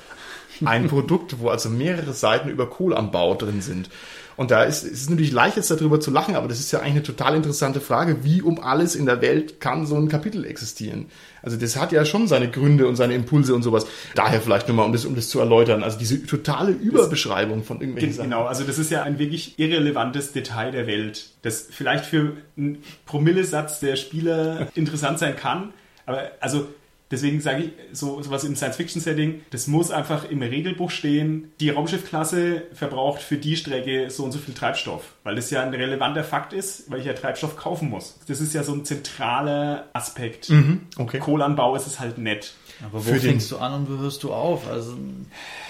ein 0.64 0.88
Produkt, 0.90 1.40
wo 1.40 1.50
also 1.50 1.70
mehrere 1.70 2.14
Seiten 2.14 2.50
über 2.50 2.70
Kohlanbau 2.70 3.36
drin 3.36 3.62
sind. 3.62 3.90
Und 4.38 4.52
da 4.52 4.64
ist 4.64 4.84
es 4.84 5.04
ist 5.04 5.10
natürlich 5.10 5.32
leicht 5.32 5.56
jetzt 5.56 5.72
darüber 5.72 6.00
zu 6.00 6.12
lachen, 6.12 6.36
aber 6.36 6.48
das 6.48 6.60
ist 6.60 6.72
ja 6.72 6.80
eigentlich 6.80 6.92
eine 6.92 7.04
total 7.04 7.36
interessante 7.36 7.80
Frage, 7.80 8.24
wie 8.24 8.42
um 8.42 8.60
alles 8.60 8.96
in 8.96 9.06
der 9.06 9.22
Welt 9.22 9.62
kann 9.62 9.86
so 9.86 9.96
ein 9.96 10.10
Kapitel 10.10 10.46
existieren? 10.46 11.06
Also 11.42 11.58
das 11.58 11.78
hat 11.78 11.92
ja 11.92 12.04
schon 12.06 12.28
seine 12.28 12.50
Gründe 12.50 12.88
und 12.88 12.96
seine 12.96 13.14
Impulse 13.14 13.56
und 13.56 13.64
sowas. 13.64 13.86
Daher 14.14 14.42
vielleicht 14.42 14.68
nur 14.68 14.76
mal, 14.76 14.84
um 14.84 14.92
das, 14.92 15.06
um 15.06 15.16
das 15.16 15.30
zu 15.30 15.40
erläutern. 15.40 15.84
Also 15.84 15.98
diese 15.98 16.26
totale 16.26 16.72
Überbeschreibung 16.72 17.64
von 17.64 17.80
irgendwelchen 17.80 18.14
Sachen. 18.14 18.30
Genau, 18.30 18.46
also 18.46 18.64
das 18.64 18.78
ist 18.78 18.92
ja 18.92 19.04
ein 19.04 19.20
wirklich 19.20 19.58
irrelevantes 19.58 20.34
Detail 20.34 20.72
der 20.72 20.88
Welt, 20.88 21.30
das 21.44 21.68
vielleicht 21.70 22.06
für 22.06 22.34
einen 22.58 22.84
Promillesatz 23.06 23.80
der 23.80 23.96
Spieler 23.96 24.68
interessant 24.76 25.20
sein 25.20 25.36
kann, 25.36 25.72
aber 26.06 26.32
also 26.42 26.68
deswegen 27.12 27.40
sage 27.42 27.64
ich, 27.64 27.72
so 27.92 28.22
sowas 28.22 28.44
im 28.44 28.56
Science-Fiction-Setting, 28.56 29.42
das 29.52 29.68
muss 29.68 29.92
einfach 29.92 30.30
im 30.30 30.42
Regelbuch 30.42 30.92
stehen, 30.92 31.52
die 31.60 31.70
Raumschiffklasse 31.70 32.64
verbraucht 32.74 33.22
für 33.22 33.38
die 33.38 33.56
Strecke 33.58 34.10
so 34.10 34.24
und 34.24 34.32
so 34.32 34.40
viel 34.40 34.54
Treibstoff, 34.54 35.14
weil 35.24 35.36
das 35.36 35.50
ja 35.52 35.62
ein 35.64 35.74
relevanter 35.74 36.24
Fakt 36.24 36.54
ist, 36.54 36.90
weil 36.92 37.00
ich 37.00 37.06
ja 37.06 37.14
Treibstoff 37.14 37.56
kaufen 37.58 37.90
muss. 37.90 38.18
Das 38.28 38.42
ist 38.42 38.54
ja 38.54 38.64
so 38.64 38.74
ein 38.74 38.86
zentraler 38.86 39.90
Aspekt. 39.94 40.52
okay. 40.98 41.20
Kohlanbau 41.20 41.76
ist 41.76 41.88
es 41.88 42.00
halt 42.00 42.18
nett. 42.18 42.54
Aber 42.84 43.00
wo 43.00 43.00
Für 43.00 43.12
den- 43.14 43.22
fängst 43.22 43.52
du 43.52 43.58
an 43.58 43.74
und 43.74 43.90
wo 43.90 44.02
hörst 44.02 44.22
du 44.24 44.34
auf? 44.34 44.68
Also 44.68 44.98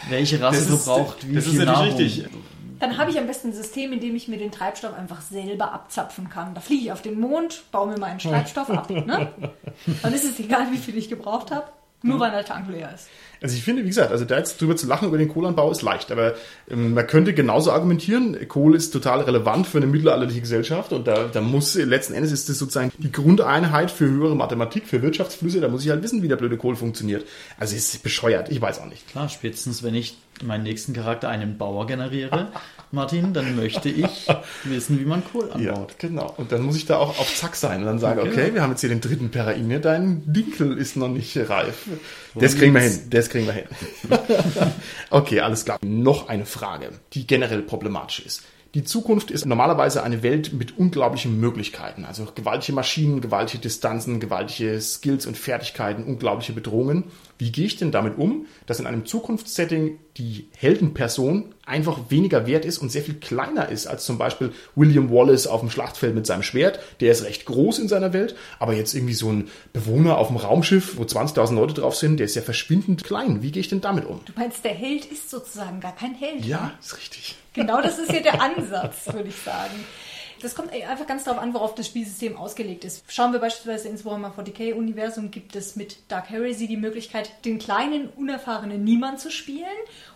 welche 0.09 0.41
Rasse 0.41 0.59
ist- 0.59 0.67
verbraucht 0.85 1.27
wie 1.29 1.35
das 1.35 1.45
ist 1.45 1.51
viel 1.51 1.65
natürlich 1.65 2.17
Nahrung? 2.17 2.31
richtig. 2.31 2.54
Dann 2.79 2.97
habe 2.97 3.11
ich 3.11 3.17
am 3.17 3.27
besten 3.27 3.49
ein 3.49 3.53
System, 3.53 3.93
in 3.93 3.99
dem 3.99 4.15
ich 4.15 4.27
mir 4.27 4.37
den 4.37 4.51
Treibstoff 4.51 4.93
einfach 4.93 5.21
selber 5.21 5.71
abzapfen 5.71 6.29
kann. 6.29 6.53
Da 6.53 6.61
fliege 6.61 6.85
ich 6.85 6.91
auf 6.91 7.01
den 7.01 7.19
Mond, 7.19 7.63
baue 7.71 7.87
mir 7.87 7.99
meinen 7.99 8.19
Treibstoff 8.19 8.69
ab. 8.69 8.89
Ne? 8.89 9.31
Dann 10.01 10.13
ist 10.13 10.25
es 10.25 10.39
egal, 10.39 10.71
wie 10.71 10.77
viel 10.77 10.97
ich 10.97 11.09
gebraucht 11.09 11.51
habe, 11.51 11.67
nur 12.01 12.19
weil 12.19 12.31
der 12.31 12.45
Tank 12.45 12.67
leer 12.69 12.93
ist. 12.93 13.09
Also 13.41 13.55
ich 13.55 13.63
finde, 13.63 13.83
wie 13.83 13.87
gesagt, 13.87 14.11
also 14.11 14.25
da 14.25 14.37
jetzt 14.37 14.59
drüber 14.61 14.75
zu 14.75 14.87
lachen 14.87 15.07
über 15.07 15.17
den 15.17 15.27
Kohlanbau 15.29 15.71
ist 15.71 15.81
leicht, 15.81 16.11
aber 16.11 16.33
ähm, 16.69 16.93
man 16.93 17.05
könnte 17.07 17.33
genauso 17.33 17.71
argumentieren, 17.71 18.37
Kohle 18.47 18.77
ist 18.77 18.91
total 18.91 19.21
relevant 19.21 19.67
für 19.67 19.77
eine 19.77 19.87
mittelalterliche 19.87 20.41
Gesellschaft 20.41 20.93
und 20.93 21.07
da, 21.07 21.25
da 21.31 21.41
muss 21.41 21.75
letzten 21.75 22.13
Endes 22.13 22.31
ist 22.31 22.49
das 22.49 22.57
sozusagen 22.59 22.91
die 22.97 23.11
Grundeinheit 23.11 23.91
für 23.91 24.05
höhere 24.09 24.35
Mathematik, 24.35 24.87
für 24.87 25.01
Wirtschaftsflüsse, 25.01 25.61
da 25.61 25.67
muss 25.67 25.83
ich 25.83 25.89
halt 25.91 26.03
wissen, 26.03 26.21
wie 26.21 26.27
der 26.27 26.37
blöde 26.37 26.57
Kohl 26.57 26.75
funktioniert. 26.75 27.25
Also 27.57 27.75
es 27.75 27.93
ist 27.93 28.03
bescheuert, 28.03 28.49
ich 28.49 28.61
weiß 28.61 28.79
auch 28.79 28.87
nicht. 28.87 29.07
Klar, 29.09 29.29
spätestens 29.29 29.83
wenn 29.83 29.95
ich 29.95 30.17
meinen 30.43 30.63
nächsten 30.63 30.93
Charakter 30.93 31.29
einen 31.29 31.57
Bauer 31.57 31.87
generiere, 31.87 32.47
Martin, 32.91 33.33
dann 33.33 33.55
möchte 33.55 33.89
ich 33.89 34.27
wissen, 34.63 34.99
wie 34.99 35.05
man 35.05 35.23
Kohl 35.25 35.49
Ja, 35.57 35.71
anbaut. 35.73 35.95
genau. 35.97 36.33
Und 36.37 36.51
dann 36.51 36.61
muss 36.61 36.77
ich 36.77 36.85
da 36.85 36.97
auch 36.97 37.19
auf 37.19 37.33
Zack 37.35 37.55
sein 37.55 37.79
und 37.81 37.85
dann 37.85 37.99
sagen, 37.99 38.19
okay, 38.21 38.53
wir 38.53 38.61
haben 38.61 38.71
jetzt 38.71 38.81
hier 38.81 38.89
den 38.89 39.01
dritten 39.01 39.29
Peraine, 39.31 39.79
dein 39.81 40.21
Dinkel 40.25 40.77
ist 40.77 40.95
noch 40.95 41.09
nicht 41.09 41.35
reif. 41.49 41.87
Das 42.35 42.55
kriegen 42.55 42.73
wir 42.73 42.81
hin, 42.81 42.99
das 43.09 43.29
kriegen 43.35 43.47
wir 43.47 43.53
hin. 43.53 43.67
okay, 45.09 45.41
alles 45.41 45.65
klar. 45.65 45.77
Noch 45.83 46.29
eine 46.29 46.45
Frage, 46.45 46.91
die 47.13 47.27
generell 47.27 47.61
problematisch 47.61 48.19
ist. 48.19 48.43
Die 48.75 48.83
Zukunft 48.83 49.31
ist 49.31 49.45
normalerweise 49.45 50.03
eine 50.03 50.21
Welt 50.21 50.51
mit 50.51 50.77
unglaublichen 50.77 51.39
Möglichkeiten. 51.39 52.03
Also 52.03 52.27
gewaltige 52.35 52.73
Maschinen, 52.73 53.21
gewaltige 53.21 53.61
Distanzen, 53.61 54.19
gewaltige 54.19 54.81
Skills 54.81 55.25
und 55.25 55.37
Fertigkeiten, 55.37 56.03
unglaubliche 56.03 56.51
Bedrohungen. 56.51 57.05
Wie 57.37 57.51
gehe 57.51 57.65
ich 57.65 57.75
denn 57.75 57.91
damit 57.91 58.17
um, 58.17 58.45
dass 58.65 58.79
in 58.79 58.87
einem 58.87 59.05
Zukunftssetting 59.05 59.99
die 60.17 60.47
Heldenperson 60.55 61.53
einfach 61.65 62.09
weniger 62.09 62.47
wert 62.47 62.63
ist 62.63 62.77
und 62.77 62.89
sehr 62.89 63.01
viel 63.01 63.15
kleiner 63.15 63.67
ist 63.69 63.87
als 63.87 64.05
zum 64.05 64.17
Beispiel 64.17 64.53
William 64.75 65.11
Wallace 65.11 65.47
auf 65.47 65.59
dem 65.59 65.69
Schlachtfeld 65.69 66.15
mit 66.15 66.25
seinem 66.25 66.43
Schwert. 66.43 66.79
Der 67.01 67.11
ist 67.11 67.25
recht 67.25 67.45
groß 67.45 67.79
in 67.79 67.87
seiner 67.87 68.13
Welt, 68.13 68.35
aber 68.59 68.73
jetzt 68.73 68.93
irgendwie 68.93 69.13
so 69.13 69.29
ein 69.31 69.49
Bewohner 69.73 70.17
auf 70.17 70.27
dem 70.27 70.37
Raumschiff, 70.37 70.97
wo 70.97 71.03
20.000 71.03 71.55
Leute 71.55 71.73
drauf 71.73 71.95
sind, 71.95 72.17
der 72.17 72.25
ist 72.25 72.35
ja 72.35 72.41
verschwindend 72.41 73.03
klein. 73.03 73.41
Wie 73.41 73.51
gehe 73.51 73.59
ich 73.59 73.67
denn 73.67 73.81
damit 73.81 74.05
um? 74.05 74.21
Du 74.25 74.33
meinst, 74.35 74.63
der 74.63 74.73
Held 74.73 75.05
ist 75.05 75.29
sozusagen 75.29 75.81
gar 75.81 75.95
kein 75.95 76.13
Held. 76.13 76.45
Ja, 76.45 76.73
ist 76.79 76.97
richtig. 76.97 77.35
Genau 77.53 77.81
das 77.81 77.99
ist 77.99 78.11
ja 78.11 78.21
der 78.21 78.41
Ansatz, 78.41 79.07
würde 79.11 79.29
ich 79.29 79.37
sagen. 79.37 79.73
Das 80.45 80.53
kommt 80.53 80.71
einfach 80.71 81.07
ganz 81.07 81.23
darauf 81.23 81.41
an, 81.41 81.55
worauf 81.55 81.73
das 81.73 81.87
Spielsystem 81.87 82.37
ausgelegt 82.37 82.85
ist. 82.85 83.03
Schauen 83.07 83.31
wir 83.31 83.39
beispielsweise 83.39 83.87
ins 83.87 84.05
Warhammer 84.05 84.31
40k-Universum, 84.37 85.31
gibt 85.31 85.55
es 85.55 85.75
mit 85.75 85.97
Dark 86.07 86.29
Heresy 86.29 86.67
die 86.67 86.77
Möglichkeit, 86.77 87.31
den 87.45 87.57
kleinen, 87.57 88.09
unerfahrenen 88.09 88.83
Niemand 88.83 89.19
zu 89.19 89.31
spielen. 89.31 89.65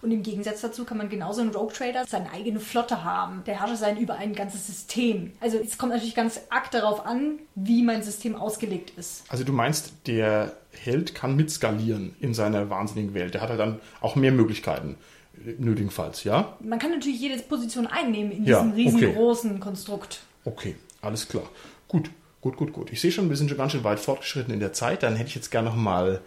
Und 0.03 0.11
im 0.11 0.21
Gegensatz 0.21 0.61
dazu 0.61 0.85
kann 0.85 0.99
man 0.99 1.09
genauso 1.09 1.41
in 1.41 1.49
Rogue 1.49 1.73
Trader 1.73 2.05
seine 2.05 2.31
eigene 2.31 2.59
Flotte 2.59 3.03
haben. 3.03 3.43
Der 3.47 3.59
Herrscher 3.59 3.75
sein 3.75 3.97
über 3.97 4.17
ein 4.17 4.35
ganzes 4.35 4.67
System. 4.67 5.33
Also 5.39 5.57
es 5.57 5.79
kommt 5.79 5.93
natürlich 5.93 6.13
ganz 6.13 6.39
arg 6.51 6.69
darauf 6.69 7.07
an, 7.07 7.39
wie 7.55 7.81
mein 7.81 8.03
System 8.03 8.35
ausgelegt 8.35 8.93
ist. 8.97 9.23
Also 9.29 9.43
du 9.43 9.51
meinst, 9.51 9.93
der 10.05 10.55
Held 10.79 11.15
kann 11.15 11.37
mitskalieren 11.37 12.15
in 12.19 12.35
seiner 12.35 12.69
wahnsinnigen 12.69 13.15
Welt. 13.15 13.33
Der 13.33 13.41
hat 13.41 13.49
halt 13.49 13.59
dann 13.59 13.79
auch 13.99 14.15
mehr 14.15 14.31
Möglichkeiten 14.31 14.95
nötigenfalls, 15.57 16.23
ja? 16.23 16.57
Man 16.59 16.79
kann 16.79 16.91
natürlich 16.91 17.19
jede 17.19 17.41
Position 17.41 17.87
einnehmen 17.87 18.31
in 18.31 18.45
Ja, 18.45 18.63
diesem 18.63 18.71
okay. 18.73 19.05
riesengroßen 19.05 19.59
Konstrukt. 19.59 20.21
Okay, 20.45 20.75
alles 21.01 21.27
klar. 21.27 21.49
Gut, 21.87 22.09
gut, 22.41 22.57
gut, 22.57 22.73
gut. 22.73 22.91
Ich 22.91 23.01
sehe 23.01 23.11
schon, 23.11 23.29
wir 23.29 23.37
sind 23.37 23.49
schon 23.49 23.57
ganz 23.57 23.71
schön 23.71 23.83
weit 23.83 23.99
fortgeschritten 23.99 24.53
in 24.53 24.59
der 24.59 24.73
Zeit. 24.73 25.03
Dann 25.03 25.15
hätte 25.15 25.29
ich 25.29 25.35
jetzt 25.35 25.51
gerne 25.51 25.69
noch 25.69 25.75
mal 25.75 26.21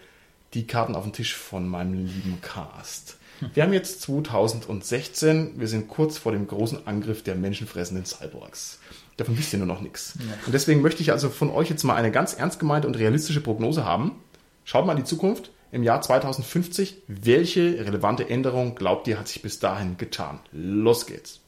die 0.54 0.66
Karten 0.66 0.94
auf 0.94 1.04
den 1.04 1.12
Tisch 1.12 1.34
von 1.34 1.66
meinem 1.66 1.94
lieben 1.94 2.38
Cast. 2.42 3.16
Wir 3.54 3.64
haben 3.64 3.72
jetzt 3.72 4.02
2016, 4.02 5.58
wir 5.58 5.66
sind 5.66 5.88
kurz 5.88 6.18
vor 6.18 6.32
dem 6.32 6.46
großen 6.46 6.86
Angriff 6.86 7.22
der 7.22 7.34
menschenfressenden 7.34 8.04
Cyborgs. 8.04 8.78
Davon 9.16 9.36
wisst 9.36 9.52
ihr 9.52 9.58
nur 9.58 9.66
noch 9.66 9.80
nichts. 9.80 10.14
Und 10.46 10.52
deswegen 10.52 10.80
möchte 10.80 11.02
ich 11.02 11.10
also 11.12 11.28
von 11.28 11.50
euch 11.50 11.68
jetzt 11.68 11.82
mal 11.82 11.96
eine 11.96 12.10
ganz 12.12 12.34
ernst 12.34 12.60
gemeinte 12.60 12.86
und 12.86 12.96
realistische 12.96 13.40
Prognose 13.40 13.84
haben. 13.84 14.12
Schaut 14.64 14.86
mal 14.86 14.92
in 14.92 14.98
die 14.98 15.04
Zukunft. 15.08 15.50
Im 15.72 15.82
Jahr 15.82 16.02
2050, 16.02 16.98
welche 17.08 17.84
relevante 17.86 18.28
Änderung 18.28 18.74
glaubt 18.74 19.08
ihr, 19.08 19.18
hat 19.18 19.26
sich 19.28 19.40
bis 19.42 19.58
dahin 19.58 19.96
getan? 19.96 20.38
Los 20.52 21.06
geht's. 21.06 21.40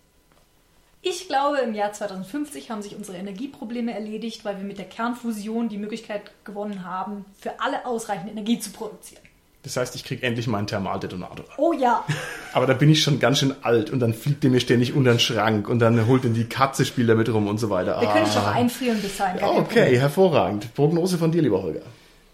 Ich 1.03 1.29
glaube, 1.29 1.59
im 1.59 1.75
Jahr 1.75 1.93
2050 1.93 2.71
haben 2.71 2.81
sich 2.81 2.97
unsere 2.97 3.19
Energieprobleme 3.19 3.93
erledigt, 3.93 4.43
weil 4.47 4.57
wir 4.57 4.65
mit 4.65 4.79
der 4.79 4.87
Kernfusion 4.87 5.69
die 5.69 5.77
Möglichkeit 5.77 6.23
gewonnen 6.45 6.87
haben, 6.87 7.27
für 7.39 7.61
alle 7.61 7.85
ausreichend 7.85 8.31
Energie 8.31 8.59
zu 8.59 8.71
produzieren. 8.71 9.21
Das 9.63 9.77
heißt, 9.77 9.95
ich 9.95 10.05
kriege 10.05 10.23
endlich 10.23 10.47
meinen 10.47 10.67
Thermaldetonator. 10.67 11.45
Oh 11.59 11.73
ja, 11.75 12.05
Aber 12.55 12.67
da 12.67 12.73
bin 12.73 12.89
ich 12.89 13.03
schon 13.03 13.19
ganz 13.21 13.39
schön 13.41 13.55
alt 13.63 13.91
und 13.91 14.01
dann 14.01 14.15
fliegt 14.15 14.43
der 14.43 14.51
mir 14.51 14.61
ständig 14.61 14.95
unter 14.95 15.11
den 15.13 15.21
Schrank 15.21 15.69
und 15.69 15.81
dann 15.81 16.07
holt 16.07 16.25
ihn 16.25 16.33
die 16.35 16.45
Katze, 16.45 16.87
spielt 16.87 17.11
damit 17.11 17.29
rum 17.29 17.47
und 17.47 17.59
so 17.59 17.69
weiter. 17.69 18.01
wir 18.01 18.09
können 18.09 18.25
Ah. 18.27 18.33
schon 18.33 18.45
einfrieren 18.47 19.01
bis 19.03 19.19
dahin. 19.19 19.41
kein 19.41 19.49
Okay, 19.51 19.99
hervorragend. 19.99 20.75
Prognose 20.75 21.19
von 21.19 21.31
dir, 21.31 21.43
lieber 21.43 21.63
Holger. 21.63 21.83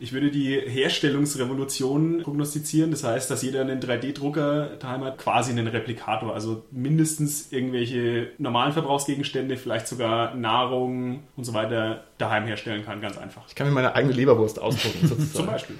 Ich 0.02 0.14
würde 0.14 0.30
die 0.30 0.58
Herstellungsrevolution 0.58 2.22
prognostizieren. 2.22 2.90
Das 2.90 3.04
heißt, 3.04 3.30
dass 3.30 3.42
jeder 3.42 3.60
einen 3.60 3.80
3D-Drucker 3.80 4.76
daheim 4.80 5.04
hat, 5.04 5.18
quasi 5.18 5.50
einen 5.50 5.66
Replikator. 5.66 6.32
Also 6.32 6.64
mindestens 6.70 7.52
irgendwelche 7.52 8.28
normalen 8.38 8.72
Verbrauchsgegenstände, 8.72 9.58
vielleicht 9.58 9.86
sogar 9.86 10.34
Nahrung 10.34 11.24
und 11.36 11.44
so 11.44 11.52
weiter 11.52 12.04
daheim 12.16 12.46
herstellen 12.46 12.82
kann. 12.84 13.02
Ganz 13.02 13.18
einfach. 13.18 13.42
Ich 13.48 13.54
kann 13.54 13.66
mir 13.66 13.74
meine 13.74 13.94
eigene 13.94 14.14
Leberwurst 14.14 14.58
ausdrucken, 14.58 15.00
Zum 15.06 15.18
sozusagen. 15.18 15.46
Beispiel. 15.46 15.76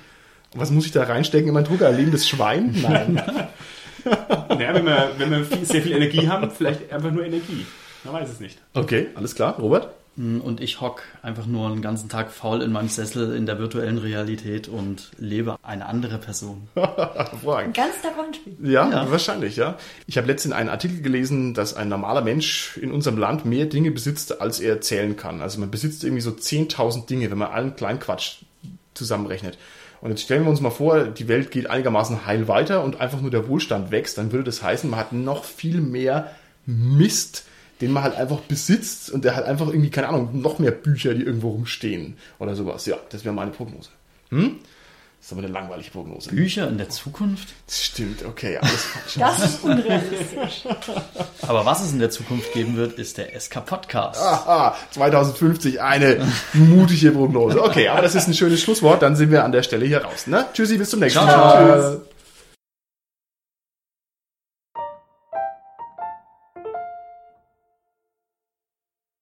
Und 0.52 0.60
Was 0.60 0.70
muss 0.70 0.84
ich 0.84 0.92
da 0.92 1.04
reinstecken 1.04 1.48
in 1.48 1.54
meinen 1.54 1.64
Drucker? 1.64 1.88
Ein 1.88 1.96
lebendes 1.96 2.28
Schwein? 2.28 2.76
Nein. 2.82 3.22
Naja, 4.48 4.74
wenn 4.74 4.86
wir, 4.86 5.10
wenn 5.18 5.30
wir 5.30 5.44
viel, 5.44 5.64
sehr 5.66 5.82
viel 5.82 5.92
Energie 5.92 6.26
haben, 6.26 6.50
vielleicht 6.50 6.90
einfach 6.90 7.10
nur 7.10 7.22
Energie. 7.22 7.66
Man 8.02 8.14
weiß 8.14 8.30
es 8.30 8.40
nicht. 8.40 8.58
Okay, 8.72 9.08
alles 9.14 9.34
klar. 9.34 9.58
Robert? 9.58 9.90
Und 10.44 10.60
ich 10.60 10.82
hock 10.82 11.02
einfach 11.22 11.46
nur 11.46 11.68
einen 11.70 11.80
ganzen 11.80 12.10
Tag 12.10 12.30
faul 12.30 12.60
in 12.60 12.72
meinem 12.72 12.88
Sessel 12.88 13.34
in 13.34 13.46
der 13.46 13.58
virtuellen 13.58 13.96
Realität 13.96 14.68
und 14.68 15.12
lebe 15.16 15.56
eine 15.62 15.86
andere 15.86 16.18
Person. 16.18 16.68
Ganz 16.74 18.02
Tag 18.02 18.16
Rollenspiel. 18.18 18.54
Ja, 18.62 18.90
Ja. 18.90 19.10
wahrscheinlich, 19.10 19.56
ja. 19.56 19.78
Ich 20.06 20.18
habe 20.18 20.26
letztens 20.26 20.54
einen 20.54 20.68
Artikel 20.68 21.00
gelesen, 21.00 21.54
dass 21.54 21.74
ein 21.74 21.88
normaler 21.88 22.20
Mensch 22.20 22.76
in 22.76 22.92
unserem 22.92 23.16
Land 23.16 23.46
mehr 23.46 23.64
Dinge 23.64 23.90
besitzt, 23.90 24.40
als 24.42 24.60
er 24.60 24.80
zählen 24.82 25.16
kann. 25.16 25.40
Also 25.40 25.58
man 25.58 25.70
besitzt 25.70 26.04
irgendwie 26.04 26.20
so 26.22 26.30
10.000 26.30 27.06
Dinge, 27.06 27.30
wenn 27.30 27.38
man 27.38 27.50
allen 27.50 27.74
kleinen 27.76 27.98
Quatsch 27.98 28.42
zusammenrechnet. 28.94 29.56
Und 30.02 30.10
jetzt 30.10 30.22
stellen 30.22 30.44
wir 30.44 30.50
uns 30.50 30.60
mal 30.60 30.70
vor, 30.70 31.04
die 31.04 31.28
Welt 31.28 31.50
geht 31.50 31.68
einigermaßen 31.70 32.26
heil 32.26 32.46
weiter 32.48 32.84
und 32.84 33.00
einfach 33.00 33.20
nur 33.20 33.30
der 33.30 33.48
Wohlstand 33.48 33.90
wächst, 33.90 34.18
dann 34.18 34.32
würde 34.32 34.44
das 34.44 34.62
heißen, 34.62 34.88
man 34.90 34.98
hat 35.00 35.12
noch 35.12 35.44
viel 35.44 35.80
mehr 35.80 36.30
Mist, 36.66 37.44
den 37.80 37.92
man 37.92 38.02
halt 38.02 38.16
einfach 38.16 38.40
besitzt 38.40 39.10
und 39.10 39.24
der 39.24 39.36
hat 39.36 39.44
einfach 39.44 39.68
irgendwie, 39.68 39.90
keine 39.90 40.08
Ahnung, 40.08 40.40
noch 40.40 40.58
mehr 40.58 40.70
Bücher, 40.70 41.14
die 41.14 41.22
irgendwo 41.22 41.50
rumstehen 41.50 42.16
oder 42.38 42.54
sowas. 42.54 42.86
Ja, 42.86 42.96
das 43.10 43.24
wäre 43.24 43.34
meine 43.34 43.50
Prognose. 43.50 43.90
Hm? 44.30 44.58
Das 45.20 45.26
ist 45.26 45.32
aber 45.32 45.42
eine 45.42 45.52
langweilige 45.52 45.90
Prognose. 45.90 46.30
Bücher 46.30 46.66
in 46.66 46.78
der 46.78 46.88
Zukunft? 46.88 47.48
Das 47.66 47.84
stimmt, 47.84 48.24
okay, 48.24 48.56
alles 48.56 48.84
falsch. 48.84 49.14
Das 49.18 49.44
ist 49.44 49.62
unrealistisch. 49.62 50.64
Aber 51.42 51.66
was 51.66 51.84
es 51.84 51.92
in 51.92 51.98
der 51.98 52.10
Zukunft 52.10 52.52
geben 52.54 52.76
wird, 52.76 52.98
ist 52.98 53.18
der 53.18 53.38
SK 53.38 53.66
Podcast. 53.66 54.18
Aha, 54.18 54.76
2050 54.92 55.82
eine 55.82 56.26
mutige 56.54 57.10
Prognose. 57.10 57.62
Okay, 57.62 57.88
aber 57.88 58.02
das 58.02 58.14
ist 58.14 58.28
ein 58.28 58.34
schönes 58.34 58.62
Schlusswort. 58.62 59.02
Dann 59.02 59.16
sind 59.16 59.30
wir 59.30 59.44
an 59.44 59.52
der 59.52 59.62
Stelle 59.62 59.84
hier 59.84 60.04
raus. 60.04 60.26
Ne? 60.26 60.46
Tschüssi, 60.54 60.78
bis 60.78 60.90
zum 60.90 61.00
nächsten 61.00 61.20
Ciao. 61.20 61.26
Mal. 61.26 61.98
Tschüss. 61.98 62.09